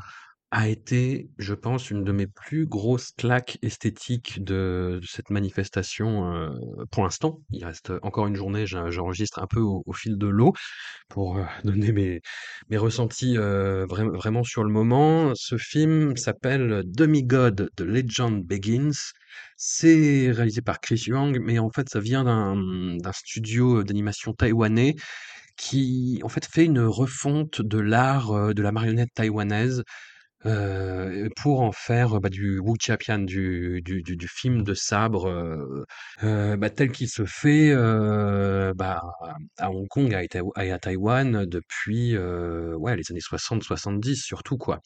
a 0.55 0.67
été, 0.67 1.31
je 1.39 1.55
pense, 1.55 1.89
une 1.89 2.03
de 2.03 2.11
mes 2.11 2.27
plus 2.27 2.67
grosses 2.67 3.11
claques 3.17 3.57
esthétiques 3.63 4.43
de 4.43 5.01
cette 5.03 5.31
manifestation, 5.31 6.53
pour 6.91 7.03
l'instant. 7.03 7.39
Il 7.49 7.65
reste 7.65 7.91
encore 8.03 8.27
une 8.27 8.35
journée, 8.35 8.67
j'en 8.67 8.91
j'enregistre 8.91 9.41
un 9.41 9.47
peu 9.47 9.59
au 9.61 9.93
fil 9.93 10.15
de 10.15 10.27
l'eau 10.27 10.53
pour, 11.09 11.39
donner 11.63 11.91
mes 11.91 12.77
ressentis, 12.77 13.35
vraiment 13.35 14.43
sur 14.43 14.63
le 14.63 14.69
moment. 14.69 15.33
Ce 15.33 15.57
film 15.57 16.15
s'appelle 16.17 16.83
Demigod: 16.85 17.71
The 17.75 17.81
Legend 17.81 18.45
Begins. 18.45 18.91
C'est 19.57 20.29
réalisé 20.31 20.61
par 20.61 20.79
Chris 20.79 21.05
Huang, 21.07 21.35
mais 21.41 21.57
en 21.57 21.71
fait, 21.71 21.89
ça 21.89 21.99
vient 21.99 22.23
d'un, 22.25 23.11
studio 23.11 23.83
d'animation 23.83 24.33
taïwanais 24.33 24.93
qui, 25.57 26.19
en 26.23 26.29
fait, 26.29 26.45
fait 26.45 26.65
une 26.65 26.81
refonte 26.81 27.61
de 27.61 27.79
l'art, 27.79 28.53
de 28.53 28.61
la 28.61 28.71
marionnette 28.71 29.13
taïwanaise, 29.15 29.83
pour 31.37 31.61
en 31.61 31.71
faire, 31.71 32.19
bah, 32.19 32.29
du 32.29 32.59
wuxiapian, 32.59 33.19
du 33.19 33.81
du 33.83 34.01
du 34.03 34.27
film 34.27 34.63
de 34.63 34.73
sabre, 34.73 35.85
bah, 36.21 36.69
tel 36.69 36.91
qu'il 36.91 37.09
se 37.09 37.25
fait, 37.25 37.73
bah, 38.75 39.01
à 39.57 39.71
Hong 39.71 39.87
Kong 39.87 40.11
et 40.13 40.71
à 40.71 40.79
Taïwan 40.79 41.45
depuis, 41.45 42.17
ouais, 42.17 42.95
les 42.97 43.03
années 43.11 43.19
60-70 43.21 44.23
surtout, 44.23 44.57
quoi. 44.57 44.79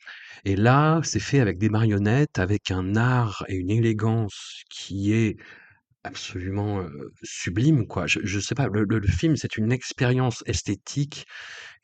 Et 0.45 0.55
là, 0.55 1.01
c'est 1.03 1.19
fait 1.19 1.39
avec 1.39 1.57
des 1.57 1.69
marionnettes, 1.69 2.39
avec 2.39 2.71
un 2.71 2.95
art 2.95 3.43
et 3.47 3.55
une 3.55 3.71
élégance 3.71 4.63
qui 4.69 5.13
est 5.13 5.37
absolument, 6.03 6.85
sublime, 7.23 7.87
quoi. 7.87 8.07
Je 8.07 8.19
je 8.23 8.39
sais 8.39 8.55
pas, 8.55 8.67
le 8.71 9.07
film, 9.07 9.35
c'est 9.37 9.57
une 9.57 9.71
expérience 9.71 10.43
esthétique 10.47 11.25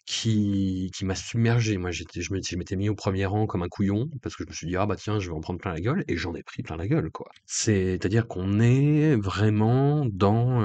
qui 0.05 0.91
qui 0.95 1.05
m'a 1.05 1.15
submergé. 1.15 1.77
Moi, 1.77 1.91
j'étais 1.91 2.21
je 2.21 2.33
m'étais 2.33 2.75
mis 2.75 2.89
au 2.89 2.95
premier 2.95 3.25
rang 3.25 3.45
comme 3.47 3.63
un 3.63 3.69
couillon 3.69 4.09
parce 4.21 4.35
que 4.35 4.43
je 4.43 4.49
me 4.49 4.53
suis 4.53 4.67
dit: 4.67 4.75
«Ah 4.75 4.85
bah 4.85 4.95
tiens, 4.95 5.19
je 5.19 5.29
vais 5.29 5.35
en 5.35 5.39
prendre 5.41 5.59
plein 5.59 5.73
la 5.73 5.81
gueule» 5.81 6.03
et 6.07 6.17
j'en 6.17 6.33
ai 6.35 6.43
pris 6.43 6.63
plein 6.63 6.77
la 6.77 6.87
gueule, 6.87 7.09
quoi. 7.11 7.29
C'est-à-dire 7.45 8.27
qu'on 8.27 8.59
est 8.59 9.15
vraiment 9.15 10.05
dans, 10.11 10.61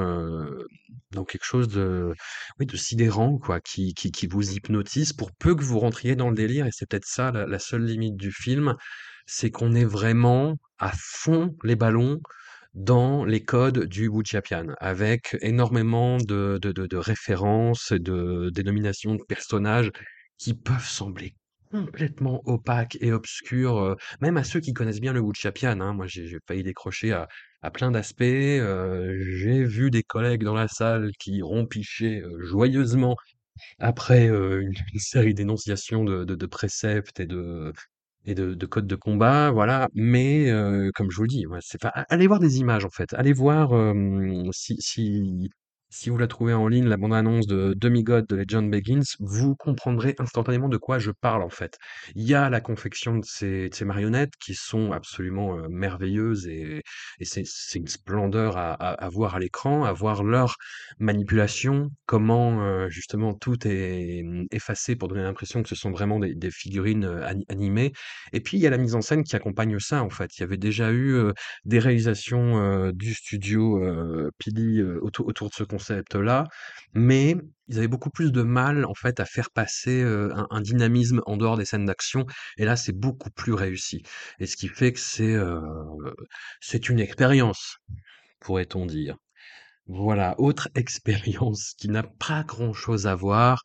dans 1.12 1.24
quelque 1.24 1.44
chose 1.44 1.68
de, 1.68 2.12
oui, 2.58 2.66
de 2.66 2.76
sidérant, 2.76 3.38
quoi, 3.38 3.60
qui 3.60 3.94
qui 3.94 4.26
vous 4.26 4.52
hypnotise 4.52 5.12
pour 5.12 5.32
peu 5.32 5.54
que 5.54 5.62
vous 5.64 5.78
rentriez 5.78 6.16
dans 6.16 6.30
le 6.30 6.36
délire 6.36 6.66
et 6.66 6.70
c'est 6.72 6.88
peut-être 6.88 7.06
ça 7.06 7.30
la 7.32 7.58
seule 7.58 7.84
limite 7.84 8.16
du 8.16 8.32
film, 8.32 8.74
c'est 9.26 9.50
qu'on 9.50 9.74
est 9.74 9.84
vraiment 9.84 10.56
à 10.78 10.92
fond 10.94 11.56
les 11.64 11.76
ballons 11.76 12.20
dans 12.78 13.24
les 13.24 13.44
codes 13.44 13.84
du 13.86 14.08
wuxiapian, 14.08 14.68
avec 14.80 15.36
énormément 15.42 16.18
de 16.18 16.58
de 16.62 16.72
de 16.72 16.86
de 16.86 16.96
références, 16.96 17.92
dénominations 17.92 19.14
de 19.16 19.22
personnages 19.28 19.90
qui 20.38 20.54
peuvent 20.54 20.84
sembler 20.86 21.34
complètement 21.70 22.40
opaques 22.46 22.96
et 23.00 23.12
obscurs, 23.12 23.78
heu, 23.80 23.96
même 24.22 24.36
à 24.38 24.44
ceux 24.44 24.60
qui 24.60 24.72
connaissent 24.72 25.00
bien 25.00 25.12
le 25.12 25.20
wuxiapian, 25.20 25.80
hein. 25.80 25.92
Moi, 25.94 26.06
j'ai 26.08 26.38
failli 26.48 26.62
décrocher 26.62 27.12
à 27.12 27.28
à 27.62 27.70
plein 27.72 27.90
d'aspects, 27.90 28.22
heu, 28.22 29.18
j'ai 29.36 29.64
vu 29.64 29.90
des 29.90 30.02
collègues 30.04 30.44
dans 30.44 30.54
la 30.54 30.68
salle 30.68 31.10
qui 31.18 31.42
rompichaient, 31.42 32.22
heu, 32.24 32.40
joyeusement 32.44 33.16
après, 33.80 34.26
une 34.28 34.72
série 34.98 35.34
d'énonciations 35.34 36.04
de 36.04 36.46
préceptes 36.46 37.20
et 37.20 37.26
de 37.26 37.72
et 38.28 38.34
de 38.34 38.54
de 38.54 38.66
codes 38.66 38.86
de 38.86 38.96
combat, 38.96 39.50
voilà. 39.50 39.88
Mais, 39.94 40.50
comme 40.94 41.10
je 41.10 41.16
vous 41.16 41.22
le 41.22 41.28
dis, 41.28 41.46
c'est 41.60 41.84
enfin, 41.84 42.04
allez 42.10 42.26
voir 42.28 42.40
des 42.40 42.60
images, 42.60 42.84
en 42.84 42.90
fait. 42.90 43.14
Allez 43.14 43.32
voir, 43.32 43.70
si 44.52 44.76
si 44.80 45.50
si 45.90 46.10
vous 46.10 46.18
la 46.18 46.26
trouvez 46.26 46.52
en 46.54 46.68
ligne, 46.68 46.86
la 46.86 46.96
bande 46.96 47.14
annonce 47.14 47.46
de 47.46 47.74
Demigod: 47.76 48.26
The 48.28 48.32
Legend 48.32 48.70
Begins, 48.70 49.02
vous 49.20 49.56
comprendrez 49.56 50.14
instantanément 50.18 50.68
de 50.68 50.76
quoi 50.76 50.98
je 50.98 51.10
parle, 51.10 51.42
en 51.42 51.48
fait. 51.50 51.78
Il 52.14 52.24
y 52.24 52.34
a 52.34 52.50
la 52.50 52.60
confection 52.60 53.16
de 53.16 53.24
ces 53.24 53.68
de 53.70 53.84
marionnettes 53.84 54.34
qui 54.40 54.54
sont 54.54 54.92
absolument, 54.92 55.56
heu, 55.58 55.68
merveilleuses 55.68 56.46
et 56.48 56.82
c'est 57.22 57.44
une 57.74 57.86
splendeur 57.88 58.56
à 58.58 59.08
voir 59.10 59.34
à 59.36 59.38
l'écran, 59.40 59.84
à 59.84 59.92
voir 59.92 60.24
leur 60.24 60.56
manipulation, 60.98 61.90
comment, 62.06 62.62
heu, 62.64 62.88
justement 62.90 63.34
tout 63.34 63.56
est, 63.66 64.22
mmh, 64.24 64.46
effacé 64.52 64.96
pour 64.96 65.08
donner 65.08 65.22
l'impression 65.22 65.62
que 65.62 65.68
ce 65.68 65.74
sont 65.76 65.90
vraiment 65.90 66.18
des 66.20 66.50
figurines, 66.50 67.04
ani 67.04 67.44
animées 67.48 67.92
et 68.32 68.40
puis 68.40 68.56
il 68.58 68.60
y 68.60 68.66
a 68.66 68.70
la 68.70 68.78
mise 68.78 68.94
en 68.94 69.00
scène 69.00 69.24
qui 69.24 69.36
accompagne 69.36 69.78
ça, 69.78 70.02
en 70.02 70.10
fait. 70.10 70.36
Il 70.38 70.40
y 70.42 70.44
avait 70.44 70.56
déjà 70.58 70.92
eu, 70.92 71.16
des 71.64 71.78
réalisations, 71.78 72.90
du 72.92 73.14
studio, 73.14 73.82
heu, 73.84 74.30
autour 75.02 75.26
autour 75.28 75.48
de 75.48 75.54
ce 75.54 75.64
concept-là, 75.78 76.44
mais 76.94 77.36
ils 77.68 77.78
avaient 77.78 77.88
beaucoup 77.88 78.10
plus 78.10 78.32
de 78.32 78.42
mal, 78.42 78.84
en 78.84 78.94
fait, 78.94 79.20
à 79.20 79.24
faire 79.24 79.50
passer, 79.50 80.02
un 80.50 80.60
dynamisme 80.60 81.20
en 81.26 81.36
dehors 81.36 81.56
des 81.56 81.64
scènes 81.64 81.84
d'action 81.86 82.26
et 82.56 82.64
là, 82.64 82.76
c'est 82.76 82.92
beaucoup 82.92 83.30
plus 83.30 83.52
réussi 83.52 84.02
et 84.40 84.46
ce 84.46 84.56
qui 84.56 84.68
fait 84.68 84.92
que 84.92 85.00
c'est, 85.00 85.36
c'est 86.60 86.88
une 86.88 87.00
expérience, 87.00 87.78
pourrait-on 88.40 88.86
dire. 88.86 89.16
Voilà, 89.90 90.34
autre 90.38 90.68
expérience 90.74 91.72
qui 91.78 91.88
n'a 91.88 92.02
pas 92.02 92.42
grand-chose 92.44 93.06
à 93.06 93.14
voir, 93.14 93.62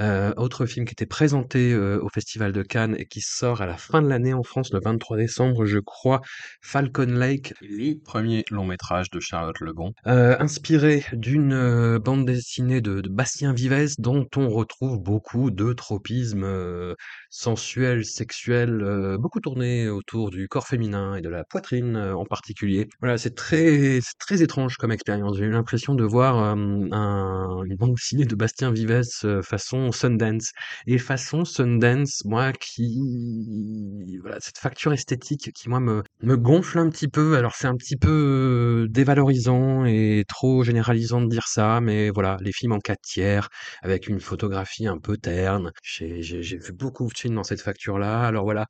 heu, 0.00 0.34
autre 0.36 0.66
film 0.66 0.84
qui 0.86 0.92
était 0.92 1.06
présenté, 1.06 1.72
heu, 1.72 1.98
au 2.02 2.08
Festival 2.10 2.52
de 2.52 2.62
Cannes 2.62 2.94
et 2.98 3.06
qui 3.06 3.20
sort 3.22 3.62
à 3.62 3.66
la 3.66 3.76
fin 3.78 4.02
de 4.02 4.08
l'année 4.08 4.34
en 4.34 4.42
France, 4.42 4.70
le 4.72 4.80
23 4.84 5.16
décembre, 5.16 5.64
je 5.66 5.78
crois, 5.78 6.20
Falcon 6.62 7.06
Lake, 7.06 7.54
le 7.62 7.94
premier 8.04 8.44
long 8.50 8.66
métrage 8.66 9.10
de 9.10 9.20
Charlotte 9.20 9.60
Lebon, 9.60 9.94
heu, 10.06 10.36
inspiré 10.42 11.04
d'une, 11.14 11.52
heu, 11.54 11.98
bande 11.98 12.26
dessinée 12.26 12.80
de 12.82 13.00
de 13.00 13.08
Bastien 13.08 13.52
Vivès 13.54 13.98
dont 13.98 14.26
on 14.36 14.48
retrouve 14.50 14.98
beaucoup 15.00 15.50
de 15.50 15.72
tropismes, 15.72 16.44
heu, 16.44 16.96
sensuels, 17.30 18.04
sexuels, 18.04 18.82
heu, 18.82 19.16
beaucoup 19.18 19.40
tournés 19.40 19.88
autour 19.88 20.30
du 20.30 20.48
corps 20.48 20.66
féminin 20.66 21.14
et 21.16 21.20
de 21.22 21.28
la 21.28 21.44
poitrine, 21.44 21.96
heu, 21.96 22.14
en 22.16 22.24
particulier. 22.26 22.88
Voilà, 23.00 23.18
c'est 23.18 23.34
très 23.34 24.00
c'est 24.02 24.18
très 24.18 24.42
étrange 24.42 24.76
comme 24.76 24.92
expérience. 24.92 25.36
J'ai 25.38 25.44
eu 25.44 25.50
l'impression 25.62 25.94
de 25.94 26.04
voir, 26.04 26.36
un 26.36 27.62
une 27.64 27.76
bande 27.76 27.94
dessinée 27.94 28.24
de 28.24 28.34
Bastien 28.34 28.72
Vives, 28.72 29.42
façon 29.42 29.92
Sundance 29.92 30.50
et 30.86 30.98
façon 30.98 31.44
Sundance, 31.44 32.24
moi 32.24 32.52
qui 32.52 34.18
voilà, 34.20 34.38
cette 34.40 34.58
facture 34.58 34.92
esthétique 34.92 35.52
qui 35.54 35.68
moi 35.68 35.78
me 35.80 36.02
me 36.22 36.36
gonfle 36.36 36.78
un 36.78 36.88
petit 36.90 37.08
peu. 37.08 37.36
Alors 37.36 37.54
c'est 37.54 37.68
un 37.68 37.76
petit 37.76 37.96
peu, 37.96 38.86
dévalorisant 38.90 39.84
et 39.84 40.24
trop 40.28 40.64
généralisant 40.64 41.20
de 41.20 41.28
dire 41.28 41.46
ça, 41.46 41.80
mais 41.80 42.10
voilà, 42.10 42.36
les 42.40 42.52
films 42.52 42.72
en 42.72 42.80
4 42.80 43.00
tiers 43.02 43.48
avec 43.82 44.08
une 44.08 44.20
photographie 44.20 44.86
un 44.88 44.98
peu 44.98 45.16
terne. 45.16 45.70
J'ai 45.82 46.58
vu 46.58 46.72
beaucoup 46.72 47.06
de 47.06 47.16
films 47.16 47.36
dans 47.36 47.44
cette 47.44 47.60
facture-là. 47.62 48.22
Alors 48.26 48.44
voilà, 48.44 48.66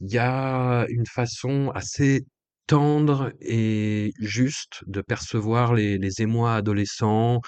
il 0.00 0.12
y 0.12 0.18
a 0.18 0.86
une 0.88 1.06
façon 1.06 1.70
assez 1.74 2.24
tendre 2.68 3.32
et 3.40 4.12
juste 4.20 4.84
de 4.86 5.00
percevoir 5.02 5.74
les 5.74 6.12
émois 6.20 6.54
adolescents, 6.56 7.40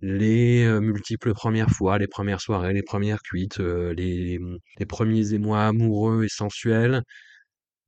les, 0.00 0.68
multiples 0.80 1.32
premières 1.34 1.70
fois, 1.70 1.98
les 1.98 2.08
premières 2.08 2.40
soirées, 2.40 2.74
les 2.74 2.82
premières 2.82 3.22
cuites, 3.22 3.58
les, 3.58 4.38
premiers 4.88 5.34
émois 5.34 5.66
amoureux 5.66 6.24
et 6.24 6.28
sensuels. 6.28 7.02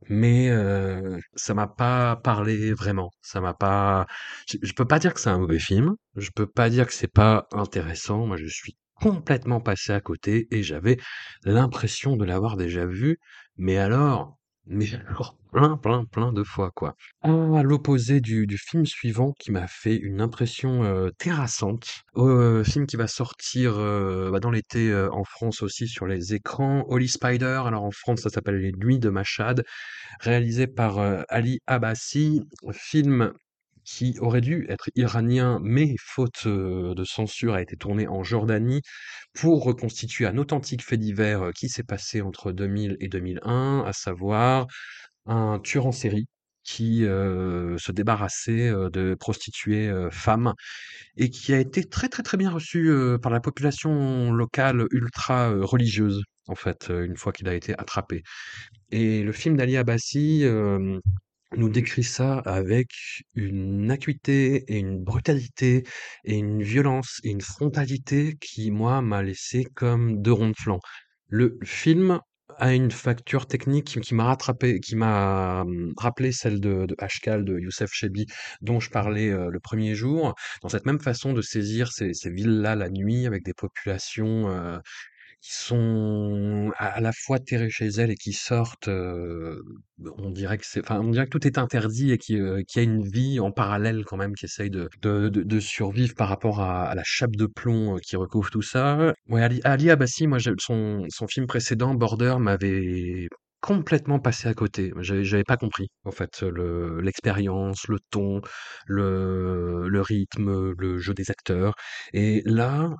Mais, 0.09 0.49
heu, 0.51 1.19
ça 1.35 1.55
m'a 1.55 1.67
pas 1.67 2.17
parlé 2.17 2.73
vraiment. 2.73 3.11
Ça 3.23 3.41
m'a 3.41 3.55
pas 3.55 4.07
je 4.49 4.57
je 4.63 4.73
peux 4.73 4.85
pas 4.87 4.99
dire 4.99 5.13
que 5.15 5.21
c'est 5.21 5.31
un 5.31 5.39
mauvais 5.39 5.59
film, 5.59 5.95
je 6.17 6.31
peux 6.35 6.47
pas 6.47 6.71
dire 6.71 6.87
que 6.87 6.95
c'est 6.95 7.13
pas 7.13 7.47
intéressant. 7.53 8.27
Moi, 8.27 8.37
je 8.37 8.47
suis 8.47 8.77
complètement 8.95 9.61
passé 9.61 9.93
à 9.93 10.01
côté 10.01 10.49
et 10.51 10.63
j'avais 10.63 10.99
l'impression 11.45 12.17
de 12.17 12.25
l'avoir 12.25 12.57
déjà 12.57 12.87
vu, 12.87 13.19
mais 13.57 13.79
alors 13.79 14.38
mais 14.69 14.87
plein, 15.53 15.77
plein, 15.77 16.05
plein 16.05 16.33
de 16.33 16.45
fois, 16.45 16.71
quoi. 16.75 16.95
À 17.23 17.63
l'opposé 17.63 18.21
du 18.21 18.47
film 18.59 18.87
suivant 18.87 19.33
qui 19.39 19.51
m'a 19.51 19.67
fait 19.67 19.97
une 19.97 20.21
impression, 20.21 21.11
terrassante, 21.19 22.03
film 22.65 22.87
qui 22.87 22.97
va 22.97 23.07
sortir, 23.07 23.75
bah, 23.75 24.41
dans 24.41 24.51
l'été, 24.51 24.95
en 25.11 25.25
France 25.25 25.63
aussi 25.63 25.89
sur 25.89 26.07
les 26.07 26.35
écrans, 26.35 26.85
Holy 26.89 27.09
Spider, 27.09 27.63
alors 27.65 27.85
en 27.85 27.91
France 27.91 28.21
ça 28.21 28.31
s'appelle 28.31 28.57
Les 28.57 28.73
Nuits 28.73 28.99
de 28.99 29.09
Mashhad, 29.09 29.65
réalisé 30.21 30.67
par, 30.67 30.99
Ali 31.29 31.61
Abbasi, 31.67 32.43
film 32.73 33.33
qui 33.89 34.17
aurait 34.21 34.43
dû 34.43 34.67
être 34.69 34.91
iranien, 34.97 35.61
mais 35.63 35.95
faute, 35.99 36.47
de 36.47 37.05
censure 37.05 37.55
a 37.55 37.63
été 37.63 37.77
tourné 37.77 38.07
en 38.07 38.23
Jordanie 38.23 38.83
pour 39.33 39.65
reconstituer 39.65 40.27
un 40.27 40.37
authentique 40.37 40.85
fait 40.85 40.99
divers, 40.99 41.51
qui 41.55 41.69
s'est 41.71 41.85
passé 41.85 42.21
entre 42.21 42.53
2000 42.53 42.97
et 43.01 43.09
2001, 43.09 43.85
à 43.87 43.93
savoir 43.95 44.67
un 45.27 45.59
tueur 45.61 45.87
en 45.87 45.93
série 45.93 46.27
qui, 46.65 47.01
se 47.01 47.93
débarrassait, 47.93 48.71
de 48.93 49.15
prostituées, 49.19 49.91
femmes 50.11 50.53
et 51.17 51.31
qui 51.31 51.55
a 51.55 51.59
été 51.59 51.85
très, 51.85 52.09
très, 52.11 52.23
très 52.23 52.37
bien 52.37 52.51
reçu, 52.51 52.93
par 53.23 53.33
la 53.33 53.41
population 53.41 54.31
locale 54.33 54.87
ultra, 54.91 55.51
religieuse, 55.63 56.23
en 56.47 56.55
fait, 56.55 56.91
une 56.91 57.17
fois 57.17 57.33
qu'il 57.33 57.49
a 57.49 57.55
été 57.55 57.73
attrapé. 57.79 58.23
Et 58.91 59.23
le 59.23 59.33
film 59.33 59.57
d'Ali 59.57 59.77
hem, 59.77 61.01
nous 61.57 61.69
décrit 61.71 62.05
ça 62.05 62.39
avec 62.41 62.91
une 63.35 63.91
acuité 63.91 64.65
et 64.69 64.79
une 64.79 65.03
brutalité 65.03 65.85
et 66.25 66.37
une 66.37 66.63
violence 66.63 67.21
et 67.25 67.31
une 67.31 67.41
frontalité 67.41 68.37
qui, 68.41 68.71
moi, 68.71 69.01
m'a 69.03 69.23
laissé 69.23 69.65
comme 69.75 70.21
2 70.23 70.33
ronds 70.33 70.51
de 70.51 70.57
flanc. 70.57 70.81
Le 71.29 71.59
film 71.65 72.21
a 72.59 72.75
une 72.75 72.91
facture 72.91 73.47
technique 73.47 74.01
qui 74.01 74.15
m'a 74.15 74.25
rattrapé 74.25 74.81
qui 74.81 74.97
m'a, 74.97 75.65
mmh, 75.65 75.93
rappelé 75.97 76.33
celle 76.33 76.61
de 76.61 76.87
de 76.87 76.97
de 77.43 77.59
Youssef 77.61 77.91
Chebbi 77.93 78.27
dont 78.63 78.81
je 78.81 78.91
parlais, 78.91 79.29
heu, 79.31 79.49
le 79.51 79.61
premier 79.61 79.95
jour, 79.95 80.35
dans 80.63 80.69
cette 80.69 80.87
même 80.87 81.01
façon 81.01 81.33
de 81.33 81.43
saisir 81.43 81.93
ces 81.93 82.13
villes-là 82.31 82.75
la 82.77 82.89
nuit 82.91 83.27
avec 83.27 83.45
des 83.45 83.55
populations, 83.55 84.49
heu, 84.51 84.81
qui 85.41 85.53
sont 85.55 86.73
à 86.79 87.01
la 87.01 87.13
fois 87.13 87.39
terrées 87.39 87.71
chez 87.71 87.87
elles 87.89 88.11
et 88.11 88.17
qui 88.17 88.33
sortent, 88.33 88.89
heu, 88.89 89.63
on 90.19 90.31
dirait 90.31 90.59
que 90.59 90.65
que 90.81 91.29
tout 91.31 91.47
est 91.47 91.59
interdit 91.59 92.13
et 92.13 92.19
qu'il, 92.19 92.41
heu, 92.41 92.63
qu'il 92.67 92.83
y 92.83 92.87
a 92.87 92.89
une 92.89 93.03
vie 93.09 93.41
en 93.41 93.51
parallèle 93.53 94.05
quand 94.05 94.17
même 94.17 94.35
qui 94.35 94.47
essaye 94.47 94.71
de 94.71 95.61
survivre 95.61 96.15
par 96.15 96.29
rapport 96.29 96.61
à 96.61 96.95
la 96.95 97.03
chape 97.05 97.37
de 97.37 97.47
plomb, 97.47 97.97
heu, 97.97 98.01
qui 98.01 98.17
recouvre 98.17 98.51
tout 98.51 98.63
ça. 98.63 99.13
Ouais, 99.29 99.43
Ali 99.43 99.61
Ali 99.65 99.91
Abbasi, 99.91 100.27
moi, 100.27 100.39
son 100.59 101.27
film 101.29 101.47
précédent, 101.47 101.95
Border, 101.95 102.37
m'avait 102.41 103.29
complètement 103.61 104.19
passé 104.21 104.49
à 104.49 104.55
côté. 104.55 104.93
J'avais 105.01 105.45
pas 105.45 105.57
compris, 105.57 105.89
en 106.05 106.13
fait, 106.13 106.43
le 106.43 107.01
l'expérience, 107.01 107.87
le 107.89 107.99
ton, 108.11 108.41
le 108.87 110.01
rythme, 110.01 110.73
le 110.79 110.99
jeu 110.99 111.15
des 111.15 111.31
acteurs 111.31 111.75
et 112.13 112.43
là, 112.45 112.91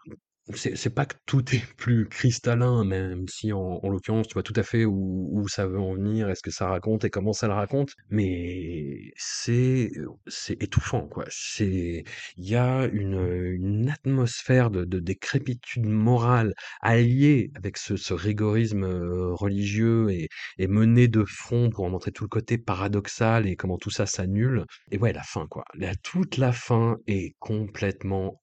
c'est 0.55 0.95
pas 0.95 1.07
que 1.07 1.15
tout 1.27 1.45
est 1.55 1.63
plus 1.77 2.09
cristallin, 2.09 2.85
même 2.85 3.27
si 3.29 3.53
en 3.53 3.81
en 3.83 3.89
l'occurrence, 3.91 4.27
tu 4.29 4.35
vois 4.35 4.43
tout 4.43 4.53
à 4.57 4.63
fait 4.63 4.85
où 4.85 5.29
où 5.33 5.49
ça 5.49 5.67
veut 5.67 5.79
en 5.81 5.95
venir 5.95 6.29
et 6.31 6.35
ce 6.35 6.43
que 6.43 6.51
ça 6.51 6.69
raconte 6.69 7.05
et 7.05 7.11
comment 7.11 7.33
ça 7.33 7.47
le 7.49 7.53
raconte, 7.55 7.93
mais 8.11 9.13
c'est, 9.17 9.91
c'est 10.27 10.61
étouffant, 10.63 11.07
quoi. 11.09 11.25
C'est 11.29 12.05
il 12.37 12.49
y 12.49 12.57
a 12.57 12.87
une, 12.87 13.19
une 13.53 13.89
atmosphère 13.91 14.71
de 14.71 14.85
de 14.85 14.99
décrépitude 15.01 15.87
morale 15.87 16.55
alliée 16.81 17.51
avec 17.55 17.77
ce 17.79 17.97
ce 17.97 18.15
rigorisme, 18.15 18.85
heu, 18.85 19.33
religieux 19.35 20.11
et 20.11 20.29
et 20.59 20.67
mené 20.67 21.09
de 21.09 21.25
front 21.25 21.71
pour 21.71 21.85
en 21.85 21.91
montrer 21.91 22.13
tout 22.13 22.25
le 22.25 22.29
côté 22.29 22.59
paradoxal 22.59 23.47
et 23.47 23.57
comment 23.57 23.79
tout 23.79 23.91
ça 23.91 24.07
s'annule 24.07 24.65
et 24.91 24.99
ouais, 24.99 25.13
la 25.13 25.23
fin, 25.23 25.47
quoi. 25.49 25.65
La 25.75 25.95
toute 25.97 26.37
la 26.37 26.53
fin 26.53 26.97
est 27.07 27.35
complètement 27.39 28.41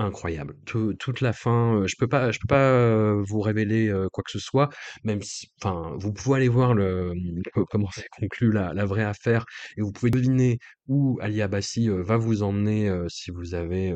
Incroyable. 0.00 0.54
Tout 0.64 0.94
toute 0.94 1.20
la 1.20 1.32
fin, 1.32 1.84
je 1.88 1.96
peux 1.98 2.06
pas 2.06 2.30
peux 2.38 2.46
pas, 2.46 3.14
vous 3.26 3.40
révéler, 3.40 3.88
quoi 4.12 4.22
que 4.22 4.30
ce 4.30 4.38
soit, 4.38 4.68
même 5.02 5.22
si 5.22 5.48
enfin, 5.60 5.92
vous 5.98 6.12
pouvez 6.12 6.36
aller 6.36 6.48
voir 6.48 6.72
le, 6.72 7.14
mmh, 7.14 7.42
co 7.52 7.64
comment 7.64 7.90
s'est 7.90 8.06
conclue 8.16 8.52
la 8.74 8.84
vraie 8.84 9.02
affaire 9.02 9.44
et 9.76 9.80
vous 9.82 9.90
pouvez 9.90 10.12
deviner 10.12 10.58
où 10.86 11.18
Ali 11.20 11.42
heu, 11.88 12.00
va 12.00 12.16
vous 12.16 12.44
emmener, 12.44 12.88
si 13.08 13.32
vous 13.32 13.54
avez, 13.54 13.90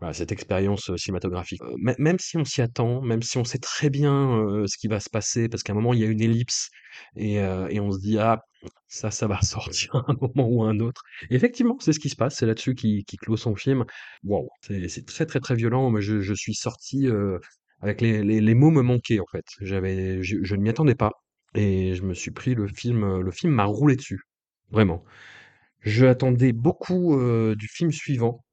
voilà, 0.00 0.14
cette 0.14 0.32
expérience, 0.32 0.88
heu, 0.90 0.96
cinématographique. 0.96 1.60
Mê 1.78 1.94
même 1.98 2.18
si 2.18 2.36
on 2.38 2.44
s'y 2.44 2.62
attend, 2.62 3.02
même 3.02 3.22
si 3.22 3.38
on 3.38 3.44
sait 3.44 3.58
très 3.58 3.90
bien, 3.90 4.36
heu, 4.38 4.66
ce 4.66 4.76
qui 4.78 4.88
va 4.88 5.00
se 5.00 5.10
passer, 5.10 5.48
parce 5.48 5.62
qu'à 5.62 5.72
un 5.72 5.76
moment, 5.76 5.92
il 5.94 6.00
y 6.00 6.04
a 6.04 6.06
une 6.08 6.20
ellipse 6.22 6.70
et 7.16 7.34
et 7.36 7.80
on 7.80 7.90
se 7.92 7.98
dit: 8.00 8.18
«Ah, 8.18 8.40
ça, 8.88 9.10
ça 9.10 9.26
va 9.26 9.40
sortir 9.42 9.94
à 9.96 10.04
un 10.08 10.14
moment 10.20 10.48
ou 10.48 10.64
à 10.64 10.68
un 10.70 10.80
autre». 10.80 11.02
Effectivement, 11.30 11.76
c'est 11.80 11.92
ce 11.92 12.00
qui 12.00 12.08
se 12.10 12.16
passe, 12.16 12.36
c'est 12.36 12.46
là-dessus 12.46 12.74
qu'il 12.74 13.04
clôt 13.20 13.36
son 13.36 13.54
film. 13.56 13.84
Waouh, 14.24 14.48
c'est 14.62 15.06
très, 15.06 15.26
très, 15.26 15.40
très 15.40 15.54
violent. 15.54 15.90
Moi, 15.90 16.00
je 16.00 16.34
suis 16.34 16.54
sorti, 16.54 17.06
avec 17.80 18.00
les 18.00 18.54
mots 18.54 18.70
me 18.70 18.82
manquaient, 18.82 19.20
en 19.20 19.26
fait. 19.32 19.44
J'avais 19.60 20.22
je 20.22 20.38
je 20.42 20.54
ne 20.56 20.62
m'y 20.62 20.68
attendais 20.70 20.94
pas 20.94 21.12
et 21.54 21.94
je 21.94 22.02
me 22.02 22.14
suis 22.14 22.30
pris 22.30 22.54
le 22.54 22.68
film, 22.68 23.20
le 23.20 23.30
film 23.32 23.52
m'a 23.54 23.64
roulé 23.64 23.96
dessus, 23.96 24.20
vraiment. 24.70 25.04
Je 25.80 26.06
attendais 26.06 26.52
beaucoup, 26.52 27.18
du 27.56 27.68
film 27.68 27.92
suivant 27.92 28.44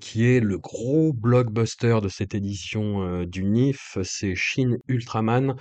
qui 0.00 0.24
est 0.26 0.40
le 0.40 0.58
gros 0.58 1.12
blockbuster 1.12 1.98
de 2.02 2.08
cette 2.08 2.34
édition, 2.34 3.02
heu, 3.02 3.26
du 3.26 3.44
NIF, 3.44 3.98
c'est 4.02 4.34
Shin 4.34 4.76
Ultraman. 4.88 5.56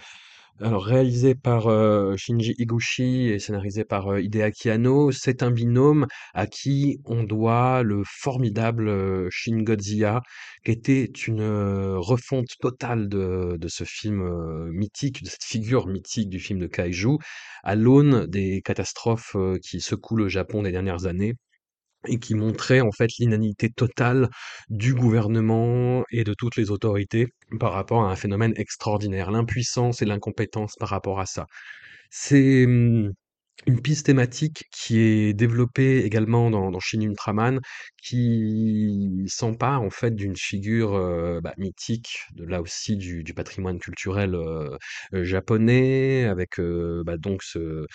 Alors 0.61 0.83
réalisé 0.85 1.35
par, 1.35 1.69
heu, 1.69 2.15
Shinji 2.17 2.53
Higuchi 2.57 3.29
et 3.29 3.39
scénarisé 3.39 3.85
par, 3.85 4.11
heu, 4.11 4.21
Hideaki 4.21 4.69
Anno, 4.69 5.11
c'est 5.11 5.43
un 5.43 5.51
binôme 5.51 6.07
à 6.33 6.47
qui 6.47 6.99
on 7.05 7.23
doit 7.23 7.81
le 7.83 8.03
formidable, 8.05 9.29
Shin 9.31 9.61
Godzilla, 9.63 10.21
qui 10.65 10.71
était 10.71 11.05
une, 11.05 11.95
refonte 11.97 12.49
totale 12.59 13.07
de 13.09 13.67
ce 13.67 13.83
film, 13.85 14.69
mythique, 14.71 15.23
de 15.23 15.29
cette 15.29 15.43
figure 15.43 15.87
mythique 15.87 16.29
du 16.29 16.39
film 16.39 16.59
de 16.59 16.67
kaiju, 16.67 17.17
à 17.63 17.75
l'aune 17.75 18.25
des 18.27 18.61
catastrophes, 18.63 19.35
qui 19.63 19.81
secouent 19.81 20.17
le 20.17 20.27
Japon 20.29 20.63
des 20.63 20.71
dernières 20.71 21.05
années 21.05 21.35
et 22.07 22.19
qui 22.19 22.35
montrait 22.35 22.81
en 22.81 22.91
fait 22.91 23.09
l'inanité 23.19 23.69
totale 23.69 24.29
du 24.69 24.93
gouvernement 24.95 26.03
et 26.11 26.23
de 26.23 26.33
toutes 26.33 26.55
les 26.55 26.71
autorités 26.71 27.27
par 27.59 27.73
rapport 27.73 28.03
à 28.03 28.11
un 28.11 28.15
phénomène 28.15 28.53
extraordinaire, 28.57 29.31
l'impuissance 29.31 30.01
et 30.01 30.05
l'incompétence 30.05 30.75
par 30.79 30.89
rapport 30.89 31.19
à 31.19 31.25
ça. 31.25 31.45
C'est, 32.11 32.65
mmh, 32.67 33.11
une 33.67 33.81
piste 33.81 34.05
thématique 34.07 34.65
qui 34.71 34.99
est 34.99 35.33
développée 35.33 35.99
également 36.05 36.49
dans 36.49 36.71
dans 36.71 36.79
Shin 36.79 37.01
Ultraman, 37.01 37.59
qui 38.01 39.25
s'empare 39.27 39.81
en 39.81 39.89
fait 39.89 40.15
d'une 40.15 40.35
figure, 40.37 40.95
heu, 40.95 41.41
bah, 41.43 41.53
mythique, 41.57 42.19
là 42.37 42.61
aussi 42.61 42.95
du 42.97 43.23
patrimoine 43.33 43.79
culturel, 43.79 44.33
heu 44.35 44.77
heu, 45.13 45.23
japonais 45.23 46.25
avec, 46.25 46.59
bah, 47.05 47.17
donc 47.17 47.43
ce 47.43 47.85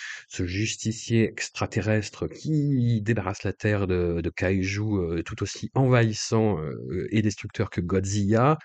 justicier 0.46 1.24
extraterrestre 1.24 2.26
qui 2.28 3.00
débarrasse 3.02 3.42
la 3.44 3.52
Terre 3.54 3.86
de 3.86 4.20
de 4.22 4.30
kaijus, 4.30 4.80
heu, 4.82 5.22
tout 5.24 5.42
aussi 5.42 5.70
envahissants, 5.74 6.58
heu 6.60 7.08
et 7.10 7.22
destructeurs 7.22 7.70
que 7.70 7.80
Godzilla. 7.80 8.58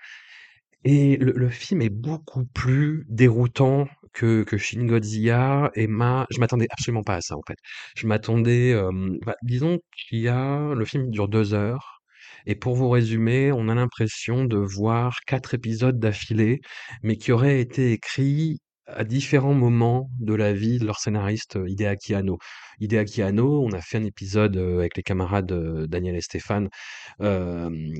Et 0.84 1.16
le 1.18 1.32
le 1.36 1.48
film 1.50 1.82
est 1.82 1.90
beaucoup 1.90 2.44
plus 2.46 3.04
déroutant 3.08 3.88
que 4.12 4.42
que 4.44 4.56
Shin 4.58 4.86
Godzilla 4.86 5.70
et 5.74 5.86
m'a 5.86 6.26
je 6.30 6.38
m'attendais 6.40 6.66
absolument 6.70 7.02
pas 7.04 7.16
à 7.16 7.20
ça, 7.20 7.36
en 7.36 7.42
fait. 7.46 7.56
Je 7.96 8.06
m'attendais, 8.06 8.70
hem, 8.70 9.18
bah, 9.24 9.36
disons 9.42 9.78
qu'il 10.08 10.20
y 10.20 10.28
a 10.28 10.74
le 10.74 10.84
film 10.84 11.10
dure 11.10 11.28
2 11.28 11.54
heures 11.54 12.02
Et 12.46 12.54
pour 12.54 12.74
vous 12.76 12.88
résumer, 12.90 13.52
on 13.52 13.68
a 13.68 13.74
l'impression 13.74 14.44
de 14.44 14.56
voir 14.58 15.18
4 15.26 15.54
épisodes 15.54 15.98
d'affilée, 15.98 16.60
mais 17.02 17.16
qui 17.16 17.32
auraient 17.32 17.60
été 17.60 17.92
écrits 17.92 18.58
à 18.94 19.04
différents 19.04 19.54
moments 19.54 20.10
de 20.20 20.34
la 20.34 20.52
vie 20.52 20.78
de 20.78 20.86
leur 20.86 20.98
scénariste, 20.98 21.56
heu, 21.56 21.68
Hideaki 21.68 22.14
Anno. 22.14 22.38
Hideaki 22.80 23.22
on 23.22 23.70
a 23.72 23.80
fait 23.80 23.98
un 23.98 24.04
épisode, 24.04 24.56
heu, 24.56 24.78
avec 24.80 24.96
les 24.96 25.02
camarades, 25.02 25.52
heu, 25.52 25.86
Daniel 25.88 26.16
et 26.16 26.20
Stéphane, 26.22 26.68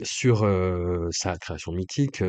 sur, 0.03 0.47
sa 1.13 1.37
création 1.39 1.73
mythique, 1.73 2.23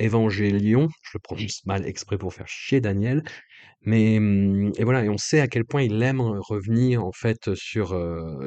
Evangelion. 0.00 0.88
Je 1.02 1.10
le 1.14 1.20
prononce 1.20 1.64
mal 1.66 1.86
exprès 1.86 2.18
pour 2.18 2.32
faire 2.34 2.48
chier 2.48 2.80
Daniel. 2.80 3.22
Mais, 3.84 4.18
mmh 4.20 4.72
et 4.78 4.84
voilà 4.84 5.04
et 5.04 5.08
on 5.10 5.18
sait 5.18 5.40
à 5.40 5.48
quel 5.48 5.64
point 5.64 5.82
il 5.82 6.02
aime 6.02 6.20
revenir 6.22 7.04
en 7.04 7.12
fait 7.12 7.54
sur, 7.54 7.96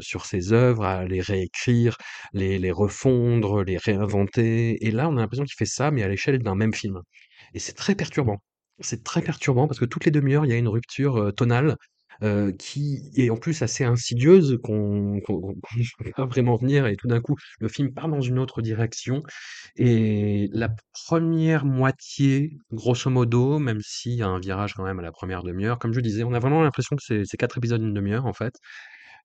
sur 0.02 0.26
ses 0.26 0.54
œuvres, 0.54 0.84
à 0.86 1.06
les 1.06 1.22
réécrire, 1.22 1.98
les 2.34 2.60
les 2.60 2.72
refondre, 2.72 3.64
les 3.64 3.78
réinventer 3.78 4.86
et 4.86 4.92
là, 4.92 5.10
on 5.10 5.18
a 5.18 5.22
l'impression 5.22 5.46
qu'il 5.46 5.56
fait 5.58 5.66
ça, 5.66 5.92
mais 5.92 6.04
à 6.04 6.08
l'échelle 6.10 6.40
d'un 6.40 6.56
même 6.56 6.74
film 6.74 7.02
et 7.56 7.60
c'est 7.60 7.74
très 7.74 7.96
perturbant. 7.96 8.40
C'est 8.80 9.04
très 9.04 9.22
perturbant 9.22 9.68
parce 9.68 9.80
que 9.80 9.86
toutes 9.86 10.06
les 10.06 10.12
demi-heures, 10.12 10.46
il 10.46 10.50
y 10.52 10.54
a 10.54 10.58
une 10.58 10.68
rupture, 10.68 11.34
tonale, 11.36 11.78
qui 12.60 13.12
est 13.16 13.30
en 13.30 13.38
plus 13.38 13.62
assez 13.62 13.84
insidieuse, 13.84 14.58
qu'on 14.64 15.20
qu'on 15.22 15.56
voit 16.00 16.12
pas 16.16 16.26
vraiment 16.26 16.56
venir 16.56 16.86
et 16.88 16.96
tout 16.96 17.08
d'un 17.08 17.22
coup, 17.22 17.36
le 17.60 17.68
film 17.68 17.94
part 17.94 18.08
dans 18.08 18.22
une 18.22 18.40
autre 18.40 18.62
direction 18.62 19.24
et 19.76 20.50
la 20.54 20.70
première 21.08 21.66
moitié, 21.66 22.58
grosso 22.72 23.10
modo, 23.10 23.60
même 23.60 23.80
s'il 23.82 24.14
y 24.14 24.24
a 24.24 24.28
un 24.28 24.40
virage 24.40 24.74
quand 24.74 24.84
même 24.84 25.00
à 25.00 25.04
la 25.04 25.12
première 25.12 25.44
demi-heure, 25.44 25.80
comme 25.80 25.94
je 25.94 26.00
disais, 26.00 26.24
on 26.24 26.34
a 26.34 26.40
vraiment 26.40 26.62
l'impression 26.64 26.96
que 26.96 27.04
c'est 27.26 27.38
4 27.38 27.58
épisodes 27.58 27.82
d'une 27.82 27.94
demi-heure, 27.94 28.26
en 28.26 28.34
fait. 28.34 28.54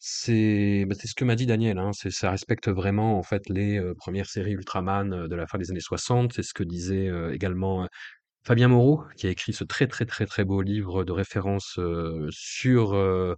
C'est 0.00 0.86
bah, 0.88 0.94
ce 0.96 1.14
que 1.14 1.24
m'a 1.24 1.36
dit 1.36 1.46
Daniel, 1.46 1.78
hein, 1.78 1.90
ça 1.92 2.30
respecte 2.30 2.68
vraiment, 2.70 3.18
en 3.18 3.22
fait, 3.22 3.48
les, 3.48 3.78
1 3.78 4.24
séries 4.24 4.52
Ultraman, 4.52 5.28
de 5.28 5.36
la 5.36 5.46
fin 5.46 5.58
des 5.58 5.70
années 5.70 5.80
60. 5.80 6.32
C'est 6.32 6.42
ce 6.42 6.54
que 6.54 6.64
disait, 6.64 7.10
également, 7.32 7.86
Fabien 8.42 8.68
Moreau, 8.68 9.04
qui 9.16 9.26
a 9.26 9.30
écrit 9.30 9.52
ce 9.52 9.64
très, 9.64 9.86
très, 9.86 10.06
très, 10.06 10.26
très 10.26 10.44
beau 10.44 10.62
livre 10.62 11.04
de 11.04 11.12
référence, 11.12 11.76
heu, 11.78 12.26
sur, 12.30 12.94
heu, 12.94 13.36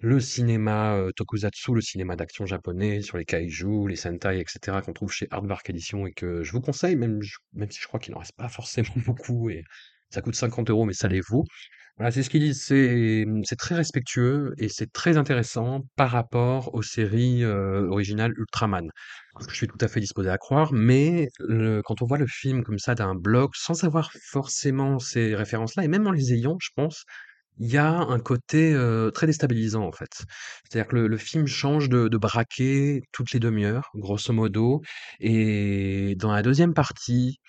le 0.00 0.20
cinéma, 0.20 0.96
heu, 0.98 1.12
tokusatsu, 1.16 1.74
le 1.74 1.80
cinéma 1.82 2.16
d'action 2.16 2.46
japonais, 2.46 3.02
sur 3.02 3.18
les 3.18 3.24
kaijus, 3.26 3.88
les 3.88 3.96
sentai 3.96 4.40
et 4.40 4.44
cetera, 4.48 4.82
qu'on 4.82 4.92
trouve 4.94 5.12
chez 5.12 5.28
Aardvark 5.32 5.68
Éditions 5.70 6.06
et 6.06 6.12
que 6.12 6.42
je 6.44 6.52
vous 6.52 6.60
conseille, 6.62 6.96
même 6.96 7.20
même 7.54 7.70
si 7.70 7.80
je 7.80 7.86
crois 7.88 8.00
qu'il 8.00 8.14
en 8.14 8.20
reste 8.20 8.36
pas 8.36 8.48
forcément 8.50 8.88
beaucoup 9.06 9.50
et 9.50 9.64
ça 10.10 10.22
coûte 10.22 10.36
50 10.36 10.84
€ 10.84 10.86
mais 10.86 10.94
ça 10.94 11.08
les 11.08 11.20
vaut. 11.22 11.44
Voilà, 11.96 12.10
c'est 12.10 12.24
ce 12.24 12.30
qu'ils 12.30 12.40
disent, 12.40 12.60
c'est, 12.64 13.24
mmh, 13.24 13.42
c'est 13.44 13.54
très 13.56 13.76
respectueux 13.76 14.52
et 14.58 14.68
c'est 14.68 14.92
très 14.92 15.16
intéressant 15.16 15.82
par 15.94 16.10
rapport 16.10 16.74
aux 16.74 16.82
séries, 16.82 17.44
heu, 17.44 17.86
originales 17.88 18.32
Ultraman. 18.36 18.90
Je 19.48 19.54
suis 19.54 19.68
tout 19.68 19.78
à 19.80 19.86
fait 19.86 20.00
disposé 20.00 20.28
à 20.28 20.36
croire, 20.38 20.72
mais 20.72 21.28
le 21.38 21.82
quand 21.82 22.02
on 22.02 22.06
voit 22.06 22.18
le 22.18 22.26
film 22.26 22.64
comme 22.64 22.80
ça 22.80 22.96
d'un 22.96 23.14
bloc, 23.14 23.54
sans 23.54 23.84
avoir 23.84 24.10
forcément 24.32 24.98
ces 24.98 25.36
références-là 25.36 25.84
et 25.84 25.88
même 25.88 26.06
en 26.08 26.10
les 26.10 26.32
ayant, 26.32 26.56
je 26.60 26.70
pense, 26.74 27.04
il 27.58 27.70
y 27.72 27.78
a 27.78 27.90
un 27.90 28.20
côté, 28.20 28.72
heu, 28.74 29.10
très 29.14 29.26
déstabilisant, 29.26 29.84
en 29.84 29.92
fait. 29.92 30.24
C'est-à-dire 30.70 30.88
que 30.88 30.96
le 30.96 31.08
le 31.08 31.18
film 31.18 31.46
change 31.48 31.88
de 31.90 32.08
de 32.08 32.18
braquet 32.18 33.02
toutes 33.12 33.32
les 33.32 33.40
demi-heures, 33.40 33.90
grosso 33.96 34.32
modo 34.32 34.82
et 35.20 36.14
dans 36.18 36.32
la 36.32 36.42
deuxième 36.42 36.74
partie, 36.74 37.40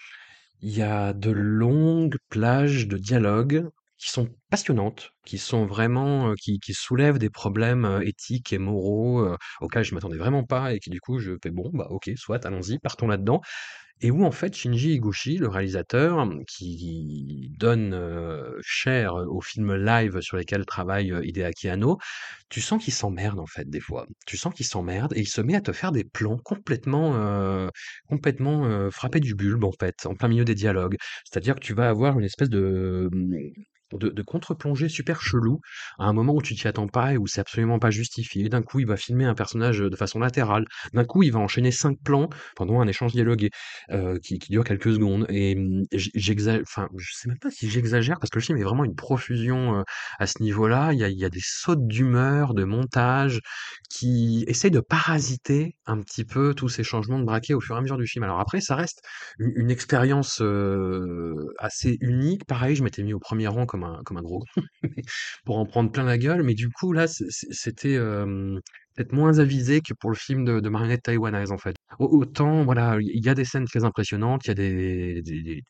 il 0.62 0.72
y 0.78 0.82
a 0.82 1.14
de 1.14 1.32
longues 1.32 2.18
plages 2.30 2.88
de 2.88 2.98
dialogue 2.98 3.68
qui 4.06 4.12
sont 4.12 4.30
passionnantes, 4.52 5.12
qui 5.26 5.38
sont 5.40 5.66
vraiment, 5.66 6.30
heu, 6.32 6.36
qui 6.36 6.60
soulèvent 6.74 7.18
des 7.18 7.30
problèmes, 7.32 7.86
heu, 7.86 8.08
éthiques 8.08 8.54
et 8.54 8.60
moraux, 8.60 9.22
heu, 9.26 9.38
auxquels 9.62 9.84
je 9.84 9.96
m'attendais 9.96 10.18
vraiment 10.18 10.44
pas 10.44 10.74
et 10.74 10.80
qui 10.80 10.90
du 10.92 11.00
coup 11.02 11.20
je 11.20 11.34
fais: 11.44 11.52
«Bon, 11.52 11.72
bah, 11.74 11.88
OK, 11.90 12.10
soit, 12.16 12.46
allons-y, 12.46 12.80
partons 12.80 13.08
là-dedans» 13.08 13.42
et 14.02 14.12
où 14.12 14.26
en 14.26 14.32
fait 14.32 14.56
Shinji 14.56 14.94
Higuchi, 14.94 15.38
le 15.38 15.48
réalisateur, 15.48 16.28
qui 16.48 17.52
donne, 17.60 17.94
heu, 17.94 18.60
chair 18.62 19.14
aux 19.16 19.42
films 19.42 19.76
live 19.76 20.20
sur 20.22 20.38
lesquels 20.38 20.66
travaille, 20.66 21.14
Hideaki 21.24 21.70
Anno, 21.70 21.98
tu 22.50 22.62
sens 22.62 22.84
qu'il 22.84 22.94
s'emmerde 22.94 23.40
en 23.40 23.46
fait 23.48 23.70
des 23.70 23.80
fois. 23.80 24.06
Tu 24.28 24.38
sens 24.38 24.54
qu'il 24.54 24.66
s'emmerde 24.66 25.14
et 25.16 25.22
il 25.22 25.28
se 25.28 25.42
met 25.42 25.56
à 25.56 25.62
te 25.62 25.72
faire 25.72 25.92
des 25.94 26.04
plans 26.04 26.38
complètement, 26.44 27.70
complètement, 28.10 28.90
frappés 28.92 29.20
du 29.22 29.36
bulbe 29.36 29.64
en 29.64 29.72
fait, 29.80 30.06
en 30.06 30.16
plein 30.16 30.28
milieu 30.30 30.46
des 30.46 30.56
dialogues. 30.56 30.98
C'est-à-dire 31.26 31.56
que 31.56 31.62
tu 31.62 31.74
vas 31.74 31.90
avoir 31.90 32.20
une 32.20 32.26
espèce 32.26 32.50
de, 32.50 33.10
de 33.94 34.22
contre-plongée 34.24 34.90
super 34.90 35.22
chelou, 35.22 35.60
à 36.00 36.06
un 36.06 36.14
moment 36.14 36.34
où 36.34 36.42
tu 36.42 36.56
t'y 36.56 36.68
attends 36.68 36.88
pas 36.88 37.14
et 37.14 37.18
où 37.18 37.28
c'est 37.28 37.42
absolument 37.42 37.80
pas 37.80 37.92
justifié. 37.92 38.50
D'un 38.50 38.62
coup, 38.64 38.80
il 38.80 38.88
va 38.88 38.98
filmer 38.98 39.26
un 39.26 39.36
personnage, 39.36 39.82
heu, 39.82 39.90
de 39.90 39.96
façon 39.96 40.20
latérale. 40.20 40.66
D'un 40.94 41.06
coup, 41.06 41.24
il 41.24 41.32
va 41.32 41.40
enchaîner 41.40 41.72
5 41.72 41.98
plans 42.04 42.30
pendant 42.56 42.82
un 42.82 42.88
échange 42.88 43.12
dialogué, 43.14 43.50
heu, 43.92 44.20
qui 44.24 44.38
dure 44.40 44.64
quelques 44.64 44.94
secondes 44.94 45.26
et 45.30 45.56
mmh, 45.56 45.84
j 45.94 46.12
j'exa 46.16 46.60
enfin, 46.62 46.90
je 46.98 47.12
sais 47.14 47.28
même 47.30 47.40
pas 47.40 47.52
si 47.52 47.70
j'exagère 47.70 48.20
parce 48.20 48.30
que 48.32 48.40
le 48.40 48.44
film 48.44 48.58
est 48.58 48.64
vraiment 48.64 48.84
une 48.86 48.96
profusion, 48.96 49.80
heu, 49.82 49.84
à 50.20 50.28
ce 50.28 50.42
niveau-là. 50.42 50.92
Il 50.94 51.00
y 51.00 51.26
a 51.26 51.30
des 51.30 51.40
sautes 51.44 51.88
d'humeur, 51.88 52.54
de 52.54 52.64
montage 52.64 53.42
qui 53.90 54.44
essayent 54.48 54.72
de 54.72 54.80
parasiter 54.82 55.76
un 55.86 56.00
petit 56.02 56.26
peu 56.26 56.54
tous 56.54 56.70
ces 56.70 56.84
changements 56.84 57.20
de 57.20 57.26
braquet 57.26 57.54
au 57.54 57.62
fur 57.62 57.76
et 57.76 57.80
à 57.80 57.82
mesure 57.82 57.98
du 57.98 58.08
film. 58.08 58.24
Alors 58.24 58.40
après, 58.40 58.62
ça 58.62 58.76
reste 58.76 59.02
une 59.40 59.72
expérience, 59.72 60.40
heu, 60.42 61.36
assez 61.60 61.98
unique. 62.02 62.46
Pareil, 62.46 62.76
je 62.76 62.84
m'étais 62.84 63.04
mis 63.04 63.14
au 63.14 63.20
1er 63.20 63.48
rang 63.48 63.66
comme 63.76 63.84
un 63.86 64.02
comme 64.06 64.18
un 64.18 64.24
gros 64.24 64.44
pour 65.46 65.58
en 65.60 65.66
prendre 65.66 65.92
plein 65.92 66.06
la 66.06 66.18
gueule, 66.20 66.44
mais 66.44 66.56
du 66.56 66.70
coup 66.72 66.94
là, 66.94 67.08
c'était, 67.08 67.98
peut-être 68.96 69.14
moins 69.14 69.40
avisé 69.40 69.82
que 69.82 69.94
pour 69.94 70.10
le 70.12 70.16
film 70.18 70.46
de 70.46 70.60
de 70.62 70.70
marionnettes 70.70 71.04
taïwanaises, 71.04 71.52
en 71.52 71.58
fait. 71.60 71.76
Au 72.00 72.06
autant 72.22 72.64
voilà, 72.66 72.98
il 73.02 73.26
y 73.26 73.30
a 73.30 73.36
des 73.36 73.46
scènes 73.46 73.66
très 73.68 73.84
impressionnantes, 73.86 74.46
il 74.46 74.50
y 74.50 74.52
a 74.52 74.56
des 74.56 75.22
des 75.24 75.64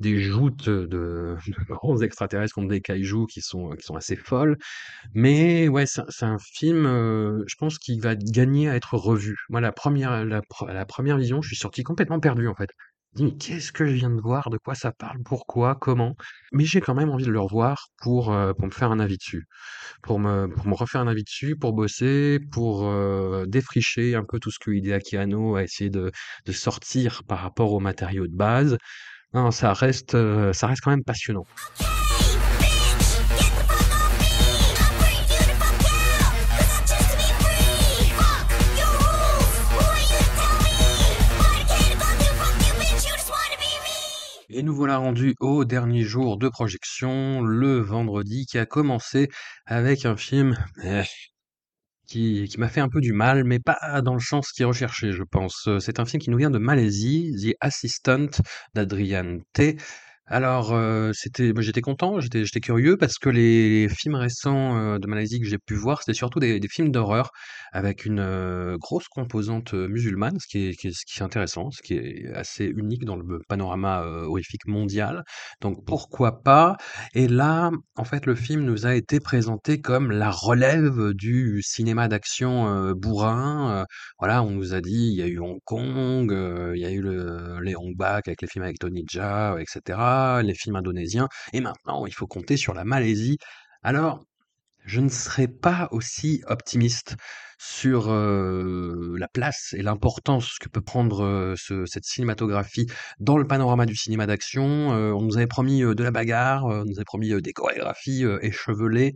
des 0.00 0.20
joutes, 0.20 0.68
de 0.70 0.86
de 0.86 1.36
grands 1.70 2.00
extraterrestres 2.02 2.54
contre 2.56 2.68
des 2.70 2.80
kaijus 2.82 3.26
qui 3.32 3.40
sont, 3.42 3.70
qui 3.72 3.84
sont 3.86 3.96
assez 3.96 4.16
folles, 4.16 4.56
mais 5.14 5.68
ouais, 5.68 5.86
c'est 5.86 6.02
un 6.26 6.38
film, 6.40 6.86
heu, 6.86 7.44
je 7.48 7.56
pense 7.56 7.78
qui 7.80 8.00
va 8.00 8.16
gagner 8.16 8.68
à 8.70 8.76
être 8.76 8.94
revu. 8.96 9.36
Moi, 9.50 9.60
la 9.62 9.72
1re 9.72 10.24
la 10.26 10.42
pre 10.42 10.66
la 10.68 10.86
1re 10.86 11.18
vision, 11.18 11.42
je 11.42 11.48
suis 11.50 11.56
sorti 11.58 11.82
complètement 11.84 12.20
perdu, 12.20 12.48
en 12.48 12.54
fait. 12.56 12.70
Je 13.18 13.22
me 13.22 13.28
dis: 13.30 13.34
«Mais 13.34 13.38
qu'est-ce 13.38 13.72
que 13.72 13.86
je 13.86 13.92
viens 13.92 14.10
de 14.10 14.20
voir? 14.20 14.50
De 14.50 14.58
quoi 14.58 14.74
ça 14.74 14.92
parle? 14.92 15.18
Pourquoi? 15.24 15.74
Comment?» 15.74 16.16
mais 16.52 16.64
j'ai 16.64 16.80
quand 16.80 16.94
même 16.94 17.10
envie 17.10 17.24
de 17.24 17.30
le 17.30 17.40
revoir 17.40 17.88
pour, 18.02 18.32
heu, 18.32 18.54
pour 18.54 18.66
me 18.66 18.70
faire 18.72 18.90
un 18.90 19.00
avis 19.00 19.16
dessus. 19.16 19.46
Pour 20.02 20.18
me 20.20 20.48
pour 20.48 20.66
me 20.68 20.74
refaire 20.74 21.00
un 21.02 21.08
avis 21.08 21.24
dessus, 21.24 21.56
pour 21.56 21.72
bosser, 21.74 22.38
pour, 22.52 22.84
heu, 22.86 23.44
défricher 23.48 24.14
un 24.16 24.24
peu 24.24 24.38
tout 24.40 24.50
ce 24.50 24.58
que 24.60 24.70
Hideaki 24.72 25.16
Anno 25.16 25.56
a 25.56 25.62
essayé 25.64 25.90
de 25.90 26.10
de 26.46 26.52
sortir 26.52 27.22
par 27.28 27.38
rapport 27.40 27.72
aux 27.72 27.80
matériaux 27.80 28.26
de 28.26 28.36
base. 28.36 28.78
Non, 29.34 29.50
ça 29.52 29.72
reste, 29.74 30.14
heu, 30.16 30.52
ça 30.54 30.66
reste 30.68 30.82
quand 30.82 30.90
même 30.90 31.04
passionnant. 31.04 31.44
Et 44.48 44.62
nous 44.62 44.74
voilà 44.74 44.98
rendus 44.98 45.34
au 45.40 45.64
dernier 45.64 46.02
jour 46.02 46.36
de 46.38 46.48
projection, 46.48 47.42
le 47.42 47.80
vendredi, 47.80 48.46
qui 48.46 48.58
a 48.58 48.66
commencé 48.66 49.28
avec 49.66 50.04
un 50.04 50.16
film, 50.16 50.56
qui 52.06 52.46
qui 52.48 52.60
m'a 52.60 52.68
fait 52.68 52.80
un 52.80 52.88
peu 52.88 53.00
du 53.00 53.12
mal, 53.12 53.44
mais 53.44 53.58
pas 53.58 54.00
dans 54.02 54.14
le 54.14 54.20
sens 54.20 54.52
qui 54.52 54.62
est 54.62 54.64
recherché, 54.64 55.12
je 55.12 55.24
pense. 55.24 55.68
C'est 55.80 55.98
un 55.98 56.04
film 56.04 56.22
qui 56.22 56.30
nous 56.30 56.38
vient 56.38 56.50
de 56.50 56.58
Malaisie, 56.58 57.32
The 57.42 57.56
Assistant 57.60 58.28
d'Adrian 58.74 59.40
Tay. 59.52 59.76
Alors, 60.28 60.74
c'était 61.14 61.52
j'étais 61.60 61.80
content, 61.82 62.18
j'étais 62.18 62.60
curieux 62.60 62.96
parce 62.96 63.16
que 63.16 63.28
les 63.28 63.88
films 63.88 64.16
récents, 64.16 64.98
de 64.98 65.06
Malaisie 65.06 65.38
que 65.40 65.46
j'ai 65.46 65.58
pu 65.58 65.74
voir, 65.76 66.02
c'était 66.02 66.14
surtout 66.18 66.40
des 66.40 66.60
films 66.68 66.90
d'horreur 66.90 67.30
avec 67.72 68.04
une, 68.04 68.76
grosse 68.80 69.06
composante, 69.08 69.74
musulmane, 69.74 70.38
ce 70.40 70.48
qui 70.48 70.66
est 70.70 70.72
ce 70.92 71.04
qui 71.06 71.20
est 71.20 71.22
intéressant, 71.22 71.70
ce 71.70 71.80
qui 71.80 71.94
est 71.94 72.26
assez 72.34 72.64
unique 72.64 73.04
dans 73.04 73.14
le 73.16 73.38
panorama, 73.48 74.02
horrifique 74.04 74.66
mondial, 74.66 75.22
donc 75.60 75.84
pourquoi 75.86 76.42
pas? 76.42 76.76
Et 77.14 77.28
là, 77.28 77.70
en 77.96 78.04
fait, 78.04 78.26
le 78.26 78.34
film 78.34 78.62
nous 78.64 78.84
a 78.86 78.94
été 78.96 79.20
présenté 79.20 79.80
comme 79.80 80.10
la 80.10 80.30
relève 80.30 81.12
du 81.12 81.62
cinéma 81.62 82.08
d'action, 82.08 82.92
bourrin, 82.96 83.84
voilà, 84.18 84.42
on 84.42 84.50
nous 84.50 84.74
a 84.74 84.80
dit: 84.80 85.10
«Il 85.12 85.14
y 85.14 85.22
a 85.22 85.26
eu 85.28 85.38
Hong 85.38 85.60
Kong, 85.64 86.32
il 86.74 86.80
y 86.80 86.84
a 86.84 86.90
eu 86.90 87.00
le 87.00 87.60
les 87.62 87.76
Hong 87.76 87.94
Bak 87.96 88.26
avec 88.28 88.42
les 88.42 88.48
films 88.48 88.64
avec 88.64 88.78
Tony 88.80 89.04
Jaa, 89.08 89.56
et 89.60 89.64
cetera, 89.68 90.15
les 90.42 90.54
films 90.54 90.76
indonésiens 90.76 91.28
et 91.52 91.60
maintenant 91.60 92.06
il 92.06 92.14
faut 92.14 92.26
compter 92.26 92.56
sur 92.56 92.74
la 92.74 92.84
Malaisie». 92.84 93.38
Alors, 93.82 94.24
je 94.84 95.00
ne 95.00 95.08
serais 95.08 95.48
pas 95.48 95.88
aussi 95.90 96.42
optimiste 96.46 97.16
sur, 97.58 98.12
la 98.12 99.28
place 99.28 99.74
et 99.76 99.82
l'importance 99.82 100.58
que 100.60 100.68
peut 100.68 100.80
prendre, 100.80 101.54
cette 101.56 102.04
cinématographie 102.04 102.86
dans 103.18 103.38
le 103.38 103.46
panorama 103.46 103.86
du 103.86 103.96
cinéma 103.96 104.26
d'action. 104.26 104.64
On 104.64 105.22
nous 105.22 105.36
avait 105.36 105.46
promis, 105.46 105.80
de 105.80 106.02
la 106.02 106.10
bagarre, 106.10 106.66
on 106.66 106.84
nous 106.84 106.96
avait 106.96 107.04
promis, 107.04 107.40
des 107.42 107.52
chorégraphies, 107.52 108.24
échevelées 108.42 109.14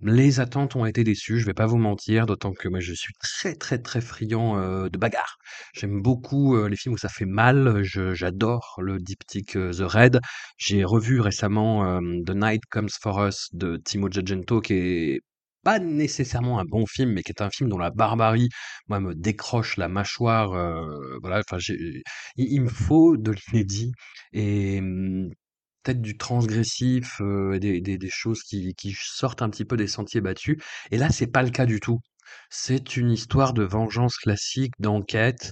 Les 0.00 0.38
attentes 0.38 0.76
ont 0.76 0.86
été 0.86 1.02
déçues, 1.02 1.40
je 1.40 1.46
vais 1.46 1.54
pas 1.54 1.66
vous 1.66 1.76
mentir, 1.76 2.26
d'autant 2.26 2.52
que 2.52 2.68
moi 2.68 2.78
je 2.78 2.92
suis 2.94 3.12
très, 3.20 3.56
très, 3.56 3.78
très 3.80 4.00
friand, 4.00 4.56
heu, 4.56 4.88
de 4.90 4.96
bagarre. 4.96 5.38
J'aime 5.74 6.00
beaucoup, 6.02 6.54
heu, 6.56 6.68
les 6.68 6.76
films 6.76 6.94
où 6.94 6.98
ça 6.98 7.08
fait 7.08 7.24
mal, 7.24 7.82
j'adore 7.82 8.76
le 8.80 8.98
diptyque, 9.00 9.56
heu, 9.56 9.72
The 9.72 9.80
Raid. 9.82 10.20
J'ai 10.56 10.84
revu 10.84 11.20
récemment, 11.20 12.00
The 12.00 12.30
Night 12.30 12.62
Comes 12.70 12.88
for 13.00 13.26
Us 13.26 13.48
de 13.52 13.76
Timo 13.84 14.08
Tchadjento 14.08 14.60
qui 14.60 14.74
est 14.74 15.20
pas 15.64 15.80
nécessairement 15.80 16.60
un 16.60 16.64
bon 16.64 16.86
film, 16.86 17.12
mais 17.14 17.22
qui 17.24 17.32
est 17.32 17.42
un 17.42 17.50
film 17.50 17.68
dont 17.68 17.78
la 17.78 17.90
barbarie, 17.90 18.48
moi, 18.88 19.00
me 19.00 19.14
décroche 19.16 19.76
la 19.76 19.88
mâchoire, 19.88 20.50
voilà, 21.20 21.40
enfin 21.40 21.58
il 21.68 22.02
il 22.36 22.62
me 22.62 22.68
faut 22.68 23.16
de 23.16 23.32
l'inédit 23.32 23.92
et 24.32 24.80
mmh, 24.80 25.30
peut-être 25.88 26.02
du 26.02 26.18
transgressif, 26.18 27.20
des 27.20 28.08
choses 28.10 28.42
qui 28.42 28.96
sortent 29.00 29.40
un 29.40 29.48
petit 29.48 29.64
peu 29.64 29.76
des 29.76 29.86
sentiers 29.86 30.20
battus. 30.20 30.58
Et 30.90 30.98
là, 30.98 31.08
c'est 31.10 31.28
pas 31.28 31.42
le 31.42 31.50
cas 31.50 31.64
du 31.64 31.80
tout. 31.80 32.00
C'est 32.50 32.96
une 32.96 33.10
histoire 33.10 33.54
de 33.54 33.62
vengeance 33.62 34.18
classique, 34.18 34.74
d'enquête. 34.78 35.50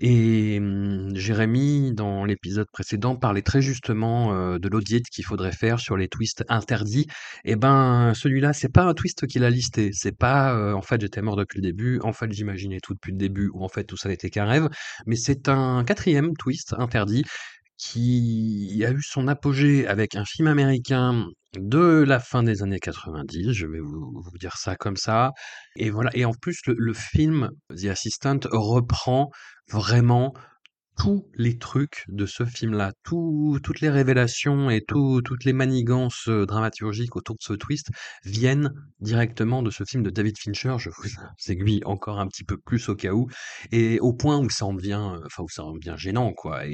Et 0.00 0.60
mmh, 0.60 1.16
Jérémy, 1.16 1.92
dans 1.92 2.24
l'épisode 2.24 2.68
précédent, 2.72 3.16
parlait 3.16 3.42
très 3.42 3.62
justement, 3.62 4.58
de 4.58 4.68
l'audit 4.68 5.04
qu'il 5.08 5.24
faudrait 5.24 5.52
faire 5.52 5.78
sur 5.78 5.96
les 5.96 6.08
twists 6.08 6.44
interdits. 6.48 7.06
Et 7.44 7.54
ben, 7.54 8.12
celui-là, 8.14 8.52
c'est 8.52 8.72
pas 8.72 8.82
un 8.82 8.94
twist 8.94 9.26
qu'il 9.28 9.44
a 9.44 9.50
listé. 9.50 9.90
C'est 9.92 10.16
pas, 10.16 10.74
en 10.74 10.82
fait, 10.82 11.00
j'étais 11.00 11.22
mort 11.22 11.36
depuis 11.36 11.58
le 11.58 11.62
début, 11.62 12.00
en 12.02 12.12
fait, 12.12 12.32
j'imaginais 12.32 12.80
tout 12.80 12.94
depuis 12.94 13.12
le 13.12 13.18
début 13.18 13.48
ou 13.52 13.64
en 13.64 13.68
fait, 13.68 13.84
tout 13.84 13.96
ça 13.96 14.08
n'était 14.08 14.30
qu'un 14.30 14.46
rêve, 14.46 14.68
mais 15.06 15.16
c'est 15.16 15.48
un 15.48 15.84
quatrième 15.84 16.36
twist 16.36 16.74
interdit 16.78 17.24
qui 17.78 18.84
a 18.84 18.90
eu 18.90 19.02
son 19.02 19.28
apogée 19.28 19.86
avec 19.86 20.16
un 20.16 20.24
film 20.24 20.48
américain 20.48 21.26
de 21.56 22.04
la 22.06 22.20
fin 22.20 22.42
des 22.42 22.62
années 22.62 22.80
90, 22.80 23.52
je 23.52 23.66
vais 23.66 23.80
vous, 23.80 24.22
dire 24.38 24.56
ça 24.56 24.76
comme 24.76 24.96
ça. 24.96 25.32
Et 25.76 25.90
voilà. 25.90 26.10
Et 26.14 26.24
en 26.24 26.32
plus, 26.32 26.60
le, 26.66 26.92
film 26.92 27.50
The 27.70 27.86
Assistant 27.86 28.40
reprend 28.50 29.30
vraiment 29.70 30.34
tous 30.98 31.30
les 31.34 31.56
trucs 31.58 32.04
de 32.08 32.26
ce 32.26 32.44
film-là, 32.44 32.92
tout, 33.04 33.60
toutes 33.62 33.80
les 33.80 33.88
révélations 33.88 34.68
et 34.68 34.82
tout, 34.82 35.22
toutes 35.22 35.44
les 35.44 35.52
manigances 35.52 36.28
euh, 36.28 36.44
dramaturgiques 36.44 37.14
autour 37.14 37.36
de 37.36 37.42
ce 37.42 37.52
twist 37.52 37.90
viennent 38.24 38.72
directement 38.98 39.62
de 39.62 39.70
ce 39.70 39.84
film 39.84 40.02
de 40.02 40.10
David 40.10 40.36
Fincher. 40.36 40.74
Je 40.78 40.90
vous 40.90 41.04
aiguille 41.48 41.82
encore 41.84 42.18
un 42.18 42.26
petit 42.26 42.42
peu 42.42 42.56
plus 42.58 42.88
au 42.88 42.96
cas 42.96 43.12
où, 43.12 43.28
et 43.70 44.00
au 44.00 44.12
point 44.12 44.38
où 44.38 44.50
ça 44.50 44.66
en 44.66 44.74
devient, 44.74 45.12
euh, 45.14 45.20
enfin 45.26 45.44
où 45.44 45.48
ça 45.48 45.62
en 45.64 45.72
devient 45.72 45.94
gênant, 45.96 46.32
quoi. 46.32 46.66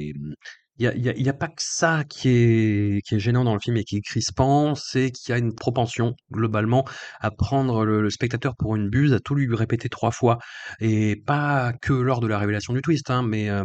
Il 0.77 1.21
y 1.21 1.29
a, 1.29 1.33
pas 1.33 1.47
que 1.47 1.61
ça 1.61 2.03
qui 2.03 2.29
est, 2.29 3.19
gênant 3.19 3.45
dans 3.45 3.53
le 3.53 3.61
film 3.61 3.77
et 3.77 3.85
qui 3.85 3.97
est 3.97 4.01
crispant, 4.01 4.75
c'est 4.75 5.09
qu'il 5.09 5.31
y 5.31 5.33
a 5.33 5.37
une 5.37 5.55
propension, 5.55 6.15
globalement, 6.33 6.85
à 7.21 7.31
prendre 7.31 7.85
le, 7.85 8.09
spectateur 8.09 8.55
pour 8.57 8.75
une 8.75 8.89
buse, 8.89 9.13
à 9.13 9.19
tout 9.19 9.35
lui 9.35 9.53
répéter 9.55 9.87
trois 9.87 10.11
fois. 10.11 10.37
Et 10.81 11.15
pas 11.25 11.71
que 11.81 11.93
lors 11.93 12.19
de 12.19 12.27
la 12.27 12.37
révélation 12.37 12.73
du 12.73 12.81
twist, 12.81 13.09
hein, 13.09 13.23
mais 13.23 13.49
euh, 13.49 13.63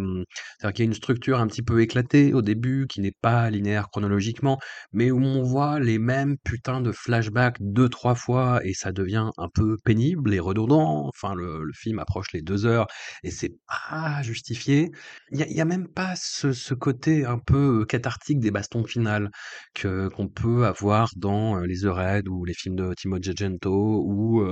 c'est-à-dire 0.58 0.74
qu'il 0.74 0.84
y 0.84 0.86
a 0.86 0.90
une 0.90 0.94
structure 0.94 1.40
un 1.40 1.48
petit 1.48 1.62
peu 1.62 1.80
éclatée 1.80 2.32
au 2.32 2.42
début, 2.42 2.86
qui 2.88 3.00
n'est 3.00 3.16
pas 3.20 3.50
linéaire 3.50 3.88
chronologiquement, 3.90 4.58
mais 4.92 5.10
où 5.10 5.20
on 5.20 5.42
voit 5.42 5.80
les 5.80 5.98
mêmes 5.98 6.36
putains 6.44 6.80
de 6.80 6.92
flashbacks 6.92 7.56
deux, 7.58 7.88
trois 7.88 8.14
fois, 8.14 8.60
et 8.64 8.72
ça 8.72 8.92
devient 8.92 9.30
un 9.36 9.48
peu 9.52 9.76
pénible 9.84 10.32
et 10.32 10.38
redondant. 10.38 11.08
Enfin, 11.08 11.34
le, 11.34 11.60
film 11.74 11.98
approche 11.98 12.32
les 12.32 12.42
deux 12.42 12.66
heures, 12.66 12.86
et 13.22 13.30
c'est 13.30 13.52
pas 13.66 14.22
justifié. 14.22 14.90
Il 15.32 15.38
y 15.40 15.60
a, 15.60 15.64
même 15.64 15.88
pas 15.88 16.14
ce 16.16 16.74
côté 16.74 16.99
un 17.08 17.38
peu 17.38 17.84
cathartique 17.86 18.40
des 18.40 18.50
bastons 18.50 18.84
finales 18.84 19.30
que 19.74 20.08
qu'on 20.08 20.28
peut 20.28 20.66
avoir 20.66 21.08
dans 21.16 21.58
les 21.60 21.80
The 21.80 21.86
Raid 21.86 22.28
ou 22.28 22.44
les 22.44 22.54
films 22.54 22.76
de 22.76 22.94
Timothée 22.94 23.32
Gento 23.36 24.02
ou 24.06 24.44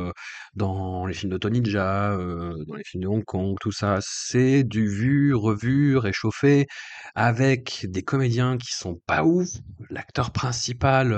dans 0.54 1.06
les 1.06 1.14
films 1.14 1.32
de 1.32 1.38
Tony 1.38 1.60
Jaa, 1.64 2.16
dans 2.16 2.74
les 2.74 2.84
films 2.84 3.02
de 3.02 3.08
Hong 3.08 3.24
Kong, 3.24 3.56
tout 3.60 3.72
ça. 3.72 3.98
C'est 4.02 4.64
du 4.64 4.88
vu, 4.88 5.34
revu, 5.34 5.96
réchauffé, 5.98 6.66
avec 7.14 7.86
des 7.88 8.02
comédiens 8.02 8.56
qui 8.58 8.72
sont 8.72 9.00
pas 9.06 9.24
ouf. 9.24 9.48
L'acteur 9.90 10.32
principal, 10.32 11.14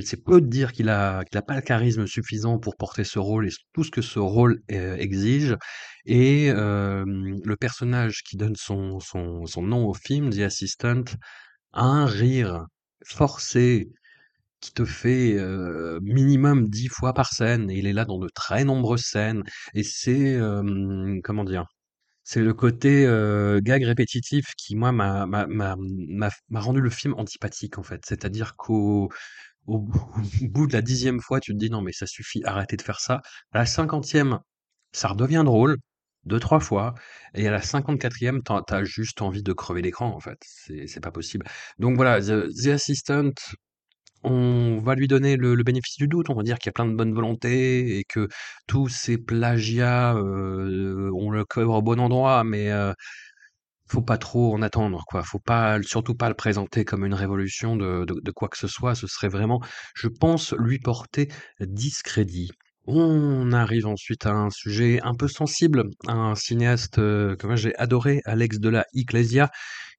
c'est 0.00 0.22
peu 0.24 0.40
de 0.40 0.46
dire 0.46 0.72
qu'il 0.72 0.88
a 0.88 1.24
qu'il 1.24 1.38
a 1.38 1.42
pas 1.42 1.54
le 1.56 1.62
charisme 1.62 2.06
suffisant 2.06 2.58
pour 2.58 2.76
porter 2.76 3.04
ce 3.04 3.18
rôle 3.18 3.46
et 3.48 3.50
tout 3.72 3.84
ce 3.84 3.90
que 3.90 4.02
ce 4.02 4.18
rôle 4.18 4.60
exige. 4.68 5.56
Et 6.06 6.50
le 6.52 7.54
personnage 7.56 8.22
qui 8.22 8.36
donne 8.36 8.56
son 8.56 9.00
son 9.00 9.46
son 9.46 9.62
nom 9.62 9.86
au 9.86 9.94
film, 9.94 10.30
The 10.30 10.40
Assistant, 10.40 11.04
a 11.72 11.84
un 11.84 12.06
rire 12.06 12.66
forcé 13.04 13.90
qui 14.60 14.72
te 14.72 14.84
fait, 14.84 15.36
minimum 16.02 16.68
10 16.68 16.88
fois 16.88 17.14
par 17.14 17.32
scène 17.32 17.70
et 17.70 17.78
il 17.78 17.86
est 17.86 17.92
là 17.94 18.04
dans 18.06 18.18
de 18.18 18.28
très 18.34 18.64
nombreuses 18.64 19.04
scènes 19.04 19.42
et 19.74 19.82
c'est, 19.84 20.38
comment 21.24 21.44
dire? 21.44 21.66
C'est 22.24 22.42
le 22.42 22.54
côté, 22.54 23.04
gag 23.62 23.84
répétitif 23.84 24.46
qui 24.56 24.76
moi 24.76 24.92
m'a 24.92 25.26
rendu 26.54 26.80
le 26.80 26.90
film 26.90 27.14
antipathique, 27.18 27.78
en 27.78 27.82
fait. 27.82 28.02
C'est-à-dire 28.06 28.56
qu'au 28.56 29.10
au 29.66 29.78
bout 29.78 30.66
de 30.66 30.72
la 30.72 30.82
dixième 30.82 31.20
fois, 31.20 31.40
tu 31.40 31.52
te 31.52 31.58
dis: 31.58 31.70
«Non 31.70 31.82
mais 31.82 31.92
ça 31.92 32.06
suffit, 32.06 32.42
arrêtez 32.44 32.76
de 32.76 32.82
faire 32.82 33.00
ça». 33.00 33.22
La 33.54 33.66
cinquantième, 33.66 34.38
ça 34.92 35.08
redevient 35.08 35.42
drôle, 35.44 35.76
deux 36.24 36.40
trois 36.40 36.60
fois 36.60 36.94
et 37.34 37.48
à 37.48 37.50
la 37.50 37.62
54e, 37.62 38.42
tu 38.44 38.52
as 38.74 38.84
juste 38.84 39.22
envie 39.22 39.42
de 39.42 39.52
crever 39.52 39.82
l'écran, 39.82 40.08
en 40.14 40.20
fait. 40.20 40.38
C'est 40.86 41.00
pas 41.00 41.10
possible. 41.12 41.46
Donc 41.78 41.96
voilà, 41.96 42.20
The 42.20 42.66
Assistant, 42.68 43.30
on 44.22 44.78
va 44.82 44.94
lui 44.94 45.08
donner 45.08 45.36
le 45.36 45.56
bénéfice 45.62 45.96
du 45.96 46.08
doute. 46.08 46.30
On 46.30 46.34
va 46.34 46.42
dire 46.42 46.58
qu'il 46.58 46.68
y 46.68 46.70
a 46.70 46.72
plein 46.72 46.86
de 46.86 46.94
bonne 46.94 47.14
volonté 47.14 47.98
et 47.98 48.04
que 48.04 48.28
tous 48.66 48.88
ces 48.88 49.18
plagiats, 49.18 50.14
heu, 50.16 51.10
on 51.14 51.30
le 51.30 51.44
colle 51.44 51.66
au 51.68 51.82
bon 51.82 51.98
endroit, 52.00 52.44
mais 52.44 52.70
heu, 52.70 52.94
faut 53.88 54.02
pas 54.02 54.18
trop 54.18 54.54
en 54.54 54.62
attendre, 54.62 55.04
quoi. 55.06 55.22
Faut 55.24 55.38
pas 55.40 55.82
surtout 55.82 56.14
pas 56.14 56.28
le 56.28 56.34
présenter 56.34 56.84
comme 56.84 57.04
une 57.04 57.14
révolution 57.14 57.76
de 57.76 58.04
de 58.08 58.30
quoi 58.32 58.48
que 58.48 58.58
ce 58.58 58.68
soit. 58.68 58.94
Ce 58.94 59.06
serait 59.08 59.28
vraiment, 59.28 59.60
je 59.94 60.08
pense, 60.08 60.54
lui 60.58 60.78
porter 60.78 61.28
discrédit. 61.60 62.50
On 62.86 63.52
arrive 63.52 63.86
ensuite 63.86 64.24
à 64.26 64.30
un 64.32 64.48
sujet 64.50 65.00
un 65.02 65.14
peu 65.14 65.28
sensible, 65.28 65.84
un 66.08 66.34
cinéaste, 66.34 66.98
heu, 66.98 67.36
que 67.38 67.46
moi 67.46 67.54
j'ai 67.56 67.74
adoré, 67.76 68.22
Alex 68.24 68.58
de 68.58 68.68
la 68.70 68.86
Iglesia, 68.94 69.50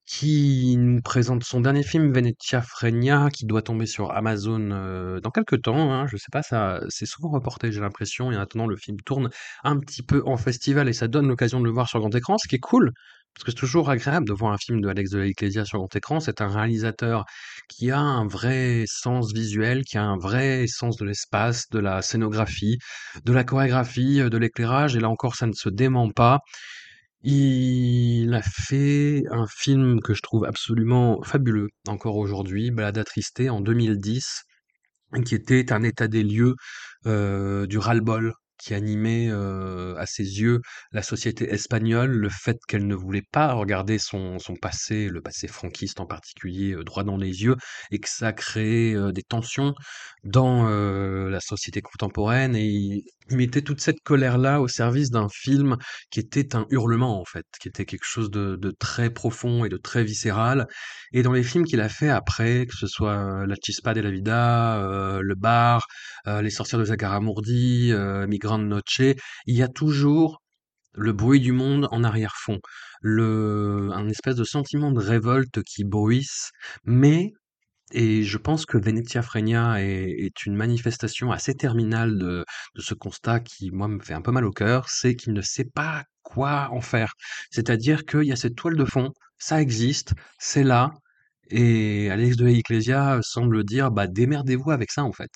qui 0.06 0.78
nous 0.78 1.02
présente 1.02 1.44
son 1.44 1.62
dernier 1.62 1.84
film, 1.84 2.14
Venezia 2.14 2.62
Fregna, 2.62 3.30
qui 3.32 3.46
doit 3.46 3.62
tomber 3.64 3.86
sur 3.88 4.12
Amazon, 4.14 4.72
heu, 4.72 5.22
dans 5.22 5.32
quelque 5.32 5.56
temps, 5.58 5.94
hein. 5.94 6.08
Je 6.08 6.18
sais 6.18 6.30
pas, 6.32 6.44
ça 6.44 6.82
c'est 6.90 7.06
souvent 7.08 7.30
reporté, 7.30 7.72
j'ai 7.72 7.82
l'impression 7.82 8.32
et 8.32 8.38
en 8.38 8.42
attendant 8.42 8.68
le 8.68 8.78
film 8.78 8.98
tourne 9.06 9.30
un 9.64 9.80
petit 9.80 10.04
peu 10.04 10.24
en 10.26 10.38
festival 10.38 10.90
et 10.90 10.94
ça 10.94 11.08
donne 11.08 11.28
l'occasion 11.28 11.60
de 11.60 11.66
le 11.66 11.72
voir 11.72 11.90
sur 11.90 12.00
grand 12.00 12.16
écran, 12.16 12.38
ce 12.40 12.48
qui 12.48 12.56
est 12.56 12.60
cool, 12.60 12.94
parce 13.34 13.44
que 13.46 13.52
c'est 13.52 13.58
toujours 13.58 13.90
agréable 13.90 14.28
de 14.28 14.34
voir 14.34 14.54
un 14.54 14.58
film 14.58 14.82
de 14.82 14.90
Alex 14.90 15.10
de 15.12 15.20
la 15.20 15.28
Iglesia 15.28 15.66
sur 15.66 15.80
grand 15.80 15.96
écran. 15.96 16.20
C'est 16.20 16.42
un 16.42 16.48
réalisateur 16.50 17.26
qui 17.70 17.92
a 17.92 18.00
un 18.00 18.28
vrai 18.28 18.84
sens 18.88 19.34
visuel, 19.34 19.84
qui 19.86 19.98
a 19.98 20.04
un 20.04 20.18
vrai 20.18 20.66
sens 20.68 20.98
de 20.98 21.06
l'espace, 21.06 21.70
de 21.70 21.80
la 21.80 22.02
scénographie, 22.02 22.78
de 23.26 23.34
la 23.34 23.44
chorégraphie, 23.44 24.20
heu, 24.22 24.30
de 24.30 24.38
l'éclairage 24.38 24.96
et 24.96 25.00
là 25.00 25.10
encore 25.10 25.36
ça 25.36 25.48
ne 25.48 25.54
se 25.54 25.70
dément 25.70 26.10
pas. 26.12 26.40
Il 27.24 28.34
a 28.34 28.42
fait 28.42 29.24
un 29.32 29.46
film 29.48 30.02
que 30.02 30.14
je 30.14 30.22
trouve 30.22 30.46
absolument 30.46 31.22
fabuleux 31.24 31.70
encore 31.88 32.18
aujourd'hui, 32.18 32.72
Balade 32.72 32.98
attristée 32.98 33.50
en 33.50 33.62
2010, 33.62 34.44
qui 35.26 35.36
était 35.36 35.72
un 35.74 35.84
état 35.84 36.08
des 36.08 36.24
lieux, 36.24 36.56
heu, 37.08 37.68
du 37.68 37.78
ras-le-bol 37.80 38.34
qui 38.62 38.74
animait, 38.74 39.30
à 39.32 40.06
ses 40.06 40.42
yeux 40.42 40.62
la 40.92 41.04
société 41.04 41.50
espagnole, 41.52 42.12
le 42.12 42.30
fait 42.30 42.58
qu'elle 42.68 42.88
ne 42.88 42.96
voulait 42.96 43.24
pas 43.32 43.54
regarder 43.54 43.98
son 43.98 44.40
son 44.40 44.56
passé, 44.56 45.08
le 45.10 45.22
passé 45.22 45.48
franquiste 45.48 46.00
en 46.00 46.06
particulier, 46.06 46.76
droit 46.86 47.04
dans 47.04 47.18
les 47.18 47.44
yeux 47.44 47.56
et 47.92 48.00
que 48.00 48.10
ça 48.10 48.34
créait, 48.34 48.94
heu, 48.96 49.12
des 49.12 49.24
tensions 49.24 49.74
dans, 50.24 50.66
la 51.30 51.40
société 51.40 51.82
contemporaine 51.82 52.56
et 52.56 53.04
mettait 53.36 53.62
toute 53.62 53.82
cette 53.82 54.02
colère-là 54.04 54.62
au 54.62 54.68
service 54.68 55.10
d'un 55.12 55.28
film 55.30 55.78
qui 56.12 56.20
était 56.20 56.56
un 56.56 56.66
hurlement, 56.70 57.20
en 57.20 57.26
fait, 57.26 57.46
qui 57.62 57.68
était 57.70 57.86
quelque 57.86 58.06
chose 58.06 58.30
de 58.32 58.56
de 58.56 58.72
très 58.72 59.10
profond 59.10 59.66
et 59.66 59.70
de 59.70 59.78
très 59.78 60.04
viscéral 60.04 60.68
et 61.14 61.24
dans 61.24 61.32
les 61.34 61.44
films 61.44 61.66
qu'il 61.66 61.82
a 61.82 61.90
fait 61.90 62.10
après, 62.10 62.66
que 62.68 62.76
ce 62.76 62.88
soit, 62.88 63.46
La 63.48 63.56
Chispa 63.64 63.94
de 63.94 64.02
la 64.02 64.12
Vida, 64.12 64.80
heu, 64.82 65.22
Le 65.22 65.36
Bar, 65.36 65.88
heu, 66.28 66.42
Les 66.42 66.50
Sorcières 66.50 66.80
de 66.80 66.86
Zagara-Mourdi, 66.86 67.92
heu, 67.94 68.28
Mi 68.28 68.38
Grande 68.40 68.68
Noche, 68.68 69.02
il 69.02 69.56
y 69.56 69.64
a 69.64 69.68
toujours 69.68 70.42
le 70.94 71.14
bruit 71.14 71.40
du 71.42 71.52
monde 71.54 71.88
en 71.92 72.04
arrière-fond. 72.04 72.60
Le 73.02 73.90
un 73.94 74.08
espèce 74.10 74.36
de 74.36 74.44
sentiment 74.44 74.92
de 74.92 75.00
révolte 75.00 75.64
qui 75.64 75.84
bruisse, 75.86 76.52
mais 76.86 77.34
et 77.92 78.24
je 78.24 78.38
pense 78.38 78.66
que 78.66 78.78
Venezia 78.78 79.22
Fregna 79.22 79.82
est 79.82 80.46
une 80.46 80.56
manifestation 80.56 81.32
assez 81.32 81.54
terminale 81.56 82.18
de 82.18 82.46
ce 82.78 82.94
constat 82.94 83.40
qui, 83.42 83.72
moi, 83.72 83.88
me 83.88 84.00
fait 84.00 84.14
un 84.14 84.22
peu 84.22 84.32
mal 84.32 84.46
au 84.46 84.52
cœur, 84.52 84.90
c'est 84.90 85.16
qu'il 85.16 85.34
ne 85.34 85.42
sait 85.42 85.66
pas 85.66 86.04
quoi 86.24 86.70
en 86.72 86.82
faire. 86.82 87.14
C'est-à-dire 87.52 88.06
qu'il 88.06 88.24
y 88.24 88.32
a 88.32 88.36
cette 88.36 88.56
toile 88.56 88.78
de 88.78 88.86
fond, 88.86 89.12
ça 89.38 89.62
existe, 89.62 90.14
c'est 90.40 90.64
là 90.64 90.94
et 91.52 92.10
Alex 92.10 92.38
de 92.38 92.48
Ecclesia 92.48 93.20
semble 93.22 93.64
dire: 93.66 93.92
«Bah, 93.92 94.08
démerdez-vous 94.08 94.72
avec 94.72 94.90
ça, 94.92 95.04
en 95.04 95.12
fait. 95.12 95.32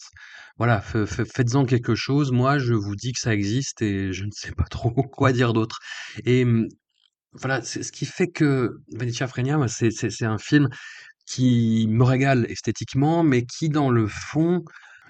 Voilà, 0.58 0.80
faites-en 0.82 1.66
quelque 1.66 1.96
chose. 1.96 2.32
Moi, 2.32 2.58
je 2.58 2.74
vous 2.74 2.96
dis 2.96 3.12
que 3.12 3.20
ça 3.20 3.34
existe 3.34 3.82
et 3.82 4.14
je 4.14 4.24
ne 4.24 4.32
sais 4.32 4.54
pas 4.54 4.64
trop 4.66 4.92
quoi 5.12 5.34
dire 5.34 5.54
d'autre» 5.54 5.80
et 6.26 6.46
mmh, 6.46 6.68
voilà, 7.34 7.62
ce 7.62 7.92
qui 7.92 8.06
fait 8.06 8.30
que 8.30 8.78
Venetia 8.94 9.28
Frenia, 9.28 9.60
c'est 9.68 10.24
un 10.24 10.38
film 10.38 10.70
qui 11.26 11.88
me 11.90 12.04
régale 12.04 12.46
esthétiquement, 12.50 13.24
mais 13.24 13.46
qui, 13.46 13.70
dans 13.70 13.90
le 13.90 14.08
fond, 14.08 14.64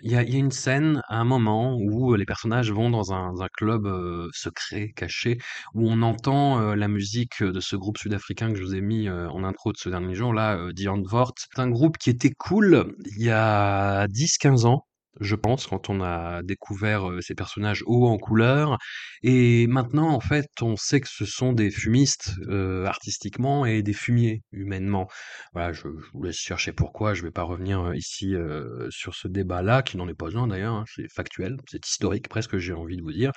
il 0.04 0.12
y 0.12 0.16
a 0.18 0.24
une 0.24 0.52
scène, 0.52 1.02
à 1.10 1.18
un 1.20 1.24
moment, 1.24 1.78
où 1.80 2.16
les 2.16 2.26
personnages 2.26 2.72
vont 2.72 2.90
dans 2.90 3.14
un 3.14 3.34
club, 3.58 3.86
heu, 3.88 4.30
secret, 4.34 4.92
caché, 4.96 5.38
où 5.74 5.90
on 5.90 6.02
entend, 6.02 6.60
heu, 6.62 6.76
la 6.76 6.88
musique, 6.88 7.42
de 7.44 7.60
ce 7.60 7.76
groupe 7.76 7.98
sud-africain 7.98 8.52
que 8.52 8.58
je 8.60 8.64
vous 8.64 8.76
ai 8.76 8.82
mis, 8.82 9.10
en 9.10 9.44
intro 9.44 9.72
de 9.72 9.78
ce 9.78 9.90
dernier 9.90 10.16
jour 10.16 10.34
là, 10.34 10.72
Die 10.74 10.88
Antwoord. 10.90 11.34
C'est 11.38 11.60
un 11.62 11.70
groupe 11.70 11.98
qui 11.98 12.10
était 12.12 12.32
cool 12.38 12.96
il 13.18 13.24
y 13.24 13.30
a 13.32 14.08
10-15 14.10 14.66
ans, 14.66 14.86
je 15.20 15.36
pense, 15.36 15.68
quand 15.68 15.90
on 15.90 16.02
a 16.02 16.44
découvert, 16.44 17.10
ces 17.22 17.36
personnages 17.36 17.84
hauts 17.86 18.08
en 18.08 18.18
couleur 18.18 18.78
et 19.24 19.68
maintenant, 19.68 20.10
en 20.10 20.20
fait, 20.20 20.48
on 20.62 20.76
sait 20.76 21.02
que 21.02 21.10
ce 21.10 21.26
sont 21.26 21.54
des 21.54 21.72
fumistes, 21.72 22.34
artistiquement 22.86 23.66
et 23.66 23.82
des 23.82 23.94
fumiers 23.94 24.42
humainement. 24.52 25.08
Voilà, 25.54 25.74
je 25.74 25.88
vous 26.14 26.24
laisse 26.24 26.38
chercher 26.38 26.74
pourquoi, 26.74 27.14
je 27.14 27.24
vais 27.24 27.32
pas 27.32 27.44
revenir, 27.44 27.94
ici, 27.96 28.36
sur 28.90 29.16
ce 29.16 29.28
débat-là, 29.28 29.82
qui 29.84 29.98
n'en 29.98 30.08
est 30.08 30.14
pas 30.14 30.38
un 30.38 30.48
d'ailleurs, 30.48 30.74
hein, 30.74 30.86
c'est 30.94 31.12
factuel, 31.12 31.58
c'est 31.70 31.86
historique 31.86 32.28
presque, 32.28 32.58
j'ai 32.58 32.74
envie 32.74 32.98
de 32.98 33.02
vous 33.02 33.14
dire. 33.14 33.32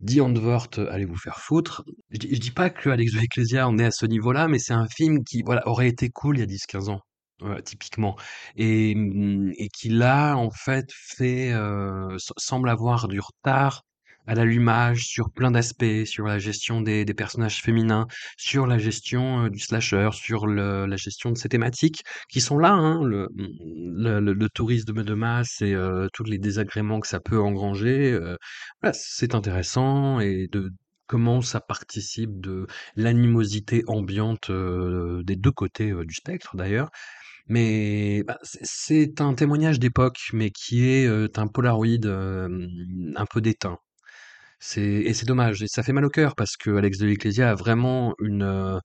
Die 0.00 0.20
Antwoord, 0.20 0.88
allez 0.90 1.04
vous 1.04 1.16
faire 1.16 1.38
foutre. 1.38 1.84
Je 2.10 2.18
je 2.28 2.38
dis 2.40 2.50
pas 2.50 2.68
que 2.68 2.90
Alex 2.90 3.12
de 3.12 3.20
Ecclesia 3.20 3.68
en 3.68 3.78
est 3.78 3.84
à 3.86 3.90
ce 3.90 4.06
niveau-là, 4.06 4.48
mais 4.48 4.58
c'est 4.58 4.74
un 4.74 4.88
film 4.88 5.24
qui, 5.24 5.42
voilà, 5.46 5.66
aurait 5.68 5.88
été 5.88 6.10
cool 6.10 6.36
il 6.36 6.40
y 6.40 6.42
a 6.42 6.46
10-15 6.46 6.90
ans, 6.90 7.00
voilà, 7.44 7.62
typiquement 7.62 8.16
et 8.56 8.94
mmh 8.94 9.52
et 9.58 9.68
qui 9.68 9.88
là, 9.90 10.34
en 10.36 10.50
fait, 10.50 10.90
fait, 10.92 11.50
se 11.52 12.32
semble 12.38 12.68
avoir 12.68 13.08
du 13.08 13.20
retard 13.20 13.82
à 14.26 14.34
l'allumage 14.34 15.06
sur 15.06 15.30
plein 15.30 15.50
d'aspects, 15.50 16.04
sur 16.06 16.26
la 16.26 16.38
gestion 16.38 16.80
des 16.80 17.04
personnages 17.14 17.60
féminins, 17.60 18.06
sur 18.36 18.66
la 18.66 18.78
gestion, 18.78 19.44
heu, 19.44 19.50
du 19.50 19.58
slasher, 19.58 20.10
sur 20.12 20.46
la 20.46 20.96
gestion 20.96 21.30
de 21.30 21.36
ces 21.36 21.48
thématiques 21.48 22.02
qui 22.30 22.40
sont 22.40 22.58
là, 22.58 22.72
hein, 22.72 23.02
le, 23.04 24.48
tourisme 24.48 25.02
de 25.02 25.14
masse 25.14 25.60
et 25.62 25.76
tous 26.12 26.24
les 26.24 26.38
désagréments 26.38 27.00
que 27.00 27.08
ça 27.08 27.20
peut 27.20 27.40
engranger, 27.40 28.18
voilà, 28.82 28.92
c'est 28.94 29.34
intéressant 29.34 30.20
et 30.20 30.48
de 30.50 30.70
comment 31.06 31.42
ça 31.42 31.60
participe 31.60 32.40
de 32.40 32.66
l'animosité 32.96 33.82
ambiante, 33.88 34.50
des 34.50 35.36
2 35.36 35.52
côtés, 35.52 35.92
du 36.04 36.14
spectre 36.14 36.56
d'ailleurs. 36.56 36.88
Mais, 37.46 38.22
bah, 38.26 38.38
c'est 38.42 39.20
un 39.20 39.34
témoignage 39.34 39.78
d'époque, 39.78 40.18
mais 40.32 40.50
qui 40.50 40.86
est, 40.88 41.38
un 41.38 41.46
polaroid, 41.46 42.06
un 42.06 43.26
peu 43.26 43.40
déteint. 43.40 43.78
Et 44.76 45.12
c'est 45.12 45.26
dommage 45.26 45.62
et 45.62 45.68
ça 45.68 45.82
fait 45.82 45.92
mal 45.92 46.06
au 46.06 46.10
cœur 46.10 46.34
parce 46.34 46.56
que 46.56 46.70
Alex 46.76 46.98
de 46.98 47.08
Ecclesia 47.08 47.50
a 47.50 47.54
vraiment 47.54 48.14
une, 48.18 48.80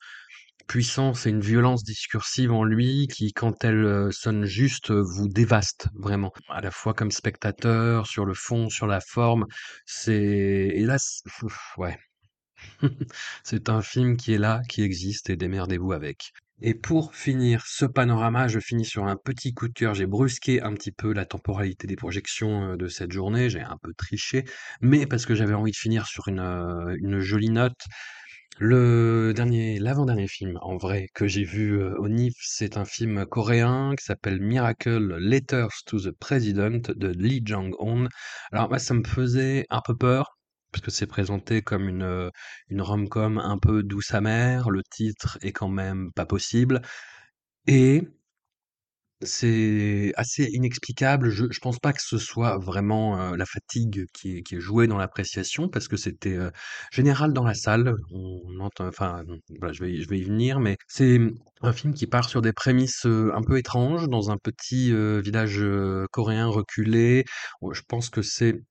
puissance 0.69 1.25
et 1.25 1.31
une 1.31 1.41
violence 1.41 1.83
discursive 1.83 2.51
en 2.53 2.63
lui 2.63 3.07
qui, 3.07 3.33
quand 3.33 3.65
elle, 3.65 4.09
sonne 4.13 4.45
juste, 4.45 4.91
vous 4.91 5.27
dévaste 5.27 5.87
vraiment. 5.95 6.31
À 6.47 6.61
la 6.61 6.71
fois 6.71 6.93
comme 6.93 7.11
spectateur, 7.11 8.07
sur 8.07 8.23
le 8.23 8.35
fond, 8.35 8.69
sur 8.69 8.87
la 8.87 9.01
forme, 9.01 9.45
c'est 9.85 10.85
c 10.97 11.23
ouais. 11.77 11.97
C'est 13.43 13.69
un 13.69 13.81
film 13.81 14.15
qui 14.15 14.33
est 14.33 14.37
là, 14.37 14.61
qui 14.69 14.83
existe 14.83 15.29
et 15.29 15.37
démerdez-vous 15.37 15.91
avec. 15.91 16.33
Et 16.61 16.73
pour 16.73 17.15
finir 17.15 17.63
ce 17.65 17.85
panorama, 17.85 18.47
je 18.47 18.59
finis 18.59 18.85
sur 18.85 19.05
un 19.05 19.15
petit 19.15 19.53
coup 19.53 19.67
de 19.67 19.73
cœur. 19.73 19.93
J'ai 19.95 20.05
brusqué 20.05 20.61
un 20.61 20.73
petit 20.73 20.91
peu 20.91 21.13
la 21.13 21.25
temporalité 21.25 21.87
des 21.87 21.95
projections, 21.95 22.73
heu, 22.73 22.77
de 22.77 22.87
cette 22.87 23.11
journée, 23.13 23.49
j'ai 23.49 23.61
un 23.61 23.77
peu 23.81 23.93
triché, 23.93 24.43
mais 24.81 25.05
parce 25.07 25.25
que 25.25 25.35
j'avais 25.35 25.53
envie 25.53 25.71
de 25.71 25.77
finir 25.77 26.05
sur 26.07 26.27
une, 26.27 26.39
une 27.01 27.19
jolie 27.19 27.49
note. 27.49 27.79
Le 28.59 29.33
dernier 29.35 29.79
l'avant-dernier 29.79 30.27
film, 30.27 30.57
en 30.61 30.77
vrai, 30.77 31.07
que 31.13 31.27
j'ai 31.27 31.43
vu, 31.45 31.73
heu, 31.81 31.95
au 31.99 32.07
NIF, 32.07 32.35
c'est 32.41 32.77
un 32.77 32.85
film 32.85 33.25
coréen 33.25 33.93
qui 33.97 34.05
s'appelle 34.05 34.41
Miracle: 34.41 35.17
Letters 35.19 35.83
to 35.85 35.99
the 35.99 36.11
President 36.11 36.81
de 36.95 37.07
Lee 37.09 37.41
Jang-un. 37.45 38.07
Alors 38.51 38.69
moi, 38.69 38.79
ça 38.79 38.93
me 38.93 39.03
faisait 39.05 39.65
un 39.69 39.81
peu 39.85 39.95
peur, 39.95 40.37
parce 40.71 40.83
que 40.83 40.91
c'est 40.91 41.07
présenté 41.07 41.61
comme 41.61 41.89
une, 41.89 42.03
heu, 42.03 42.31
une 42.69 42.81
rom-com 42.81 43.37
un 43.39 43.57
peu 43.57 43.83
douce 43.83 44.13
amère, 44.13 44.69
le 44.69 44.83
titre 44.83 45.37
est 45.41 45.51
quand 45.51 45.69
même 45.69 46.11
pas 46.13 46.25
possible 46.25 46.81
et 47.67 48.03
c'est 49.21 50.13
assez 50.15 50.45
inexplicable. 50.53 51.29
Je 51.29 51.45
je 51.51 51.59
pense 51.59 51.77
pas 51.79 51.91
que 51.93 52.01
ce 52.01 52.17
soit 52.17 52.57
vraiment, 52.57 53.33
heu, 53.33 53.35
la 53.35 53.45
fatigue 53.45 54.05
qui 54.13 54.37
est 54.51 54.59
jouée 54.61 54.87
dans 54.87 54.97
l'appréciation 54.97 55.67
parce 55.67 55.87
que 55.89 55.97
c'était, 55.97 56.35
heu, 56.37 56.51
général 56.91 57.33
dans 57.33 57.43
la 57.43 57.53
salle. 57.53 57.95
On 58.11 58.59
entend 58.61 58.87
enfin, 58.87 59.23
voilà, 59.59 59.73
je 59.73 59.83
vais 59.83 60.01
je 60.01 60.07
vais 60.09 60.19
y 60.19 60.23
venir, 60.23 60.59
mais 60.61 60.77
c'est, 60.87 61.19
un 61.61 61.73
film 61.73 61.93
qui 61.93 62.07
part 62.07 62.29
sur 62.29 62.41
des 62.41 62.53
prémices, 62.53 63.05
un 63.05 63.41
peu 63.45 63.57
étranges 63.57 64.07
dans 64.07 64.31
un 64.31 64.37
petit, 64.37 64.93
village, 65.21 65.61
coréen 66.11 66.47
reculé. 66.47 67.25
Je 67.71 67.81
pense 67.87 68.09
que 68.09 68.21
c'est 68.21 68.61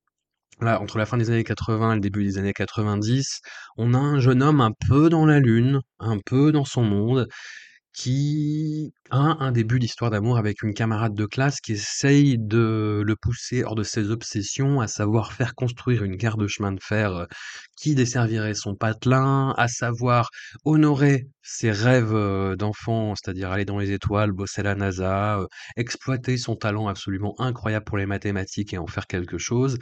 Là, 0.60 0.80
entre 0.80 0.98
la 0.98 1.06
fin 1.06 1.16
des 1.16 1.30
années 1.30 1.44
80 1.44 1.92
et 1.92 1.94
le 1.96 2.00
début 2.00 2.24
des 2.24 2.36
années 2.38 2.52
90, 2.52 3.40
on 3.76 3.94
a 3.94 3.98
un 3.98 4.18
jeune 4.18 4.42
homme 4.42 4.60
un 4.60 4.72
peu 4.88 5.08
dans 5.08 5.24
la 5.24 5.38
lune, 5.38 5.80
un 6.00 6.18
peu 6.18 6.50
dans 6.50 6.64
son 6.64 6.82
monde, 6.82 7.28
qui 7.94 8.92
a 9.10 9.18
un 9.40 9.52
début 9.52 9.78
d'histoire 9.80 10.10
d'amour 10.10 10.38
avec 10.38 10.62
une 10.62 10.74
camarade 10.74 11.14
de 11.14 11.26
classe 11.26 11.60
qui 11.60 11.72
essaye 11.72 12.38
de 12.38 13.02
le 13.06 13.16
pousser 13.16 13.64
hors 13.64 13.74
de 13.76 13.82
ses 13.84 14.10
obsessions, 14.10 14.80
à 14.80 14.88
savoir 14.88 15.32
faire 15.32 15.54
construire 15.54 16.04
une 16.04 16.16
gare 16.16 16.36
de 16.38 16.46
chemin 16.48 16.72
de 16.72 16.80
fer, 16.82 17.12
heu, 17.12 17.26
qui 17.76 17.94
desservirait 17.94 18.54
son 18.54 18.74
patelin, 18.76 19.54
à 19.58 19.68
savoir 19.68 20.30
honorer 20.64 21.26
ses 21.42 21.70
rêves, 21.72 22.14
heu, 22.14 22.56
d'enfant, 22.56 23.14
c'est-à-dire 23.16 23.50
aller 23.52 23.64
dans 23.64 23.78
les 23.78 23.92
étoiles, 23.92 24.32
bosser 24.32 24.60
à 24.62 24.64
la 24.64 24.74
NASA, 24.76 25.38
heu, 25.40 25.48
exploiter 25.76 26.36
son 26.38 26.56
talent 26.56 26.88
absolument 26.88 27.34
incroyable 27.40 27.84
pour 27.84 27.98
les 27.98 28.06
mathématiques 28.06 28.74
et 28.74 28.78
en 28.78 28.86
faire 28.86 29.06
quelque 29.06 29.38
chose 29.38 29.78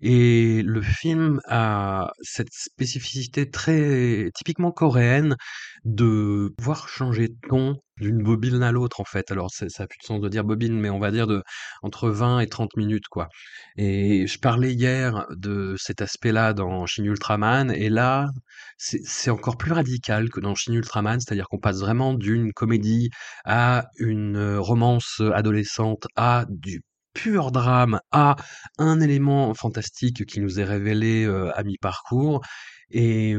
et 0.00 0.62
le 0.64 0.80
film 0.82 1.40
a 1.46 2.10
cette 2.22 2.52
spécificité 2.52 3.50
très 3.50 4.30
typiquement 4.34 4.70
coréenne 4.72 5.36
de 5.84 6.52
pouvoir 6.58 6.88
changer 6.88 7.28
de 7.28 7.36
ton 7.48 7.76
d'une 8.00 8.22
bobine 8.22 8.62
à 8.62 8.70
l'autre, 8.70 9.00
en 9.00 9.04
fait. 9.04 9.32
Alors 9.32 9.50
ça 9.50 9.64
a 9.66 9.86
plus 9.88 9.98
de 10.00 10.04
sens 10.06 10.20
de 10.20 10.28
dire 10.28 10.44
bobine, 10.44 10.78
mais 10.78 10.88
on 10.90 11.00
va 11.00 11.10
dire 11.10 11.26
de 11.26 11.42
entre 11.82 12.10
20 12.10 12.38
et 12.40 12.46
30 12.48 12.76
minutes, 12.76 13.08
quoi 13.10 13.28
et 13.76 14.26
je 14.26 14.38
parlais 14.38 14.72
hier 14.74 15.26
de 15.30 15.74
cet 15.78 16.02
aspect-là 16.02 16.52
dans 16.52 16.86
Shin 16.86 17.04
Ultraman 17.04 17.70
et 17.72 17.88
là, 17.88 18.28
c'est 18.76 19.30
encore 19.30 19.56
plus 19.56 19.72
radical 19.72 20.30
que 20.30 20.40
dans 20.40 20.54
Shin 20.54 20.72
Ultraman, 20.74 21.20
c'est-à-dire 21.20 21.48
qu'on 21.48 21.58
passe 21.58 21.80
vraiment 21.80 22.14
d'une 22.14 22.52
comédie 22.52 23.10
à 23.44 23.86
une, 23.98 24.36
heu, 24.36 24.60
romance, 24.60 25.20
adolescente, 25.34 26.06
à 26.16 26.46
du 26.48 26.82
pur 27.18 27.50
drame, 27.52 28.00
à 28.12 28.36
un 28.78 29.00
élément 29.00 29.52
fantastique 29.54 30.24
qui 30.26 30.40
nous 30.40 30.60
est 30.60 30.64
révélé, 30.64 31.24
heu, 31.26 31.50
à 31.58 31.62
mi-parcours 31.64 32.42
et 32.90 33.34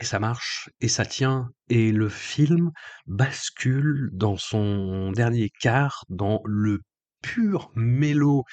ça 0.00 0.18
marche 0.20 0.68
et 0.80 0.88
ça 0.88 1.06
tient 1.06 1.50
et 1.70 1.92
le 1.92 2.08
film 2.08 2.70
bascule 3.06 4.10
dans 4.12 4.36
son 4.36 5.12
dernier 5.12 5.50
quart 5.60 6.04
dans 6.10 6.40
le 6.44 6.80
pur 7.22 7.70
mélo. 7.74 8.44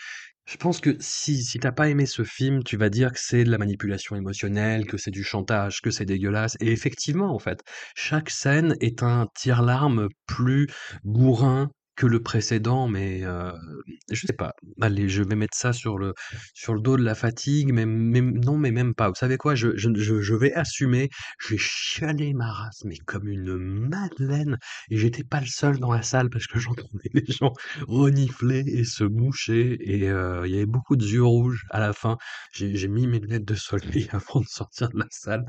Je 0.46 0.58
pense 0.58 0.82
que 0.82 0.98
si 1.00 1.44
si 1.44 1.60
tu 1.60 1.68
as 1.68 1.72
pas 1.72 1.90
aimé 1.90 2.06
ce 2.06 2.24
film, 2.26 2.64
tu 2.64 2.78
vas 2.78 2.90
dire 2.90 3.14
que 3.14 3.20
c'est 3.22 3.44
de 3.46 3.52
la 3.52 3.58
manipulation 3.58 4.16
émotionnelle, 4.18 4.86
que 4.88 4.98
c'est 4.98 5.12
du 5.12 5.24
chantage, 5.24 5.82
que 5.82 5.92
c'est 5.92 6.06
dégueulasse 6.06 6.58
et 6.62 6.72
effectivement, 6.72 7.34
en 7.34 7.40
fait, 7.40 7.62
chaque 7.96 8.30
scène 8.30 8.76
est 8.82 9.04
un 9.04 9.28
tire-larme 9.36 10.10
plus 10.28 10.68
bourrin 11.06 11.72
que 12.02 12.08
le 12.08 12.22
précédent 12.22 12.88
mais 12.88 13.22
heu, 13.24 13.52
je 14.12 14.26
sais 14.28 14.34
pas. 14.34 14.54
Allez, 14.82 15.08
je 15.10 15.24
vais 15.24 15.36
mettre 15.36 15.58
ça 15.58 15.74
sur 15.74 15.98
le 15.98 16.14
sur 16.54 16.74
le 16.74 16.82
dos 16.82 16.98
de 16.98 17.04
la 17.04 17.16
fatigue, 17.16 17.72
mais 17.74 17.86
mais 17.86 18.22
non, 18.22 18.58
mais 18.58 18.72
même 18.72 18.94
pas. 18.96 19.10
Vous 19.10 19.16
savez 19.16 19.38
quoi? 19.38 19.56
Je 19.56 19.76
je 19.78 19.90
je 20.22 20.36
vais 20.36 20.54
assumer, 20.54 21.10
j'ai 21.48 21.58
chialé 21.58 22.34
ma 22.34 22.52
race, 22.52 22.84
mais 22.86 22.98
comme 23.06 23.28
une 23.28 23.56
madeleine 23.90 24.58
et 24.90 24.98
j'étais 24.98 25.24
pas 25.24 25.40
le 25.40 25.46
seul 25.48 25.78
dans 25.80 25.92
la 25.94 26.02
salle 26.02 26.30
parce 26.30 26.48
que 26.48 26.60
j'entendais 26.60 27.10
les 27.14 27.26
gens 27.28 27.54
renifler 27.88 28.64
et 28.68 28.84
se 28.84 29.04
moucher 29.04 29.78
et 29.82 30.10
heu, 30.10 30.42
il 30.46 30.52
y 30.52 30.56
avait 30.56 30.66
beaucoup 30.66 30.96
de 30.96 31.06
yeux 31.06 31.24
rouges 31.24 31.66
à 31.70 31.80
la 31.80 31.94
fin. 31.94 32.18
J'ai 32.54 32.88
mis 32.88 33.08
mes 33.08 33.20
lunettes 33.20 33.46
de 33.46 33.56
soleil 33.56 34.08
avant 34.12 34.42
de 34.42 34.48
sortir 34.48 34.90
de 34.90 35.00
la 35.00 35.08
salle 35.10 35.46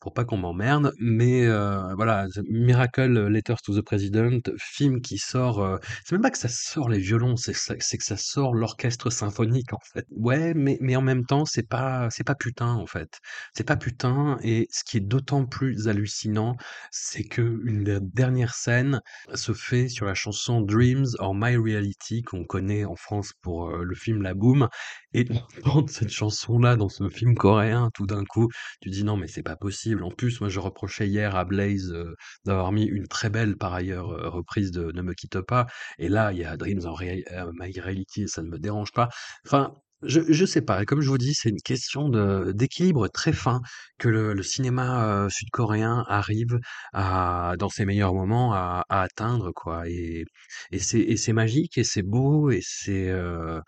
pour 0.00 0.12
pas 0.14 0.24
qu'on 0.24 0.36
m'emmerde, 0.38 0.92
mais 0.98 1.44
heu, 1.46 1.94
voilà, 1.96 2.26
Miracle: 2.48 3.26
Letters 3.28 3.60
to 3.64 3.74
the 3.78 3.82
President, 3.84 4.40
film 4.58 5.00
qui 5.00 5.18
sort, 5.18 5.78
c'est 6.04 6.12
même 6.12 6.22
pas 6.22 6.30
que 6.30 6.38
ça 6.38 6.48
sort 6.48 6.88
les 6.88 6.98
violons, 6.98 7.36
c'est 7.36 7.52
que 7.52 8.04
ça 8.04 8.16
sort 8.16 8.54
l'orchestre 8.54 9.10
symphonique, 9.10 9.72
en 9.72 9.78
fait. 9.92 10.06
Ouais, 10.10 10.54
mais 10.54 10.78
mais 10.80 10.96
en 10.96 11.02
même 11.02 11.24
temps, 11.26 11.44
c'est 11.44 11.68
pas 11.68 12.08
c'est 12.10 12.24
pas 12.24 12.34
putain, 12.34 12.72
en 12.74 12.86
fait. 12.86 13.18
C'est 13.54 13.64
pas 13.66 13.76
putain 13.76 14.38
et 14.42 14.68
ce 14.70 14.84
qui 14.84 14.96
est 14.98 15.00
d'autant 15.00 15.46
plus 15.46 15.88
hallucinant, 15.88 16.56
c'est 16.90 17.24
qu'une 17.24 17.84
des 17.84 17.98
dernières 18.02 18.54
scènes 18.54 19.00
se 19.34 19.52
fait 19.52 19.88
sur 19.88 20.06
la 20.06 20.14
chanson 20.14 20.60
Dreams 20.60 21.06
or 21.18 21.34
My 21.34 21.56
Reality 21.56 22.22
qu'on 22.22 22.44
connaît 22.44 22.84
en 22.84 22.96
France 22.96 23.32
pour, 23.42 23.68
heu, 23.70 23.84
le 23.84 23.94
film 23.94 24.22
La 24.22 24.34
Boum 24.34 24.68
et 25.12 25.24
d'entendre 25.24 25.90
cette 25.90 26.10
chanson-là 26.10 26.76
dans 26.76 26.88
ce 26.88 27.08
film 27.08 27.34
coréen, 27.34 27.90
tout 27.94 28.06
d'un 28.06 28.24
coup, 28.24 28.48
tu 28.80 28.90
dis: 28.90 29.04
«Non 29.04 29.16
mais 29.16 29.26
c'est 29.28 29.42
pas 29.42 29.56
possible». 29.56 30.02
En 30.04 30.10
plus, 30.10 30.40
moi 30.40 30.48
je 30.48 30.60
reprochais 30.60 31.08
hier 31.08 31.34
à 31.36 31.44
Blaze, 31.44 31.92
heu, 31.92 32.14
d'avoir 32.44 32.72
mis 32.72 32.84
une 32.84 33.06
très 33.08 33.30
belle 33.30 33.56
par 33.56 33.74
ailleurs, 33.74 34.12
heu, 34.12 34.28
reprise 34.28 34.70
de 34.72 34.92
Ne 34.92 35.02
me 35.02 35.14
quitte 35.14 35.40
pas 35.40 35.66
et 35.98 36.08
là, 36.08 36.32
il 36.32 36.38
y 36.38 36.44
a 36.44 36.56
Dreams 36.56 36.80
Rea 36.84 37.22
heu, 37.32 37.50
My 37.58 37.72
Reality 37.80 38.28
ça 38.28 38.42
ne 38.42 38.48
me 38.48 38.58
dérange 38.58 38.92
pas. 38.92 39.08
Enfin, 39.46 39.74
je 40.02 40.20
je 40.30 40.44
sais 40.44 40.60
pas 40.62 40.82
et 40.82 40.86
comme 40.86 41.00
je 41.00 41.08
vous 41.08 41.18
dis, 41.18 41.32
c'est 41.34 41.48
une 41.48 41.60
question 41.62 42.08
d'équilibre 42.52 43.08
très 43.08 43.32
fin 43.32 43.60
que 43.98 44.08
le 44.08 44.34
le 44.34 44.42
cinéma, 44.42 45.24
heu, 45.26 45.30
sud-coréen 45.30 46.04
arrive 46.08 46.58
à 46.92 47.54
dans 47.58 47.68
ses 47.70 47.84
meilleurs 47.86 48.14
moments 48.14 48.52
à 48.54 48.84
à 48.88 49.02
atteindre 49.02 49.52
quoi 49.52 49.88
et 49.88 50.24
et 50.72 50.78
c'est 50.78 51.32
magique 51.32 51.78
et 51.78 51.84
c'est 51.84 52.02
beau 52.02 52.50
et 52.50 52.60
c'est, 52.62 53.08
heu, 53.10 53.60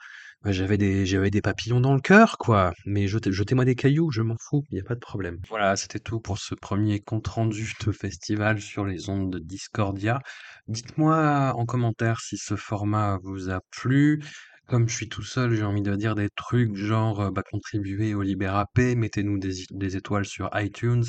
j'avais 0.45 0.79
des 0.79 1.05
j'avais 1.07 1.31
des 1.31 1.43
papillons 1.43 1.81
dans 1.81 1.95
le 1.95 2.01
cœur 2.01 2.39
quoi, 2.39 2.73
mais 2.87 3.09
jetez 3.09 3.33
jetez-moi 3.33 3.65
des 3.65 3.75
cailloux, 3.75 4.11
je 4.11 4.23
m'en 4.23 4.37
fous, 4.39 4.65
il 4.71 4.79
y 4.79 4.81
a 4.81 4.85
pas 4.85 4.95
de 4.95 5.01
problème. 5.01 5.39
Voilà, 5.49 5.77
c'était 5.77 5.99
tout 5.99 6.21
pour 6.21 6.39
ce 6.39 6.55
premier 6.55 7.01
compte 7.01 7.27
rendu 7.27 7.73
de 7.85 7.93
festival 7.93 8.61
sur 8.61 8.85
les 8.85 9.09
ondes 9.09 9.33
de 9.33 9.39
Discordia. 9.39 10.21
Dites-moi 10.69 11.53
en 11.57 11.67
commentaire 11.67 12.21
si 12.21 12.37
ce 12.37 12.57
format 12.57 13.19
vous 13.23 13.51
a 13.51 13.61
plu. 13.71 14.23
Comme 14.69 14.87
je 14.87 14.95
suis 14.95 15.09
tout 15.09 15.23
seul, 15.23 15.55
j'ai 15.55 15.65
envie 15.65 15.81
de 15.81 15.97
dire 15.97 16.15
des 16.15 16.29
trucs 16.29 16.77
genre, 16.77 17.23
heu, 17.23 17.31
bah, 17.31 17.43
contribuez 17.51 18.15
au 18.15 18.21
Libérapé, 18.21 18.97
mettez-nous 18.97 19.39
des 19.39 19.97
étoiles 19.97 20.27
sur 20.27 20.51
iTunes, 20.53 21.05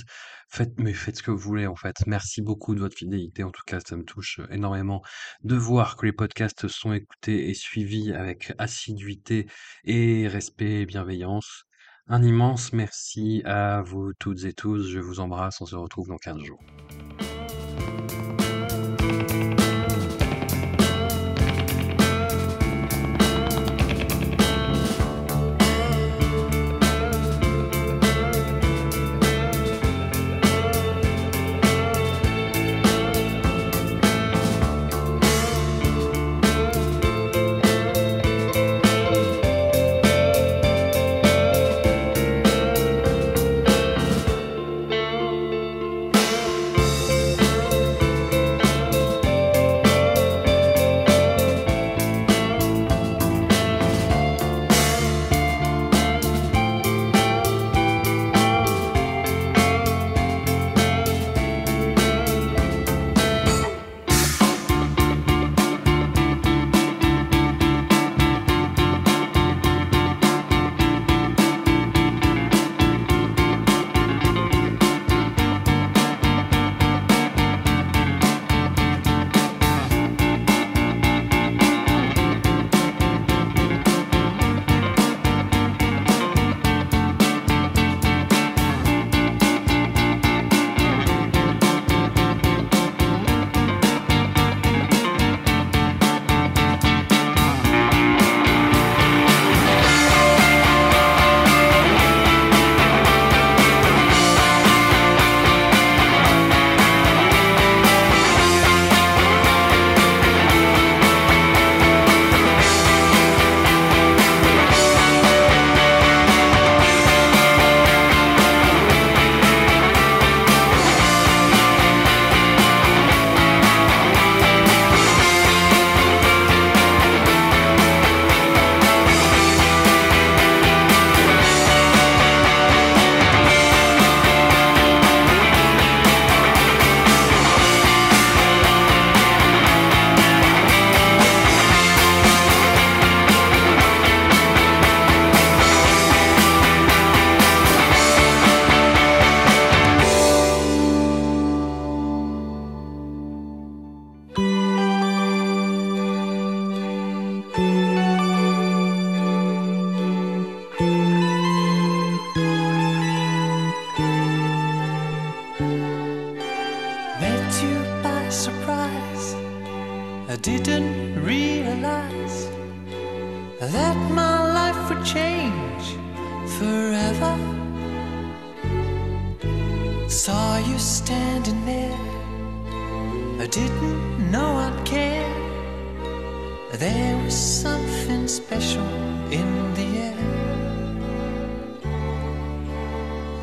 faites 0.47 0.79
mais 0.79 0.93
faites 0.93 1.17
ce 1.17 1.23
que 1.23 1.31
vous 1.31 1.37
voulez 1.37 1.67
en 1.67 1.75
fait. 1.75 1.95
Merci 2.07 2.41
beaucoup 2.41 2.73
de 2.73 2.79
votre 2.79 2.95
fidélité, 2.95 3.43
en 3.43 3.51
tout 3.51 3.63
cas 3.67 3.81
ça 3.85 3.97
me 3.97 4.03
touche, 4.03 4.39
énormément 4.49 5.01
de 5.43 5.57
voir 5.57 5.97
que 5.97 6.05
les 6.05 6.13
podcasts 6.13 6.69
sont 6.69 6.93
écoutés 6.93 7.49
et 7.49 7.53
suivis 7.53 8.13
avec 8.13 8.53
assiduité 8.59 9.45
et 9.83 10.29
respect 10.29 10.83
et 10.83 10.85
bienveillance. 10.85 11.65
Un 12.07 12.23
immense 12.23 12.71
merci 12.71 13.41
à 13.43 13.81
vous 13.81 14.13
toutes 14.19 14.45
et 14.45 14.53
tous, 14.53 14.87
je 14.87 14.99
vous 14.99 15.19
embrasse, 15.19 15.59
on 15.59 15.65
se 15.65 15.75
retrouve 15.75 16.07
dans 16.07 16.17
15 16.17 16.39
jours. 16.39 16.61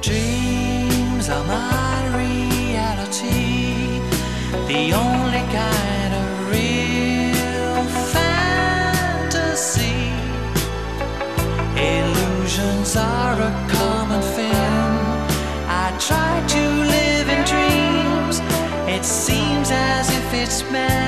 Dreams 0.07 1.28
are 1.28 1.44
my 1.46 2.16
reality, 2.16 3.98
the 4.68 4.92
only 4.94 5.42
kind 5.50 6.14
of 6.14 6.26
real 6.48 7.82
fantasy. 8.14 9.50
Illusions 11.74 12.94
are 12.96 13.32
a 13.32 13.50
common 13.68 14.22
thing. 14.22 14.52
I 15.66 15.92
try 15.98 16.40
to 16.54 16.62
live 16.94 17.28
in 17.28 17.42
dreams. 17.44 18.40
It 18.88 19.04
seems 19.04 19.72
as 19.72 20.09
if 20.09 20.32
it's 20.34 20.62
meant 20.70 21.05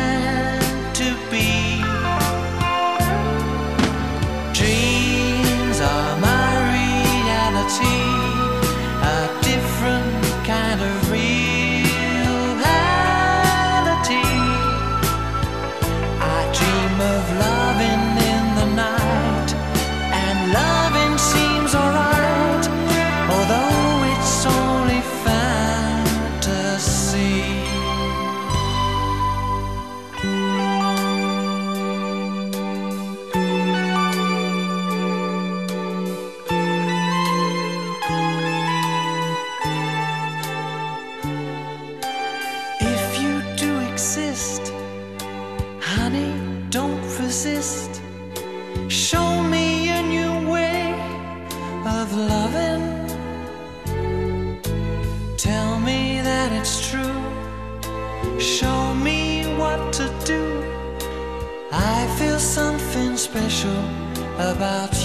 about 64.39 64.98